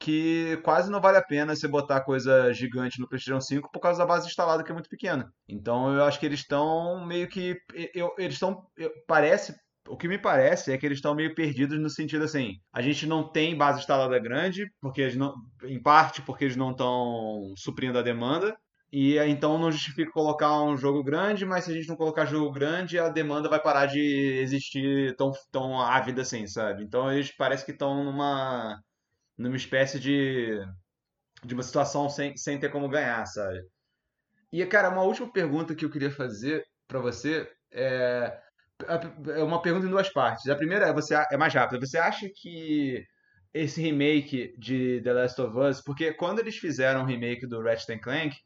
[0.00, 3.98] que quase não vale a pena você botar coisa gigante no PlayStation 5 por causa
[3.98, 5.30] da base instalada que é muito pequena.
[5.46, 7.56] Então eu acho que eles estão meio que.
[7.94, 8.66] Eu, eles estão.
[9.06, 9.54] Parece.
[9.88, 13.04] O que me parece é que eles estão meio perdidos no sentido assim, a gente
[13.04, 15.34] não tem base instalada grande, porque eles não,
[15.64, 18.56] em parte porque eles não estão suprindo a demanda,
[18.92, 22.52] e então não justifica colocar um jogo grande, mas se a gente não colocar jogo
[22.52, 24.00] grande, a demanda vai parar de
[24.42, 26.84] existir tão, tão ávida assim, sabe?
[26.84, 28.78] Então eles parece que estão numa
[29.36, 30.60] numa espécie de,
[31.44, 33.60] de uma situação sem, sem ter como ganhar, sabe?
[34.52, 38.38] E, cara, uma última pergunta que eu queria fazer para você é,
[39.34, 40.48] é uma pergunta em duas partes.
[40.48, 41.84] A primeira é, você, é mais rápida.
[41.84, 43.02] Você acha que
[43.54, 47.98] esse remake de The Last of Us, porque quando eles fizeram o remake do Ratchet
[48.00, 48.36] Clank,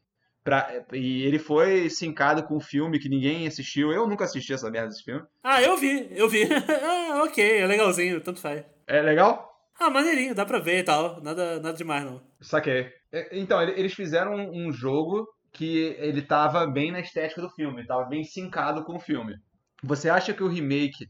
[0.47, 4.71] pra, e ele foi sincado com um filme que ninguém assistiu, eu nunca assisti essa
[4.71, 5.21] merda desse filme.
[5.43, 6.43] Ah, eu vi, eu vi.
[6.47, 8.63] ah, ok, é legalzinho, tanto faz.
[8.87, 9.51] É legal?
[9.77, 11.21] Ah, maneirinho, dá pra ver e tal.
[11.21, 12.21] Nada, nada demais, não.
[12.39, 12.89] Saquei.
[13.11, 18.05] É, então, eles fizeram um jogo que ele tava bem na estética do filme, tava
[18.05, 19.35] bem sincado com o filme.
[19.83, 21.09] Você acha que o remake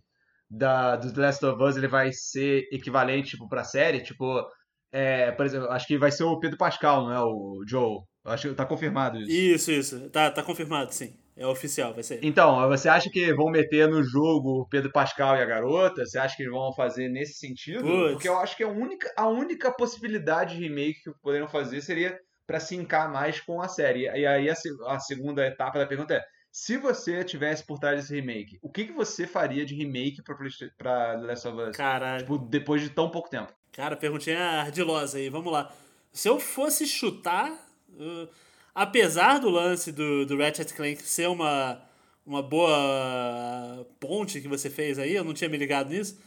[0.50, 4.02] da, do The Last of Us ele vai ser equivalente tipo, pra série?
[4.02, 4.44] Tipo,
[4.92, 7.22] é, por exemplo, acho que vai ser o Pedro Pascal, não é?
[7.22, 8.00] O Joe.
[8.28, 9.32] Acho que tá confirmado isso.
[9.32, 10.10] Isso, isso.
[10.10, 11.16] Tá, tá confirmado, sim.
[11.36, 12.20] É oficial, vai ser.
[12.24, 16.04] Então, você acha que vão meter no jogo o Pedro Pascal e a garota?
[16.06, 17.84] Você acha que vão fazer nesse sentido?
[18.12, 22.20] Porque eu acho que a única, a única possibilidade de remake que poderiam fazer seria
[22.48, 24.06] para se encar mais com a série.
[24.06, 24.56] E aí a,
[24.88, 28.86] a, segunda etapa da pergunta é: se você tivesse por trás desse remake, o que,
[28.86, 30.36] que você faria de remake pra,
[30.76, 31.78] pra The Last of Us?
[31.78, 32.22] Caralho.
[32.22, 33.54] Tipo, depois de tão pouco tempo.
[33.72, 35.72] Cara, perguntinha ardilosa aí, vamos lá.
[36.12, 37.67] Se eu fosse chutar.
[37.98, 38.48] Uh
[38.78, 41.82] apesar do lance do, do Ratchet Clank ser uma,
[42.24, 46.20] uma boa ponte que você fez aí, eu não tinha me ligado nisso.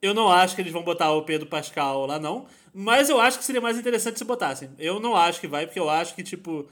[0.00, 2.46] Eu não acho que eles vão botar o Pedro Pascal lá, não.
[2.72, 4.70] Mas eu acho que seria mais interessante se botassem.
[4.78, 6.66] Eu não acho que vai, porque eu acho que, tipo,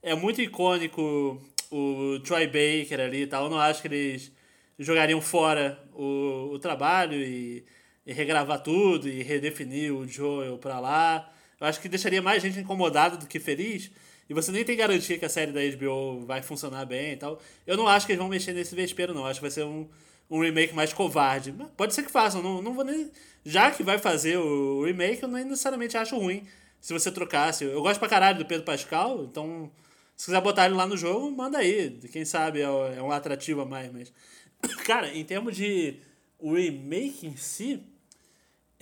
[0.00, 3.44] é muito icônico o Troy Baker ali e tal.
[3.44, 4.30] Eu não acho que eles
[4.78, 7.64] jogariam fora o, o trabalho e,
[8.06, 11.31] e regravar tudo e redefinir o Joel pra lá.
[11.62, 13.88] Eu acho que deixaria mais gente incomodada do que feliz.
[14.28, 17.40] E você nem tem garantia que a série da HBO vai funcionar bem e tal.
[17.64, 19.24] Eu não acho que eles vão mexer nesse vespeiro, não.
[19.24, 19.88] Acho que vai ser um,
[20.28, 21.54] um remake mais covarde.
[21.76, 23.12] Pode ser que façam, não, não vou nem.
[23.44, 26.44] Já que vai fazer o remake, eu nem necessariamente acho ruim
[26.80, 27.62] se você trocasse.
[27.62, 29.70] Eu gosto pra caralho do Pedro Pascal, então
[30.16, 31.90] se quiser botar ele lá no jogo, manda aí.
[32.10, 34.12] Quem sabe é, é um atrativo a mais, mas.
[34.84, 36.00] Cara, em termos de
[36.40, 37.80] o remake em si,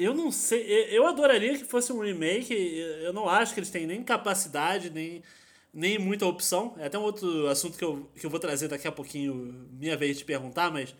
[0.05, 0.63] eu não sei.
[0.91, 2.55] Eu adoraria que fosse um remake.
[3.03, 5.23] Eu não acho que eles têm nem capacidade, nem,
[5.73, 6.75] nem muita opção.
[6.79, 9.97] É até um outro assunto que eu, que eu vou trazer daqui a pouquinho, minha
[9.97, 10.95] vez de perguntar, mas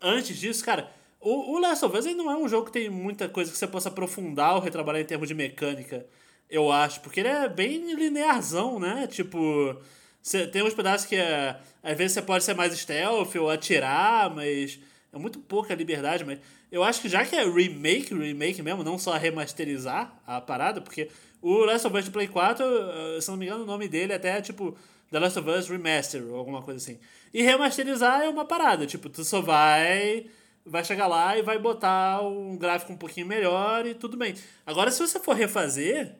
[0.00, 3.28] antes disso, cara, o, o Last of Us não é um jogo que tem muita
[3.28, 6.04] coisa que você possa aprofundar ou retrabalhar em termos de mecânica,
[6.50, 9.06] eu acho, porque ele é bem linearzão, né?
[9.06, 9.80] Tipo,
[10.22, 14.34] você, tem uns pedaços que é, às vezes você pode ser mais stealth ou atirar,
[14.34, 14.78] mas
[15.12, 16.38] é muito pouca liberdade, mas
[16.70, 21.10] eu acho que já que é remake, remake mesmo, não só remasterizar a parada, porque
[21.42, 24.16] o Last of Us Play 4, eh, se não me engano, o nome dele é
[24.16, 24.76] até tipo
[25.10, 26.98] The Last of Us Remaster ou alguma coisa assim.
[27.32, 30.26] E remasterizar é uma parada, tipo, tu só vai
[30.64, 34.34] vai chegar lá e vai botar um gráfico um pouquinho melhor e tudo bem.
[34.64, 36.14] Agora se você for refazer,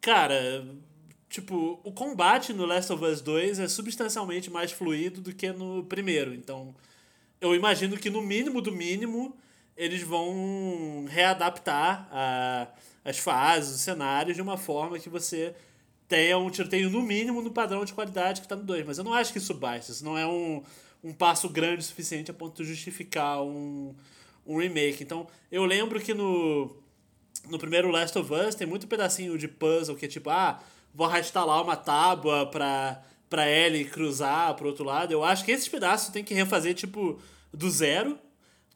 [0.00, 0.66] cara,
[1.28, 5.82] tipo, o combate no Last of Us 2 é substancialmente mais fluido do que no
[5.84, 6.74] primeiro, então
[7.40, 9.36] eu imagino que no mínimo do mínimo
[9.76, 12.68] eles vão readaptar a,
[13.04, 15.54] as fases, os cenários de uma forma que você
[16.08, 18.86] tenha um tiroteio no mínimo no padrão de qualidade que está no 2.
[18.86, 19.90] Mas eu não acho que isso basta.
[19.90, 20.62] Isso não é um,
[21.02, 23.94] um passo grande o suficiente a ponto de justificar um,
[24.46, 25.02] um remake.
[25.02, 26.76] Então, eu lembro que no,
[27.48, 30.62] no primeiro Last of Us tem muito pedacinho de puzzle que é tipo, ah,
[30.94, 32.46] vou arrastar lá uma tábua
[33.34, 35.12] pra, pra Ellie cruzar pro outro lado.
[35.12, 37.18] Eu acho que esses pedaços tem que refazer, tipo,
[37.52, 38.16] do zero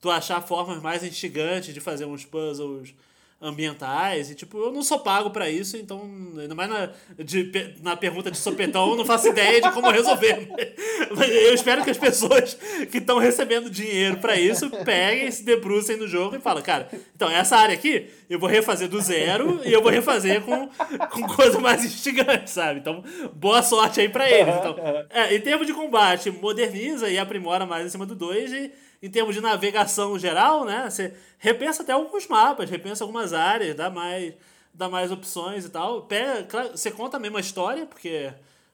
[0.00, 2.94] tu achar formas mais instigantes de fazer uns puzzles
[3.40, 7.96] ambientais e tipo, eu não sou pago para isso, então ainda mais na, de, na
[7.96, 10.48] pergunta de sopetão eu não faço ideia de como resolver.
[11.08, 12.54] eu espero que as pessoas
[12.90, 17.30] que estão recebendo dinheiro para isso peguem, se debrucem no jogo e falem, cara, então
[17.30, 20.68] essa área aqui eu vou refazer do zero e eu vou refazer com,
[21.10, 22.80] com coisa mais instigante, sabe?
[22.80, 24.54] Então, boa sorte aí para eles.
[24.56, 24.76] Então,
[25.10, 28.72] é, em termos de combate, moderniza e aprimora mais em cima do 2 e
[29.02, 30.88] em termos de navegação geral, né?
[30.90, 34.34] Você repensa até alguns mapas, repensa algumas áreas, dá mais,
[34.74, 36.02] dá mais opções e tal.
[36.02, 38.32] Pega, você conta a mesma história, porque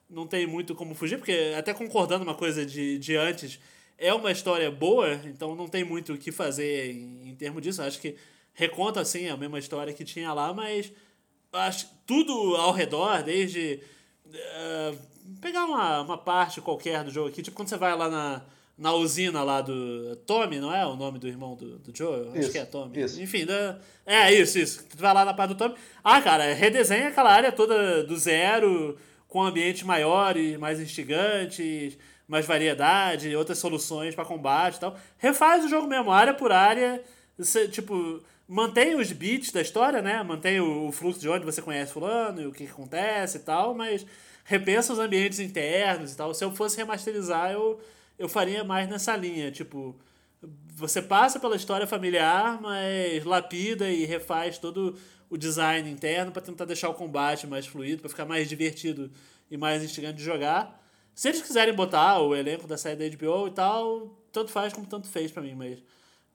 [0.09, 3.59] não tem muito como fugir, porque até concordando uma coisa de, de antes,
[3.97, 7.81] é uma história boa, então não tem muito o que fazer em, em termos disso.
[7.81, 8.15] Acho que
[8.53, 10.91] reconta, assim, a mesma história que tinha lá, mas
[11.53, 13.79] acho tudo ao redor, desde
[14.27, 14.97] uh,
[15.41, 18.41] pegar uma, uma parte qualquer do jogo aqui, tipo quando você vai lá na,
[18.77, 22.27] na usina lá do Tommy, não é o nome do irmão do, do Joe?
[22.27, 23.01] Isso, Acho que é Tommy.
[23.01, 23.21] Isso.
[23.21, 24.85] Enfim, da, é isso, isso.
[24.89, 25.75] Tu vai lá na parte do Tommy.
[26.03, 28.97] Ah, cara, redesenha aquela área toda do zero,
[29.27, 31.97] com ambientes maiores, mais instigantes,
[32.27, 34.97] mais variedade, outras soluções para combate e tal.
[35.17, 37.01] Refaz o jogo mesmo, área por área.
[37.37, 40.21] Você, tipo, mantém os beats da história, né?
[40.21, 43.41] Mantém o, o fluxo de onde você conhece fulano e o que, que acontece e
[43.41, 44.05] tal, mas
[44.43, 46.33] repensa os ambientes internos e tal.
[46.33, 47.79] Se eu fosse remasterizar, eu
[48.17, 49.95] eu faria mais nessa linha, tipo,
[50.75, 54.97] você passa pela história familiar, mas lapida e refaz todo
[55.29, 59.11] o design interno para tentar deixar o combate mais fluido, para ficar mais divertido
[59.49, 60.81] e mais instigante de jogar.
[61.13, 64.85] Se eles quiserem botar o elenco da série da HBO e tal, tanto faz como
[64.85, 65.79] tanto fez para mim, mas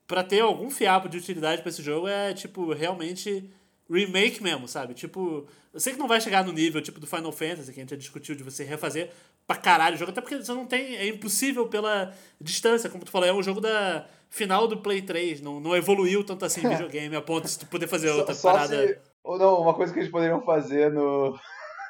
[0.07, 3.49] para ter algum fiapo de utilidade para esse jogo é tipo realmente
[3.89, 4.95] remake mesmo, sabe?
[4.95, 7.83] Tipo, eu sei que não vai chegar no nível tipo do Final Fantasy que a
[7.83, 9.11] gente já discutiu de você refazer
[9.51, 10.97] pra caralho o jogo, até porque você não tem.
[10.97, 15.41] É impossível pela distância, como tu falou, é um jogo da final do Play 3,
[15.41, 18.87] não, não evoluiu tanto assim videogame a ponto de tu poder fazer outra só, parada.
[18.87, 21.37] Se, ou não, uma coisa que eles poderiam fazer no.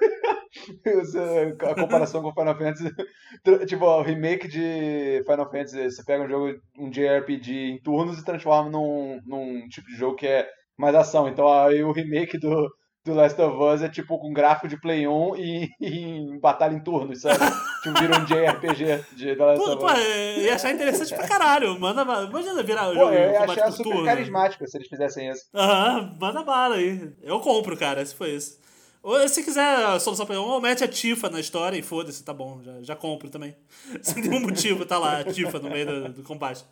[1.61, 2.91] a comparação com Final Fantasy.
[3.69, 8.24] Tipo, o remake de Final Fantasy, você pega um jogo, um JRPG em turnos e
[8.24, 11.28] transforma num, num tipo de jogo que é mais ação.
[11.28, 12.70] Então aí o remake do,
[13.05, 16.74] do Last of Us é tipo com gráfico de Play 1 e, e em batalha
[16.74, 17.39] em turnos, sabe?
[17.82, 19.93] tipo, vira um JRPG de The Last pô, of Us.
[19.93, 21.78] Pô, ia achar interessante pra caralho.
[21.78, 23.12] Manda, imagina virar o jogo.
[23.12, 24.05] Eu ia achar super turno.
[24.05, 25.44] carismático se eles fizessem isso.
[25.55, 27.10] Aham, manda bala aí.
[27.22, 28.60] Eu compro, cara, se for isso.
[29.02, 32.35] Ou se quiser a solução pra ou mete a Tifa na história e foda-se, tá
[32.35, 33.56] bom, já, já compro também.
[34.02, 36.64] Sem nenhum motivo tá lá a Tifa no meio do, do combate.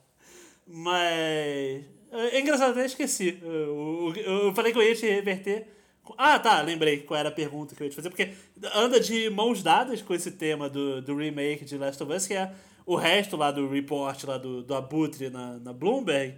[0.66, 1.84] Mas.
[2.10, 3.38] É engraçado, até esqueci.
[3.42, 5.77] Eu, eu, eu falei que eu ia te reverter
[6.16, 8.32] ah, tá, lembrei qual era a pergunta que eu ia te fazer, porque
[8.74, 12.34] anda de mãos dadas com esse tema do, do remake de Last of Us, que
[12.34, 12.52] é
[12.86, 16.36] o resto lá do report lá do, do Abutre na, na Bloomberg,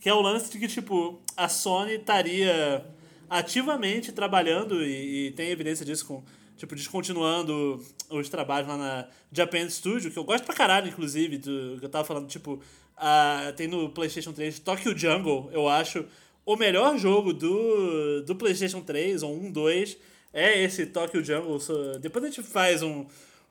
[0.00, 2.84] que é o lance de que, tipo, a Sony estaria
[3.30, 6.22] ativamente trabalhando, e, e tem evidência disso com,
[6.56, 11.76] tipo, descontinuando os trabalhos lá na Japan Studio, que eu gosto pra caralho, inclusive, do
[11.78, 12.60] que eu tava falando, tipo,
[12.96, 16.04] a, tem no PlayStation 3 Tokyo Jungle, eu acho
[16.44, 19.98] o melhor jogo do, do PlayStation 3, ou 1, 2,
[20.32, 21.58] é esse Tokyo Jungle.
[22.00, 23.06] Depois a gente faz um,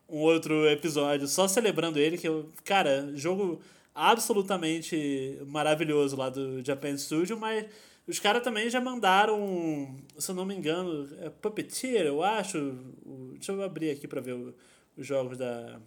[0.07, 2.27] um outro episódio só celebrando ele, que
[2.63, 3.61] cara, jogo
[3.95, 7.65] absolutamente maravilhoso lá do Japan Studio, mas
[8.07, 12.73] os caras também já mandaram, se eu não me engano, é Puppeteer, eu acho.
[13.33, 14.35] Deixa eu abrir aqui para ver
[14.97, 15.79] os jogos da,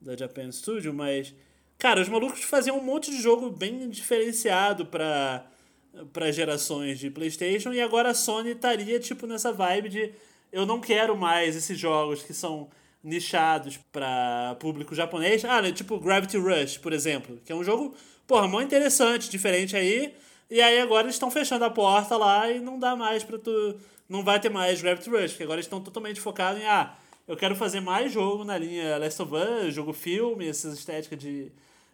[0.00, 1.34] da Japan Studio, mas,
[1.78, 5.50] cara, os malucos faziam um monte de jogo bem diferenciado para
[6.12, 10.12] para gerações de PlayStation e agora a Sony estaria tipo nessa vibe de
[10.52, 12.68] eu não quero mais esses jogos que são
[13.02, 15.44] nichados para público japonês.
[15.44, 17.94] Ah, né, tipo Gravity Rush, por exemplo, que é um jogo,
[18.26, 20.14] porra, muito interessante, diferente aí.
[20.50, 23.76] E aí agora eles estão fechando a porta lá e não dá mais para tu
[24.08, 26.94] não vai ter mais Gravity Rush, porque agora estão totalmente focados em ah,
[27.26, 31.50] eu quero fazer mais jogo na linha Last of Us, jogo filme, essas estéticas de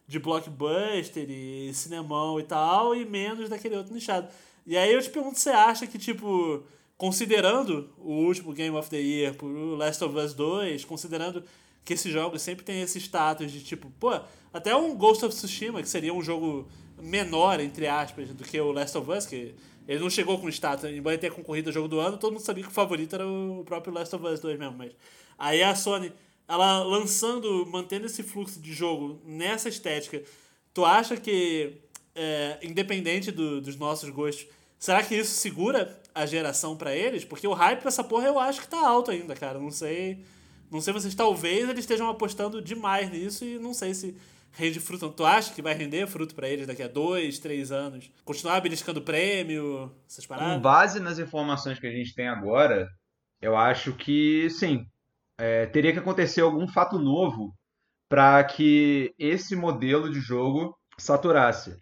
[0.08, 4.26] de blockbuster e cinemão e tal, e menos daquele outro nichado.
[4.66, 6.64] E aí eu te pergunto, você acha que, tipo,
[6.96, 11.44] considerando o último Game of the Year por Last of Us 2, considerando
[11.84, 14.18] que esses jogos sempre tem esse status de tipo, pô,
[14.52, 16.66] até um Ghost of Tsushima, que seria um jogo
[17.00, 19.54] menor, entre aspas, do que o Last of Us, que
[19.86, 22.64] ele não chegou com status, embora tenha concorrido ao jogo do ano, todo mundo sabia
[22.64, 24.92] que o favorito era o próprio Last of Us 2 mesmo, mas
[25.38, 26.12] aí a Sony
[26.48, 30.22] ela lançando, mantendo esse fluxo de jogo nessa estética,
[30.72, 31.74] tu acha que,
[32.14, 34.46] é, independente do, dos nossos gostos,
[34.78, 37.24] será que isso segura a geração para eles?
[37.24, 39.58] Porque o hype pra essa porra eu acho que tá alto ainda, cara.
[39.58, 40.24] Não sei.
[40.70, 44.14] Não sei vocês, talvez eles estejam apostando demais nisso e não sei se
[44.52, 45.08] rende fruto.
[45.08, 48.10] Tu acha que vai render fruto para eles daqui a dois, três anos?
[48.22, 50.54] Continuar beliscando prêmio, essas paradas?
[50.54, 52.86] Com base nas informações que a gente tem agora,
[53.40, 54.84] eu acho que sim
[55.38, 57.54] é, teria que acontecer algum fato novo
[58.08, 61.76] para que esse modelo de jogo saturasse.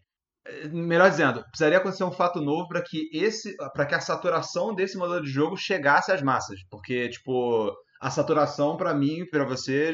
[0.46, 4.74] É, melhor dizendo, precisaria acontecer um fato novo para que esse, para que a saturação
[4.74, 9.92] desse modelo de jogo chegasse às massas, porque tipo a saturação para mim, para você,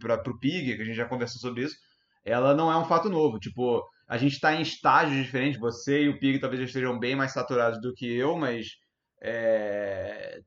[0.00, 1.76] para o Pig, que a gente já conversou sobre isso,
[2.24, 3.38] ela não é um fato novo.
[3.38, 5.60] Tipo, a gente está em estágios diferentes.
[5.60, 8.66] Você e o Pig talvez estejam bem mais saturados do que eu, mas
[9.22, 10.40] É,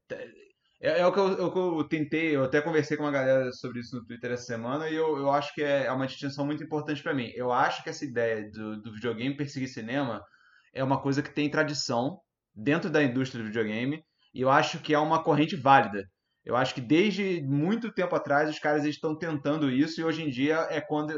[0.80, 3.12] é, é o, que eu, é o que eu tentei, eu até conversei com uma
[3.12, 6.06] galera sobre isso no Twitter essa semana e eu, eu acho que é, é uma
[6.06, 7.32] distinção muito importante para mim.
[7.36, 10.24] Eu acho que essa ideia do, do videogame perseguir cinema
[10.74, 12.20] é uma coisa que tem tradição
[12.56, 16.06] dentro da indústria do videogame e eu acho que é uma corrente válida.
[16.46, 20.30] Eu acho que desde muito tempo atrás os caras estão tentando isso e hoje em
[20.30, 21.12] dia é quando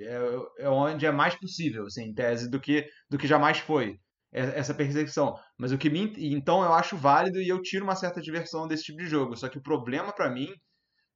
[0.00, 0.20] é,
[0.58, 3.98] é onde é mais possível, assim, em tese, do que, do que jamais foi
[4.32, 5.38] essa perseguição.
[5.56, 8.84] Mas o que me, então eu acho válido e eu tiro uma certa diversão desse
[8.84, 9.36] tipo de jogo.
[9.36, 10.48] Só que o problema para mim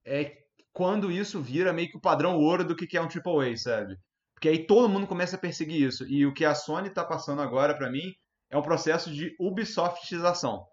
[0.05, 0.32] é
[0.72, 3.97] quando isso vira meio que o padrão ouro do que é um AAA, sabe?
[4.34, 6.06] Porque aí todo mundo começa a perseguir isso.
[6.09, 8.12] E o que a Sony tá passando agora para mim
[8.51, 10.66] é um processo de Ubisoftização.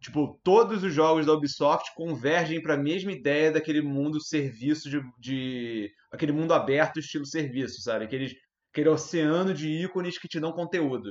[0.00, 5.00] Tipo, todos os jogos da Ubisoft convergem para a mesma ideia daquele mundo serviço de,
[5.18, 8.04] de, aquele mundo aberto estilo serviço, sabe?
[8.04, 8.36] Aquele,
[8.70, 11.10] aquele oceano de ícones que te dão conteúdo.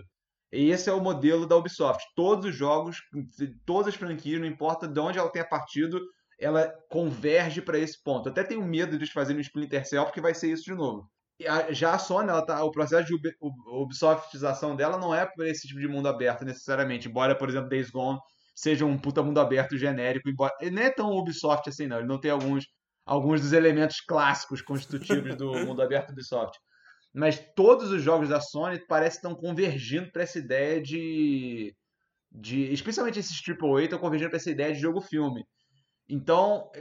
[0.53, 2.03] Esse é o modelo da Ubisoft.
[2.15, 2.97] Todos os jogos,
[3.65, 5.99] todas as franquias, não importa de onde ela tenha partido,
[6.39, 8.29] ela converge para esse ponto.
[8.29, 11.09] Até tenho medo de fazer no Splinter Cell, porque vai ser isso de novo.
[11.71, 13.15] Já a Sony, ela tá, o processo de
[13.67, 17.09] Ubisoftização dela não é para esse tipo de mundo aberto necessariamente.
[17.09, 18.19] Embora, por exemplo, Days Gone
[18.53, 20.29] seja um puta mundo aberto genérico.
[20.29, 20.53] Embora...
[20.61, 21.97] Ele não é tão Ubisoft assim, não.
[21.97, 22.65] Ele não tem alguns,
[23.07, 26.59] alguns dos elementos clássicos constitutivos do mundo aberto Ubisoft.
[27.13, 31.75] Mas todos os jogos da Sony parecem estão convergindo para essa ideia de,
[32.31, 32.73] de.
[32.73, 35.45] Especialmente esses AAA estão convergindo para essa ideia de jogo-filme.
[36.09, 36.71] Então,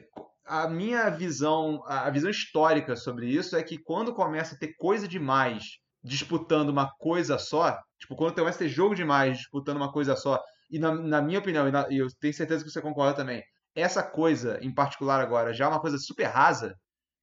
[0.44, 5.06] a minha visão, a visão histórica sobre isso é que quando começa a ter coisa
[5.06, 5.64] demais
[6.02, 10.42] disputando uma coisa só, tipo, quando começa a ter jogo demais disputando uma coisa só,
[10.70, 13.42] e na, na minha opinião, e, na, e eu tenho certeza que você concorda também,
[13.74, 16.74] essa coisa em particular agora já é uma coisa super rasa,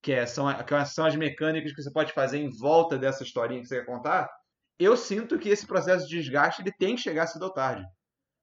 [0.02, 3.62] que, é, são, que são as mecânicas que você pode fazer em volta dessa historinha
[3.62, 4.30] que você quer contar,
[4.80, 7.84] eu sinto que esse processo de desgaste ele tem que chegar cedo ou tarde.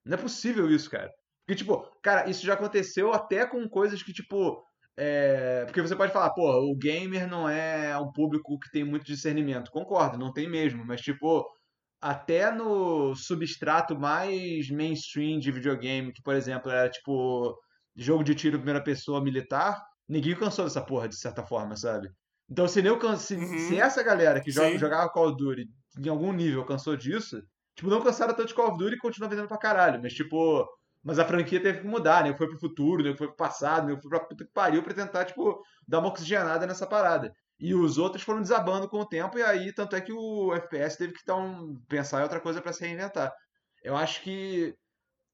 [0.04, 1.10] Não é possível isso, cara.
[1.46, 4.62] Porque, tipo, cara, isso já aconteceu até com coisas que, tipo.
[4.96, 5.64] É...
[5.64, 9.70] Porque você pode falar, pô, o gamer não é um público que tem muito discernimento.
[9.70, 10.84] Concordo, não tem mesmo.
[10.84, 11.46] Mas, tipo,
[12.00, 17.58] até no substrato mais mainstream de videogame, que por exemplo era tipo
[17.96, 22.10] jogo de tiro primeira pessoa militar, ninguém cansou dessa porra, de certa forma, sabe?
[22.48, 23.58] Então se, nem se, uhum.
[23.68, 25.68] se essa galera que joga, jogava Call of Duty
[25.98, 27.42] em algum nível cansou disso,
[27.74, 30.66] tipo, não cansaram tanto de Call of Duty e continua vendendo pra caralho, mas tipo.
[31.02, 32.34] Mas a franquia teve que mudar, né?
[32.36, 33.14] Foi pro futuro, né?
[33.16, 33.96] Foi pro passado, né?
[34.00, 37.32] Foi pra puta que pariu pra tentar, tipo, dar uma oxigenada nessa parada.
[37.60, 40.98] E os outros foram desabando com o tempo, e aí, tanto é que o FPS
[40.98, 43.32] teve que dar um, pensar em outra coisa para se reinventar.
[43.84, 44.74] Eu acho que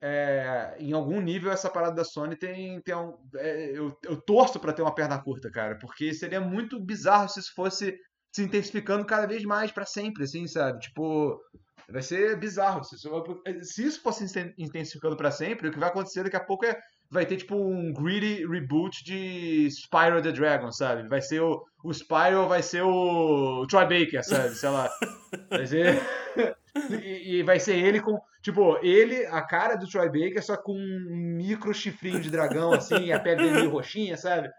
[0.03, 4.59] é, em algum nível essa parada da Sony tem, tem um, é, eu, eu torço
[4.59, 7.97] para ter uma perna curta, cara, porque seria muito bizarro se isso fosse
[8.35, 10.81] se intensificando cada vez mais para sempre, assim, sabe?
[10.81, 11.39] Tipo,
[11.89, 12.83] vai ser bizarro.
[12.83, 13.11] Se isso,
[13.63, 14.25] se isso fosse
[14.59, 16.77] intensificando para sempre, o que vai acontecer daqui a pouco é
[17.11, 21.07] vai ter tipo um greedy reboot de Spyro the Dragon, sabe?
[21.09, 24.55] Vai ser o, o Spyro, vai ser o Troy Baker, sabe?
[24.55, 24.91] Sei lá.
[25.51, 26.01] Vai ser.
[27.05, 28.19] e, e, vai ser ele com.
[28.43, 33.13] Tipo, ele, a cara do Troy Baker, só com um micro chifrinho de dragão, assim,
[33.13, 34.51] a pele dele meio roxinha, sabe?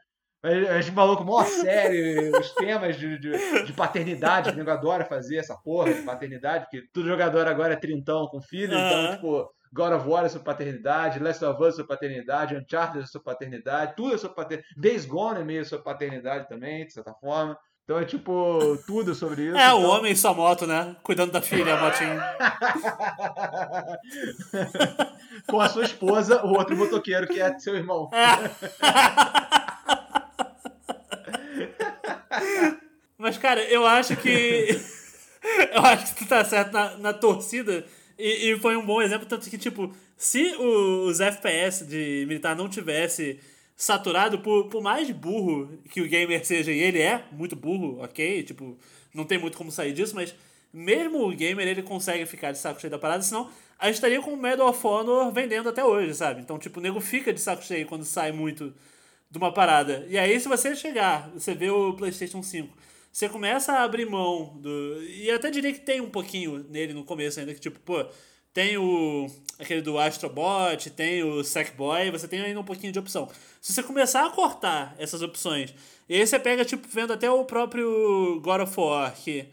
[0.42, 5.06] A gente maluco mó sério, os temas de, de, de paternidade, que o nego adora
[5.06, 9.50] fazer essa porra de paternidade, porque todo jogador agora é trintão com filho, então, tipo,
[9.74, 13.24] God of War é sua paternidade, Last of Us é sua paternidade, Uncharted é sua
[13.24, 14.76] paternidade, tudo é sua paternidade.
[14.78, 17.58] Days Gone é meio sua paternidade também, de certa forma.
[17.84, 19.58] Então é tipo tudo sobre isso.
[19.58, 19.84] É, então...
[19.84, 20.96] o homem e sua moto, né?
[21.04, 22.18] Cuidando da filha, a motinho.
[25.48, 28.10] Com a sua esposa, o outro motoqueiro que é seu irmão.
[32.36, 32.76] É.
[33.16, 34.68] Mas, cara, eu acho que.
[35.72, 37.86] eu acho que tu tá certo na, na torcida
[38.18, 42.70] e, e, foi um bom exemplo, tanto que, tipo, se os FPS de militar não
[42.70, 43.40] tivesse
[43.76, 48.44] saturado, por, por mais burro que o gamer seja, e ele é muito burro, ok?
[48.44, 48.78] Tipo,
[49.14, 50.36] não tem muito como sair disso, mas
[50.72, 54.22] mesmo o gamer ele consegue ficar de saco cheio da parada, senão a gente estaria
[54.22, 56.42] com o Medal of Honor vendendo até hoje, sabe?
[56.42, 58.74] Então, tipo, o nego fica de saco cheio quando sai muito
[59.30, 60.06] de uma parada.
[60.10, 62.84] E aí, se você chegar, você vê o PlayStation 5
[63.14, 65.04] você começa a abrir mão do.
[65.04, 68.04] E eu até diria que tem um pouquinho nele no começo ainda, que tipo, pô,
[68.52, 69.28] tem o.
[69.64, 73.28] aquele do Astrobot, tem o Sackboy, você tem ainda um pouquinho de opção.
[73.60, 75.74] Se você começar a cortar essas opções,
[76.08, 79.48] e aí você pega, tipo, vendo até o próprio God of War, que.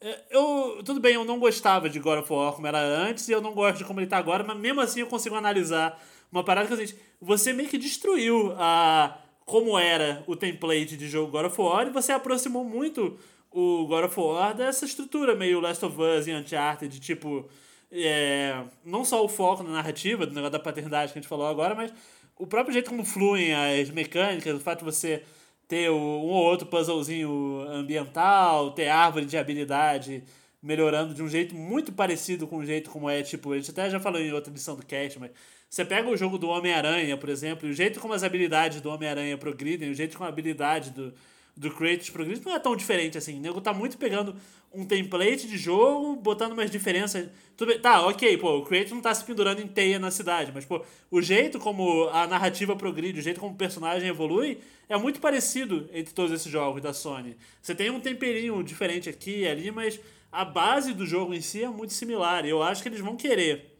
[0.00, 3.32] É, eu, tudo bem, eu não gostava de God of War como era antes, e
[3.32, 6.00] eu não gosto de como ele tá agora, mas mesmo assim eu consigo analisar
[6.30, 11.30] uma parada que assim, você meio que destruiu a como era o template de jogo
[11.30, 13.18] God of War, e você aproximou muito
[13.54, 17.48] o God of War dessa estrutura meio Last of Us e Uncharted, de tipo.
[17.94, 21.46] É, não só o foco na narrativa, do negócio da paternidade que a gente falou
[21.46, 21.92] agora, mas
[22.36, 25.22] o próprio jeito como fluem as mecânicas, o fato de você
[25.68, 30.24] ter um ou outro puzzlezinho ambiental, ter árvore de habilidade
[30.60, 33.90] melhorando de um jeito muito parecido com o jeito como é, tipo, a gente até
[33.90, 35.30] já falou em outra edição do cast, mas
[35.68, 38.88] você pega o jogo do Homem-Aranha, por exemplo, e o jeito como as habilidades do
[38.88, 41.12] Homem-Aranha progridem, o jeito como a habilidade do,
[41.56, 43.38] do Kratos progride, não é tão diferente assim.
[43.38, 44.34] O nego tá muito pegando
[44.72, 47.28] um template de jogo, botando umas diferenças.
[47.56, 50.50] Tudo bem, tá, ok, pô, o Kratos não tá se pendurando em teia na cidade,
[50.52, 54.58] mas, pô, o jeito como a narrativa progride, o jeito como o personagem evolui,
[54.88, 57.36] é muito parecido entre todos esses jogos da Sony.
[57.62, 60.00] Você tem um temperinho diferente aqui e ali, mas
[60.32, 62.44] a base do jogo em si é muito similar.
[62.44, 63.78] E eu acho que eles vão querer.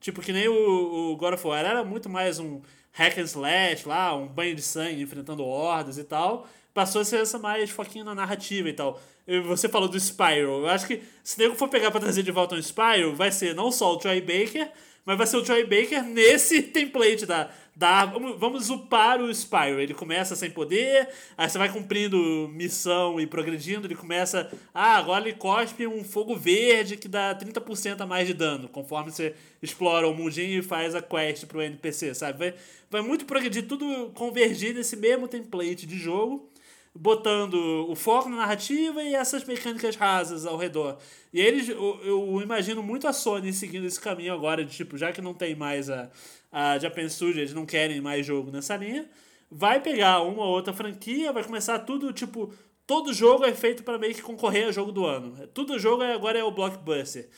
[0.00, 2.60] Tipo, que nem o, o God of War era muito mais um
[2.92, 6.48] hack and slash lá, um banho de sangue enfrentando hordas e tal.
[6.76, 9.00] Passou a ser essa mais foquinho na narrativa e tal.
[9.46, 10.58] Você falou do Spyro.
[10.58, 13.54] Eu acho que se nego for pegar pra trazer de volta um Spyro, vai ser
[13.54, 14.70] não só o Troy Baker,
[15.02, 19.80] mas vai ser o Troy Baker nesse template da, dá, vamos upar o Spyro.
[19.80, 25.26] Ele começa sem poder, aí você vai cumprindo missão e progredindo, ele começa, ah, agora
[25.26, 30.06] ele cospe um fogo verde que dá 30% a mais de dano, conforme você explora
[30.06, 32.38] o mundinho e faz a quest pro NPC, sabe?
[32.38, 32.54] Vai,
[32.90, 36.50] vai muito progredir, tudo convergir nesse mesmo template de jogo
[36.98, 37.54] botando
[37.88, 40.98] o foco na narrativa e essas mecânicas rasas ao redor.
[41.32, 45.12] E eles, eu, eu, imagino muito a Sony seguindo esse caminho agora, de tipo, já
[45.12, 46.10] que não tem mais a,
[46.50, 49.08] a Japan Studio, eles não querem mais jogo nessa linha,
[49.50, 52.52] vai pegar uma ou outra franquia, vai começar tudo, tipo,
[52.86, 55.46] todo jogo é feito para meio que concorrer ao jogo do ano.
[55.48, 57.28] Todo jogo é, agora é o blockbuster.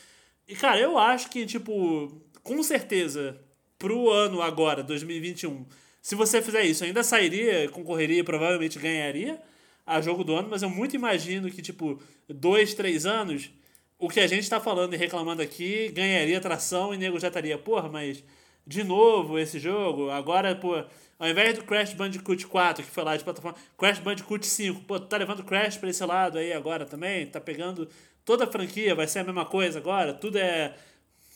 [0.47, 3.39] E, cara, eu acho que, tipo, com certeza,
[3.79, 5.67] pro ano agora, 2021,
[6.01, 9.41] se você fizer isso, ainda sairia, concorreria, provavelmente ganharia
[9.87, 13.51] a jogo do ano, mas eu muito imagino que, tipo, dois, três anos,
[13.99, 17.59] o que a gente tá falando e reclamando aqui ganharia atração e nego já estaria,
[17.59, 18.23] porra, mas
[18.67, 20.85] de novo esse jogo, agora, pô,
[21.19, 25.01] ao invés do Crash Bandicoot 4, que foi lá de plataforma, Crash Bandicoot 5, pô,
[25.01, 27.89] tá levando Crash pra esse lado aí agora também, tá pegando
[28.25, 30.75] toda a franquia, vai ser a mesma coisa agora, tudo é.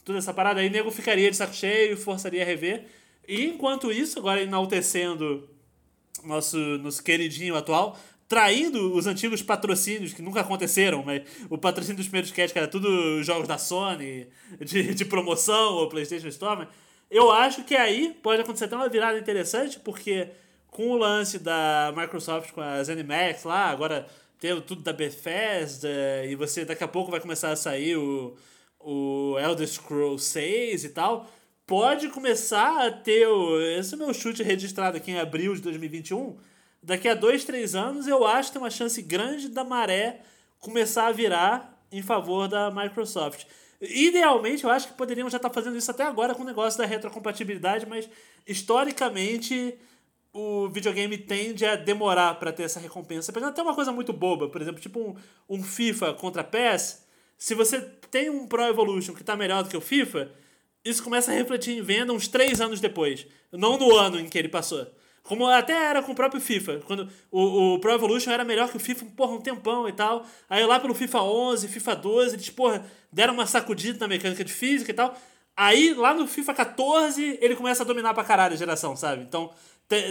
[0.05, 2.87] Tudo essa parada aí, nego ficaria de saco cheio, forçaria a rever.
[3.27, 5.49] E enquanto isso, agora enaltecendo
[6.25, 7.97] nosso, nosso queridinho atual,
[8.29, 12.69] traindo os antigos patrocínios que nunca aconteceram, mas o patrocínio dos primeiros cats, que era
[12.69, 14.27] tudo jogos da Sony,
[14.59, 16.67] de, de promoção ou PlayStation Store,
[17.11, 20.29] eu acho que aí pode acontecer até uma virada interessante, porque
[20.69, 24.07] com o lance da Microsoft com a ZeniMax lá, agora
[24.41, 25.89] tendo tudo da Bethesda,
[26.27, 28.35] e você daqui a pouco vai começar a sair o,
[28.81, 31.31] o Elder Scrolls 6 e tal
[31.73, 33.27] pode começar a ter.
[33.27, 36.37] O, esse é o meu chute registrado aqui em abril de 2021.
[36.83, 40.21] Daqui a dois, três anos, eu acho que tem uma chance grande da maré
[40.59, 43.47] começar a virar em favor da Microsoft.
[43.81, 46.85] Idealmente, eu acho que poderiam já estar fazendo isso até agora com o negócio da
[46.85, 48.07] retrocompatibilidade, mas
[48.47, 49.75] historicamente
[50.31, 53.31] o videogame tende a demorar para ter essa recompensa.
[53.31, 55.17] Apesar ter uma coisa muito boba, por exemplo, tipo um,
[55.49, 57.07] um FIFA contra PES.
[57.39, 57.81] Se você
[58.11, 60.31] tem um Pro Evolution que está melhor do que o FIFA,
[60.85, 63.27] isso começa a refletir em venda uns três anos depois.
[63.53, 64.87] Não no ano em que ele passou.
[65.23, 66.81] Como até era com o próprio FIFA.
[66.85, 70.27] Quando o, o Pro Evolution era melhor que o FIFA, porra, um tempão e tal.
[70.51, 74.53] Aí lá pelo FIFA 11, FIFA 12, eles, porra, deram uma sacudida na mecânica de
[74.53, 75.17] física e tal.
[75.57, 79.23] Aí lá no FIFA 14, ele começa a dominar pra caralho a geração, sabe?
[79.23, 79.51] Então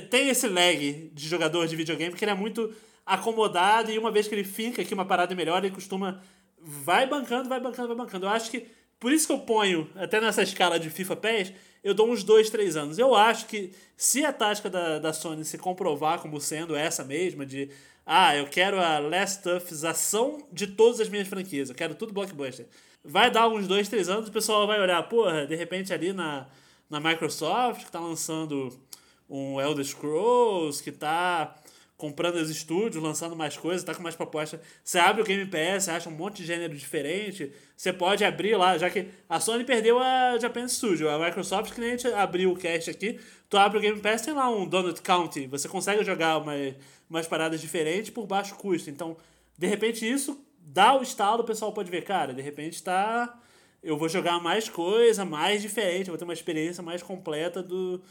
[0.10, 2.74] tem, esse lag de jogador de videogame que ele é muito
[3.06, 6.22] acomodado e uma vez que ele finca aqui uma parada melhor, ele costuma.
[6.64, 8.28] Vai bancando, vai bancando, vai bancando.
[8.28, 8.68] Eu acho que
[9.02, 11.54] por isso que eu ponho, até nessa escala de FIFA PES,
[11.84, 13.00] eu dou uns 2, 3 anos.
[13.00, 17.44] Eu acho que se a tática da, da Sony se comprovar como sendo essa mesma,
[17.44, 17.72] de
[18.06, 22.68] ah, eu quero a Last Tuffização de todas as minhas franquias, eu quero tudo blockbuster.
[23.04, 26.48] Vai dar uns 2, 3 anos, o pessoal vai olhar, porra, de repente ali na,
[26.88, 28.72] na Microsoft, que tá lançando
[29.28, 31.56] um Elder Scrolls, que tá
[32.02, 34.60] comprando os estúdios, lançando mais coisas, tá com mais propostas.
[34.84, 37.54] Você abre o Game Pass, acha um monte de gênero diferente.
[37.78, 41.80] Você pode abrir lá, já que a Sony perdeu a Japan Studio, a Microsoft, que
[41.80, 43.20] nem a gente abriu o cast aqui.
[43.48, 45.46] Tu abre o Game Pass, tem lá um Donut County.
[45.46, 46.74] Você consegue jogar umas,
[47.08, 48.90] umas paradas diferentes por baixo custo.
[48.90, 49.16] Então,
[49.56, 53.40] de repente, isso dá o estalo, o pessoal pode ver, cara, de repente tá.
[53.84, 58.02] Eu vou jogar mais coisa, mais diferente, vou ter uma experiência mais completa do,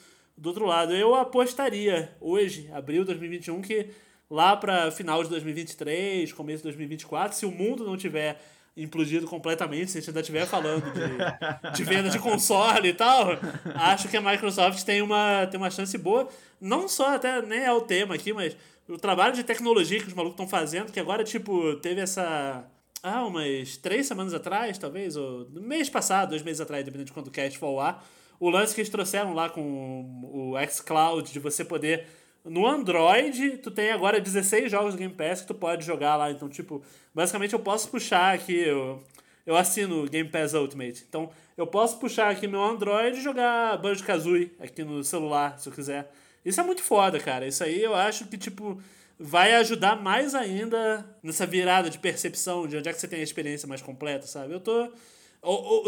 [0.41, 3.91] do outro lado, eu apostaria hoje, abril de 2021, que
[4.31, 8.41] lá para final de 2023, começo de 2024, se o mundo não tiver
[8.75, 13.33] implodido completamente, se a gente ainda estiver falando de, de venda de console e tal,
[13.75, 16.27] acho que a Microsoft tem uma, tem uma chance boa.
[16.59, 18.57] Não só, até nem é o tema aqui, mas
[18.89, 22.65] o trabalho de tecnologia que os malucos estão fazendo, que agora, tipo, teve essa
[23.03, 27.27] ah, umas três semanas atrás, talvez, ou mês passado, dois meses atrás, dependendo de quando
[27.27, 28.07] o cast for ao ar,
[28.41, 32.07] o lance que eles trouxeram lá com o xCloud, de você poder.
[32.43, 36.31] No Android, tu tem agora 16 jogos do Game Pass que tu pode jogar lá.
[36.31, 36.83] Então, tipo,
[37.15, 38.59] basicamente eu posso puxar aqui.
[38.59, 39.01] Eu,
[39.45, 41.05] eu assino Game Pass Ultimate.
[41.07, 45.69] Então, eu posso puxar aqui meu Android e jogar Banjo Kazooie aqui no celular, se
[45.69, 46.11] eu quiser.
[46.43, 47.47] Isso é muito foda, cara.
[47.47, 48.81] Isso aí eu acho que, tipo,
[49.19, 53.23] vai ajudar mais ainda nessa virada de percepção de onde é que você tem a
[53.23, 54.55] experiência mais completa, sabe?
[54.55, 54.91] Eu tô.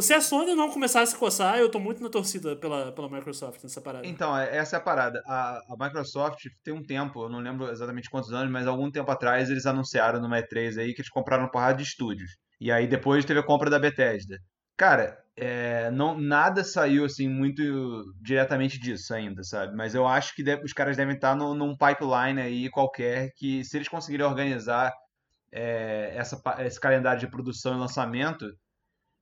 [0.01, 3.63] Se a Sony não começar a coçar, eu tô muito na torcida pela, pela Microsoft
[3.63, 4.07] nessa parada.
[4.07, 5.23] Então, é, essa é a parada.
[5.27, 9.11] A, a Microsoft tem um tempo, eu não lembro exatamente quantos anos, mas algum tempo
[9.11, 12.31] atrás eles anunciaram no E3 aí que eles compraram uma porrada de estúdios.
[12.59, 14.39] E aí depois teve a compra da Bethesda.
[14.77, 17.63] Cara, é, não, nada saiu assim muito
[18.21, 19.75] diretamente disso ainda, sabe?
[19.77, 23.65] Mas eu acho que deve, os caras devem estar no, num pipeline aí qualquer que,
[23.65, 24.93] se eles conseguirem organizar
[25.53, 28.47] é, essa, esse calendário de produção e lançamento,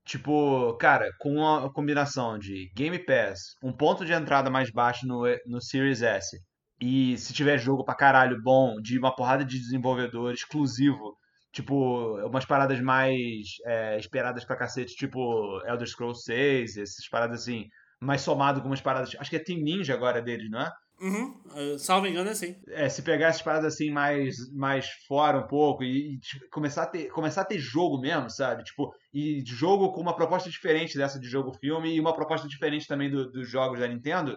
[0.04, 5.22] tipo, cara, com a combinação de Game Pass, um ponto de entrada mais baixo no,
[5.46, 6.38] no Series S,
[6.80, 11.16] e se tiver jogo pra caralho bom, de uma porrada de desenvolvedor exclusivo
[11.52, 17.66] tipo, umas paradas mais é, esperadas pra cacete, tipo Elder Scrolls 6, essas paradas assim,
[18.00, 19.14] mais somado com umas paradas.
[19.18, 20.72] Acho que é Team Ninja agora deles, não é?
[21.00, 22.56] Uhum, uh, salvo engano, é assim.
[22.68, 26.82] É, se pegar essas paradas assim mais, mais fora um pouco e, e tipo, começar,
[26.82, 28.62] a ter, começar a ter jogo mesmo, sabe?
[28.64, 33.10] Tipo, e jogo com uma proposta diferente dessa de jogo-filme e uma proposta diferente também
[33.10, 34.36] do, dos jogos da Nintendo,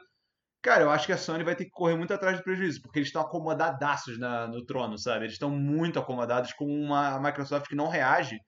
[0.64, 2.98] Cara, eu acho que a Sony vai ter que correr muito atrás do prejuízo, porque
[3.00, 5.26] eles estão acomodadaços na, no trono, sabe?
[5.26, 8.40] Eles estão muito acomodados com uma Microsoft que não reage,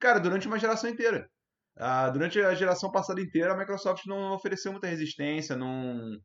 [0.00, 1.28] cara, durante uma geração inteira.
[1.76, 6.18] Ah, durante a geração passada inteira, a Microsoft não ofereceu muita resistência, não,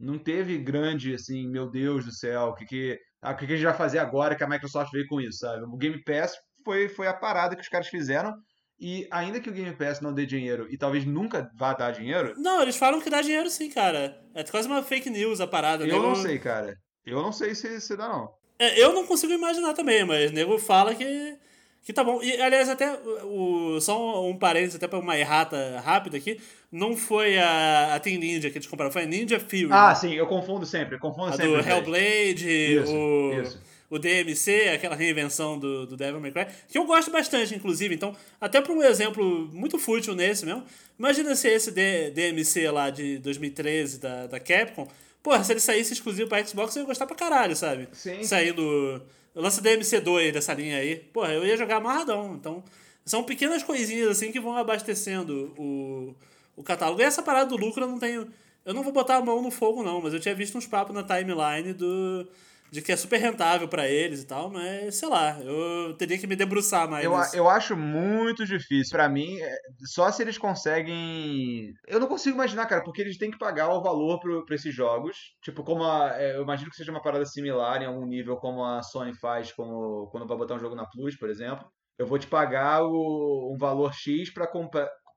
[0.00, 3.52] não teve grande, assim, meu Deus do céu, o que, que, ah, o que, que
[3.52, 5.62] a gente vai fazer agora que a Microsoft veio com isso, sabe?
[5.64, 6.34] O Game Pass
[6.64, 8.32] foi, foi a parada que os caras fizeram,
[8.78, 12.34] e ainda que o Game Pass não dê dinheiro e talvez nunca vá dar dinheiro.
[12.36, 14.20] Não, eles falam que dá dinheiro sim, cara.
[14.34, 15.84] É quase uma fake news a parada.
[15.84, 16.02] Eu nego...
[16.02, 16.76] não sei, cara.
[17.04, 18.30] Eu não sei se, se dá, não.
[18.58, 21.36] É, eu não consigo imaginar também, mas o nego fala que,
[21.82, 22.22] que tá bom.
[22.22, 26.40] E, aliás, até o, só um, um parênteses, até pra uma errata rápida aqui.
[26.70, 29.68] Não foi a, a Team Ninja que eles compraram, foi a Ninja Fury.
[29.70, 30.96] Ah, sim, eu confundo sempre.
[30.96, 31.62] Eu confundo a sempre.
[31.62, 33.40] Do Hellblade, isso, o.
[33.40, 37.94] Isso o DMC, aquela reinvenção do, do Devil May Cry, que eu gosto bastante, inclusive.
[37.94, 40.64] Então, até por um exemplo muito fútil nesse mesmo,
[40.98, 44.88] imagina se esse D, DMC lá de 2013 da, da Capcom,
[45.22, 47.88] porra, se ele saísse exclusivo pra Xbox, eu ia gostar pra caralho, sabe?
[47.92, 48.22] Sim.
[48.22, 49.02] Saindo.
[49.34, 52.34] Lança DMC 2 dessa linha aí, porra, eu ia jogar amarradão.
[52.34, 52.64] Então,
[53.04, 56.14] são pequenas coisinhas assim que vão abastecendo o,
[56.56, 57.00] o catálogo.
[57.00, 58.26] E essa parada do lucro eu não tenho.
[58.64, 60.92] Eu não vou botar a mão no fogo, não, mas eu tinha visto uns papos
[60.92, 62.26] na timeline do
[62.70, 66.26] de que é super rentável para eles e tal, mas sei lá, eu teria que
[66.26, 67.04] me debruçar mais.
[67.04, 68.90] Eu, eu acho muito difícil.
[68.90, 69.56] para mim, é,
[69.86, 71.72] só se eles conseguem.
[71.86, 74.74] Eu não consigo imaginar, cara, porque eles têm que pagar o valor pro, pra esses
[74.74, 75.16] jogos.
[75.42, 76.20] Tipo, como a.
[76.20, 79.52] É, eu imagino que seja uma parada similar em algum nível, como a Sony faz
[79.52, 81.66] como, quando vai botar um jogo na Plus, por exemplo.
[81.98, 84.50] Eu vou te pagar o, um valor X para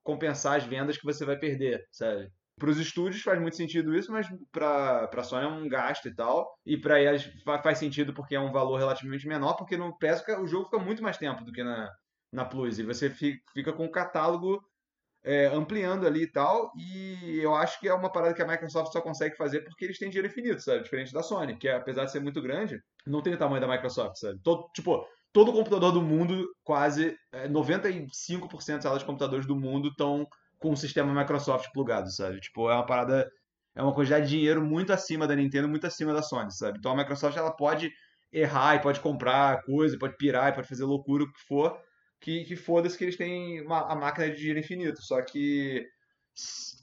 [0.04, 2.30] compensar as vendas que você vai perder, sabe?
[2.60, 6.14] Para os estúdios faz muito sentido isso, mas para a Sony é um gasto e
[6.14, 6.54] tal.
[6.66, 7.32] E para eles
[7.64, 11.02] faz sentido porque é um valor relativamente menor, porque no PS o jogo fica muito
[11.02, 11.90] mais tempo do que na,
[12.32, 12.78] na Plus.
[12.78, 14.62] E você fica com o catálogo
[15.24, 16.72] é, ampliando ali e tal.
[16.78, 19.98] E eu acho que é uma parada que a Microsoft só consegue fazer porque eles
[19.98, 20.84] têm dinheiro infinito, sabe?
[20.84, 24.18] Diferente da Sony, que apesar de ser muito grande, não tem o tamanho da Microsoft,
[24.18, 24.40] sabe?
[24.44, 29.90] Todo, tipo, todo computador do mundo, quase é, 95% das salas de computadores do mundo
[29.90, 30.28] estão
[30.60, 32.40] com o sistema Microsoft plugado, sabe?
[32.40, 33.30] Tipo, é uma parada.
[33.76, 36.80] É uma quantidade de dinheiro muito acima da Nintendo, muito acima da Sony, sabe?
[36.80, 37.92] Então a Microsoft ela pode
[38.32, 41.80] errar e pode comprar coisa, pode pirar e pode fazer loucura, o que for.
[42.20, 45.02] Que, que foda-se que eles têm uma, a máquina de dinheiro infinito.
[45.02, 45.86] Só que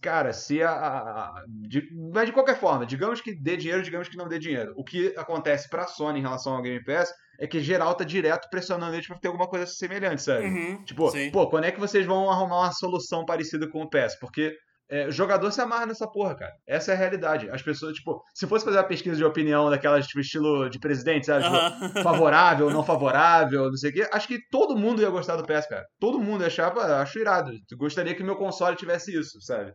[0.01, 0.71] cara, se a.
[0.71, 4.73] a de, mas de qualquer forma, digamos que dê dinheiro, digamos que não dê dinheiro.
[4.77, 8.49] O que acontece pra Sony em relação ao Game Pass é que geral tá direto
[8.51, 10.47] pressionando eles pra ter alguma coisa semelhante, sabe?
[10.47, 11.31] Uhum, tipo, sim.
[11.31, 14.19] pô, quando é que vocês vão arrumar uma solução parecida com o PES?
[14.19, 14.57] Porque
[14.89, 16.53] é, o jogador se amarra nessa porra, cara.
[16.67, 17.51] Essa é a realidade.
[17.51, 21.27] As pessoas, tipo, se fosse fazer uma pesquisa de opinião daquelas, tipo, estilo de presidente,
[21.27, 21.45] sabe?
[21.45, 25.45] Tipo, favorável, não favorável, não sei o quê, acho que todo mundo ia gostar do
[25.45, 25.85] PES, cara.
[25.99, 27.51] Todo mundo ia achar, acho irado.
[27.77, 29.73] Gostaria que meu console tivesse isso, sabe?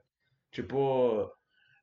[0.51, 1.29] Tipo.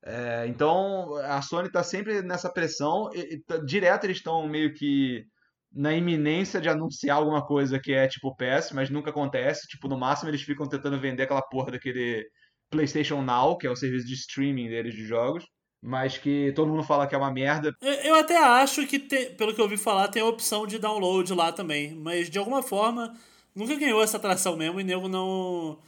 [0.05, 3.11] É, então, a Sony tá sempre nessa pressão.
[3.13, 5.25] E, e, tá, direto eles estão meio que
[5.73, 9.67] na iminência de anunciar alguma coisa que é tipo PS, mas nunca acontece.
[9.69, 12.27] Tipo, no máximo eles ficam tentando vender aquela porra daquele
[12.71, 15.45] PlayStation Now, que é o serviço de streaming deles de jogos,
[15.83, 17.75] mas que todo mundo fala que é uma merda.
[18.05, 21.53] Eu até acho que, pelo que eu ouvi falar, tem a opção de download lá
[21.53, 23.15] também, mas de alguma forma
[23.55, 25.79] nunca ganhou essa atração mesmo e nego não.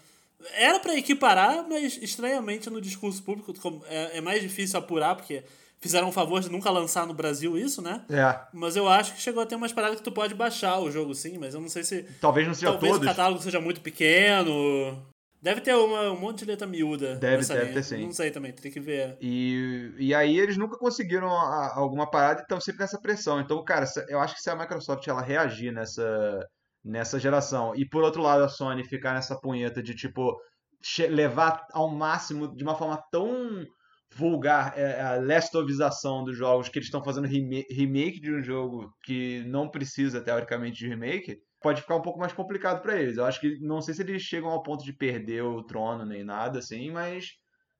[0.55, 3.52] Era para equiparar, mas estranhamente no discurso público
[3.86, 5.44] é, é mais difícil apurar, porque
[5.81, 8.05] fizeram um favor de nunca lançar no Brasil isso, né?
[8.11, 8.39] É.
[8.52, 11.15] Mas eu acho que chegou a ter umas paradas que tu pode baixar o jogo
[11.15, 12.02] sim, mas eu não sei se.
[12.20, 13.07] Talvez não seja Talvez todos.
[13.07, 15.02] o catálogo seja muito pequeno.
[15.43, 17.16] Deve ter uma, um monte de letra miúda.
[17.16, 17.73] Deve- deve linha.
[17.73, 18.05] ter, sim.
[18.05, 19.16] Não sei também, tem que ver.
[19.23, 23.40] E, e aí eles nunca conseguiram a- alguma parada e estão sempre nessa pressão.
[23.40, 26.47] Então, cara, eu acho que se a Microsoft ela reagir nessa,
[26.85, 30.36] nessa geração e por outro lado a Sony ficar nessa punheta de tipo
[31.09, 33.65] levar ao máximo de uma forma tão
[34.15, 39.43] vulgar é, a lestovização dos jogos que eles estão fazendo remake de um jogo que
[39.47, 43.16] não precisa teoricamente de remake, pode ficar um pouco mais complicado pra eles.
[43.16, 46.24] Eu acho que não sei se eles chegam ao ponto de perder o trono nem
[46.24, 47.32] nada assim, mas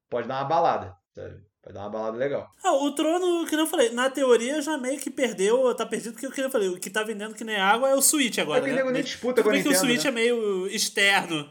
[0.09, 1.50] pode dar uma balada, sabe?
[1.63, 2.51] Pode dar uma balada legal.
[2.65, 6.13] Ah, o trono, que nem eu falei, na teoria já meio que perdeu, tá perdido,
[6.13, 8.39] porque o que eu falei, o que tá vendendo que nem água é o Switch
[8.39, 8.61] agora.
[8.61, 8.77] É que né?
[8.77, 10.11] nego nem disputa com a bem que o Nintendo, Switch né?
[10.11, 11.51] é meio externo.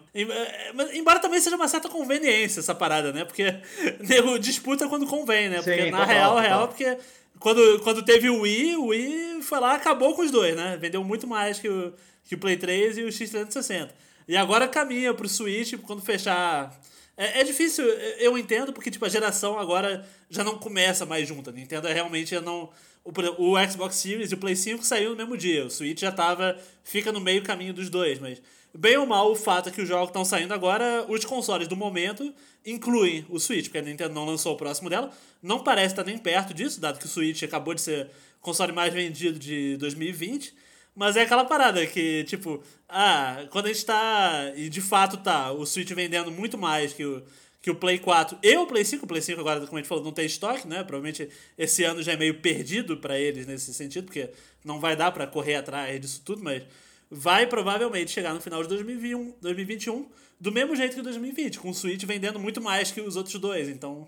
[0.74, 3.24] Mas Embora também seja uma certa conveniência essa parada, né?
[3.24, 3.44] Porque
[4.02, 5.58] nego disputa quando convém, né?
[5.62, 6.44] Porque Sim, na total, real, total.
[6.44, 6.98] real, porque
[7.40, 10.76] quando, quando teve o Wii, o Wii foi lá acabou com os dois, né?
[10.82, 11.94] Vendeu muito mais que o,
[12.26, 13.90] que o Play 3 e o X360.
[14.28, 16.76] E agora caminha pro Switch quando fechar.
[17.20, 17.84] É, é difícil,
[18.18, 21.50] eu entendo, porque tipo, a geração agora já não começa mais junta.
[21.50, 22.70] A Nintendo é realmente já não.
[23.04, 25.66] O, o Xbox Series e o Play 5 saiu no mesmo dia.
[25.66, 26.58] O Switch já tava.
[26.82, 28.42] fica no meio caminho dos dois, mas.
[28.74, 31.76] Bem ou mal, o fato é que os jogos estão saindo agora, os consoles do
[31.76, 32.32] momento
[32.64, 35.12] incluem o Switch, porque a Nintendo não lançou o próximo dela.
[35.42, 38.06] Não parece estar nem perto disso, dado que o Switch acabou de ser
[38.40, 40.54] o console mais vendido de 2020.
[41.00, 44.52] Mas é aquela parada que, tipo, ah, quando a gente tá.
[44.54, 47.24] E de fato tá, o Switch vendendo muito mais que o,
[47.62, 49.06] que o Play 4 e o Play 5.
[49.06, 50.84] O Play 5 agora, como a gente falou, não tem estoque, né?
[50.84, 54.30] Provavelmente esse ano já é meio perdido pra eles nesse sentido, porque
[54.62, 56.64] não vai dar pra correr atrás disso tudo, mas
[57.10, 60.06] vai provavelmente chegar no final de 2021, 2021
[60.38, 63.70] do mesmo jeito que 2020, com o Switch vendendo muito mais que os outros dois.
[63.70, 64.06] Então,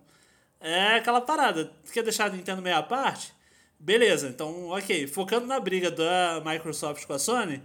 [0.59, 1.72] é aquela parada.
[1.93, 3.34] Quer deixar a Nintendo meia parte?
[3.83, 5.07] Beleza, então, ok.
[5.07, 7.59] Focando na briga da Microsoft com a Sony,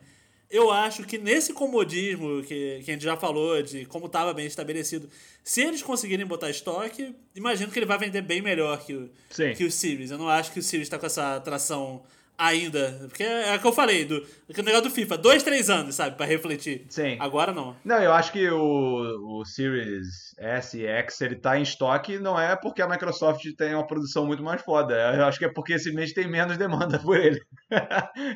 [0.50, 4.46] eu acho que nesse comodismo que, que a gente já falou, de como estava bem
[4.46, 5.10] estabelecido,
[5.44, 9.52] se eles conseguirem botar estoque, imagino que ele vai vender bem melhor que o, Sim.
[9.52, 10.10] que o Series.
[10.10, 12.02] Eu não acho que o Series está com essa atração
[12.38, 12.98] ainda.
[13.08, 15.18] Porque é o que eu falei, do, do negócio do FIFA.
[15.18, 16.84] Dois, três anos, sabe, para refletir.
[16.88, 17.16] Sim.
[17.20, 17.76] Agora não.
[17.84, 20.06] Não, eu acho que o, o Series
[20.38, 24.26] S e X, ele tá em estoque, não é porque a Microsoft tem uma produção
[24.26, 24.94] muito mais foda.
[25.16, 27.40] Eu acho que é porque simplesmente tem menos demanda por ele.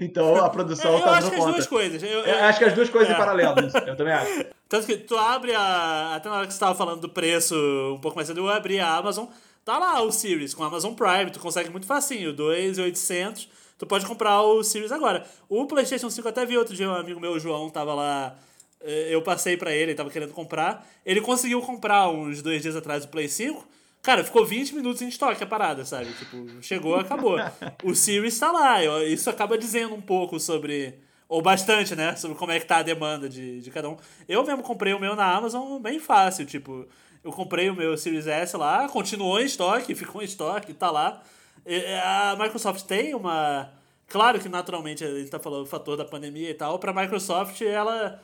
[0.00, 1.52] então a produção eu tá acho dando que as conta.
[1.52, 2.02] duas coisas.
[2.02, 3.14] Eu, Eu eu- acho que as duas coisas é.
[3.14, 3.54] em paralelo,
[3.86, 4.44] eu também acho.
[4.68, 6.14] Tanto que tu abre a.
[6.14, 7.54] Até na hora que você tava falando do preço
[7.94, 9.26] um pouco mais cedo, eu abri a Amazon.
[9.64, 13.48] Tá lá o Series com a Amazon Prime, tu consegue muito facinho, 2,800.
[13.80, 15.26] Tu pode comprar o Series agora.
[15.48, 18.36] O PlayStation 5 eu até vi outro dia, um amigo meu, o João, tava lá.
[18.82, 20.86] eh, Eu passei pra ele, ele tava querendo comprar.
[21.04, 23.66] Ele conseguiu comprar uns dois dias atrás o Play 5.
[24.02, 26.12] Cara, ficou 20 minutos em estoque a parada, sabe?
[26.12, 27.36] Tipo, chegou, acabou.
[27.82, 28.84] O Series tá lá.
[29.04, 30.94] Isso acaba dizendo um pouco sobre.
[31.26, 32.14] Ou bastante, né?
[32.16, 33.96] Sobre como é que tá a demanda de, de cada um.
[34.28, 36.44] Eu mesmo comprei o meu na Amazon bem fácil.
[36.44, 36.86] Tipo,
[37.24, 41.22] eu comprei o meu Series S lá, continuou em estoque, ficou em estoque, tá lá.
[41.70, 43.72] E A Microsoft tem uma.
[44.08, 46.80] Claro que naturalmente a gente tá falando do fator da pandemia e tal.
[46.80, 48.20] Pra Microsoft, ela,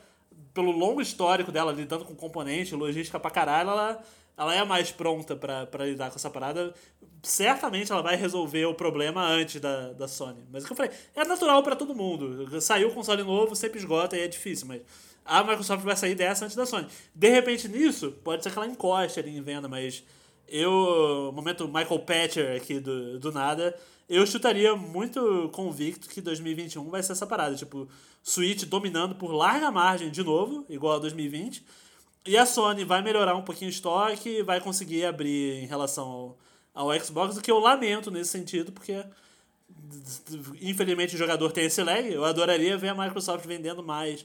[0.52, 4.02] pelo longo histórico dela lidando com componente, logística pra caralho, ela,
[4.36, 6.74] ela é mais pronta pra lidar com essa parada.
[7.22, 10.44] Certamente ela vai resolver o problema antes da, da Sony.
[10.50, 12.60] Mas o que eu falei, é natural pra todo mundo.
[12.60, 14.82] Saiu o console novo, sempre esgota e é difícil, mas
[15.24, 16.88] a Microsoft vai sair dessa antes da Sony.
[17.14, 20.02] De repente nisso, pode ser que ela encoste ali em venda, mas
[20.48, 23.76] eu, momento Michael Patcher aqui do, do nada,
[24.08, 27.56] eu chutaria muito convicto que 2021 vai ser essa parada.
[27.56, 27.88] Tipo,
[28.22, 31.64] Switch dominando por larga margem de novo, igual a 2020.
[32.24, 36.36] E a Sony vai melhorar um pouquinho o estoque, vai conseguir abrir em relação
[36.74, 39.04] ao, ao Xbox, o que eu lamento nesse sentido, porque
[40.60, 42.06] infelizmente o jogador tem esse lag.
[42.08, 44.24] Eu adoraria ver a Microsoft vendendo mais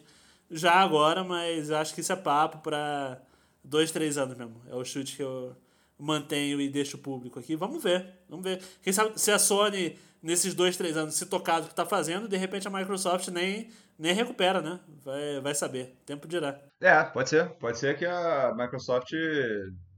[0.50, 3.22] já agora, mas acho que isso é papo para
[3.64, 4.62] dois, três anos mesmo.
[4.70, 5.56] É o chute que eu
[6.02, 7.56] mantenho e deixo público aqui.
[7.56, 8.62] Vamos ver, vamos ver.
[8.82, 12.28] Quem sabe se a Sony, nesses dois, três anos, se tocar do que está fazendo,
[12.28, 14.80] de repente a Microsoft nem, nem recupera, né?
[15.04, 15.96] Vai, vai saber.
[16.06, 16.60] Tempo dirá.
[16.82, 17.50] É, pode ser.
[17.52, 19.12] Pode ser que a Microsoft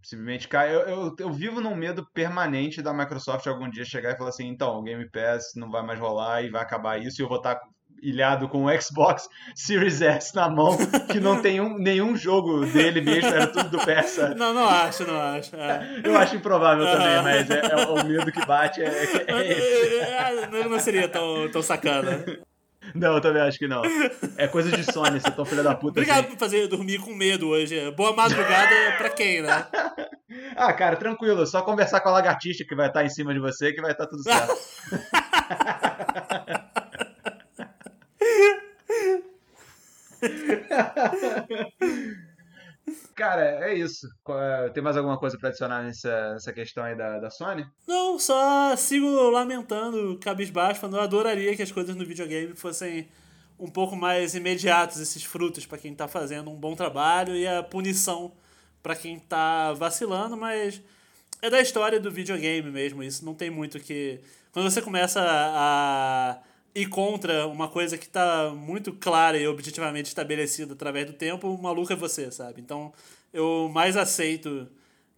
[0.04, 0.74] simplesmente caia.
[0.74, 4.48] Eu, eu, eu vivo num medo permanente da Microsoft algum dia chegar e falar assim:
[4.48, 7.38] então, o Game Pass não vai mais rolar e vai acabar isso e eu vou
[7.38, 7.60] estar
[8.04, 10.78] ilhado com o Xbox Series S na mão,
[11.12, 14.36] que não tem um, nenhum jogo dele mesmo, era tudo do sabe?
[14.36, 15.56] Não, não acho, não acho.
[15.56, 16.02] É.
[16.04, 19.18] Eu acho improvável também, mas é, é o medo que bate é, é esse.
[19.18, 22.24] É, não seria tão, tão sacana.
[22.94, 23.82] Não, eu também acho que não.
[24.38, 26.00] É coisa de Sony, você tão filha da puta.
[26.00, 26.30] Obrigado assim.
[26.30, 27.90] por fazer eu dormir com medo hoje.
[27.92, 29.66] Boa madrugada pra quem, né?
[30.56, 31.46] Ah, cara, tranquilo.
[31.48, 34.08] Só conversar com a lagartixa que vai estar em cima de você que vai estar
[34.08, 34.54] tudo certo.
[43.16, 44.08] Cara, é isso.
[44.30, 47.66] É- Tem mais alguma coisa pra adicionar nessa, nessa questão aí da, da Sony?
[47.88, 53.08] Não, só sigo lamentando, cabisbaixo, falando, eu adoraria que as coisas no videogame fossem
[53.60, 57.64] um pouco mais imediatos, esses frutos pra quem tá fazendo um bom trabalho e a
[57.64, 58.34] punição
[58.82, 60.82] pra quem tá vacilando, mas
[61.42, 64.20] é da história do videogame mesmo, isso não tem muito que...
[64.52, 66.40] Quando você começa a
[66.76, 71.62] ir contra uma coisa que tá muito clara e objetivamente estabelecida através do tempo, o
[71.62, 72.62] maluco é você, sabe?
[72.62, 72.92] Então,
[73.32, 74.68] eu mais aceito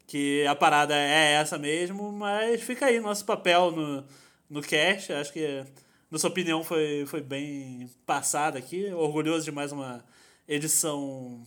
[0.07, 4.06] que a parada é essa mesmo, mas fica aí nosso papel no,
[4.49, 5.14] no cast.
[5.14, 5.64] Acho que
[6.11, 8.91] nossa opinião foi, foi bem passada aqui.
[8.94, 10.03] Orgulhoso de mais uma
[10.48, 11.41] edição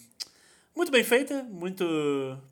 [0.79, 1.85] muito bem feita, muito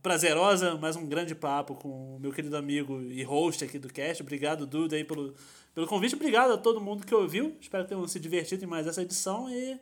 [0.02, 0.76] prazerosa.
[0.76, 4.22] Mais um grande papo com o meu querido amigo e host aqui do cast.
[4.22, 5.32] Obrigado, Duda, aí pelo,
[5.76, 6.14] pelo convite.
[6.14, 7.54] Obrigado a todo mundo que ouviu.
[7.60, 9.78] Espero que tenham se divertido em mais essa edição e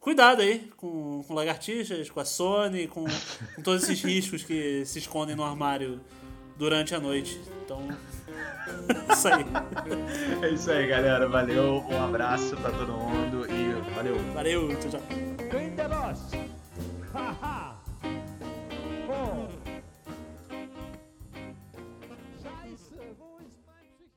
[0.00, 3.04] cuidado aí com, com lagartixas, com a Sony, com,
[3.54, 6.00] com todos esses riscos que se escondem no armário
[6.56, 7.38] durante a noite.
[7.62, 7.86] Então,
[9.12, 9.44] isso aí.
[10.42, 11.28] É isso aí, galera.
[11.28, 14.16] Valeu, um abraço pra todo mundo e valeu.
[14.32, 15.02] Valeu, tchau, tchau.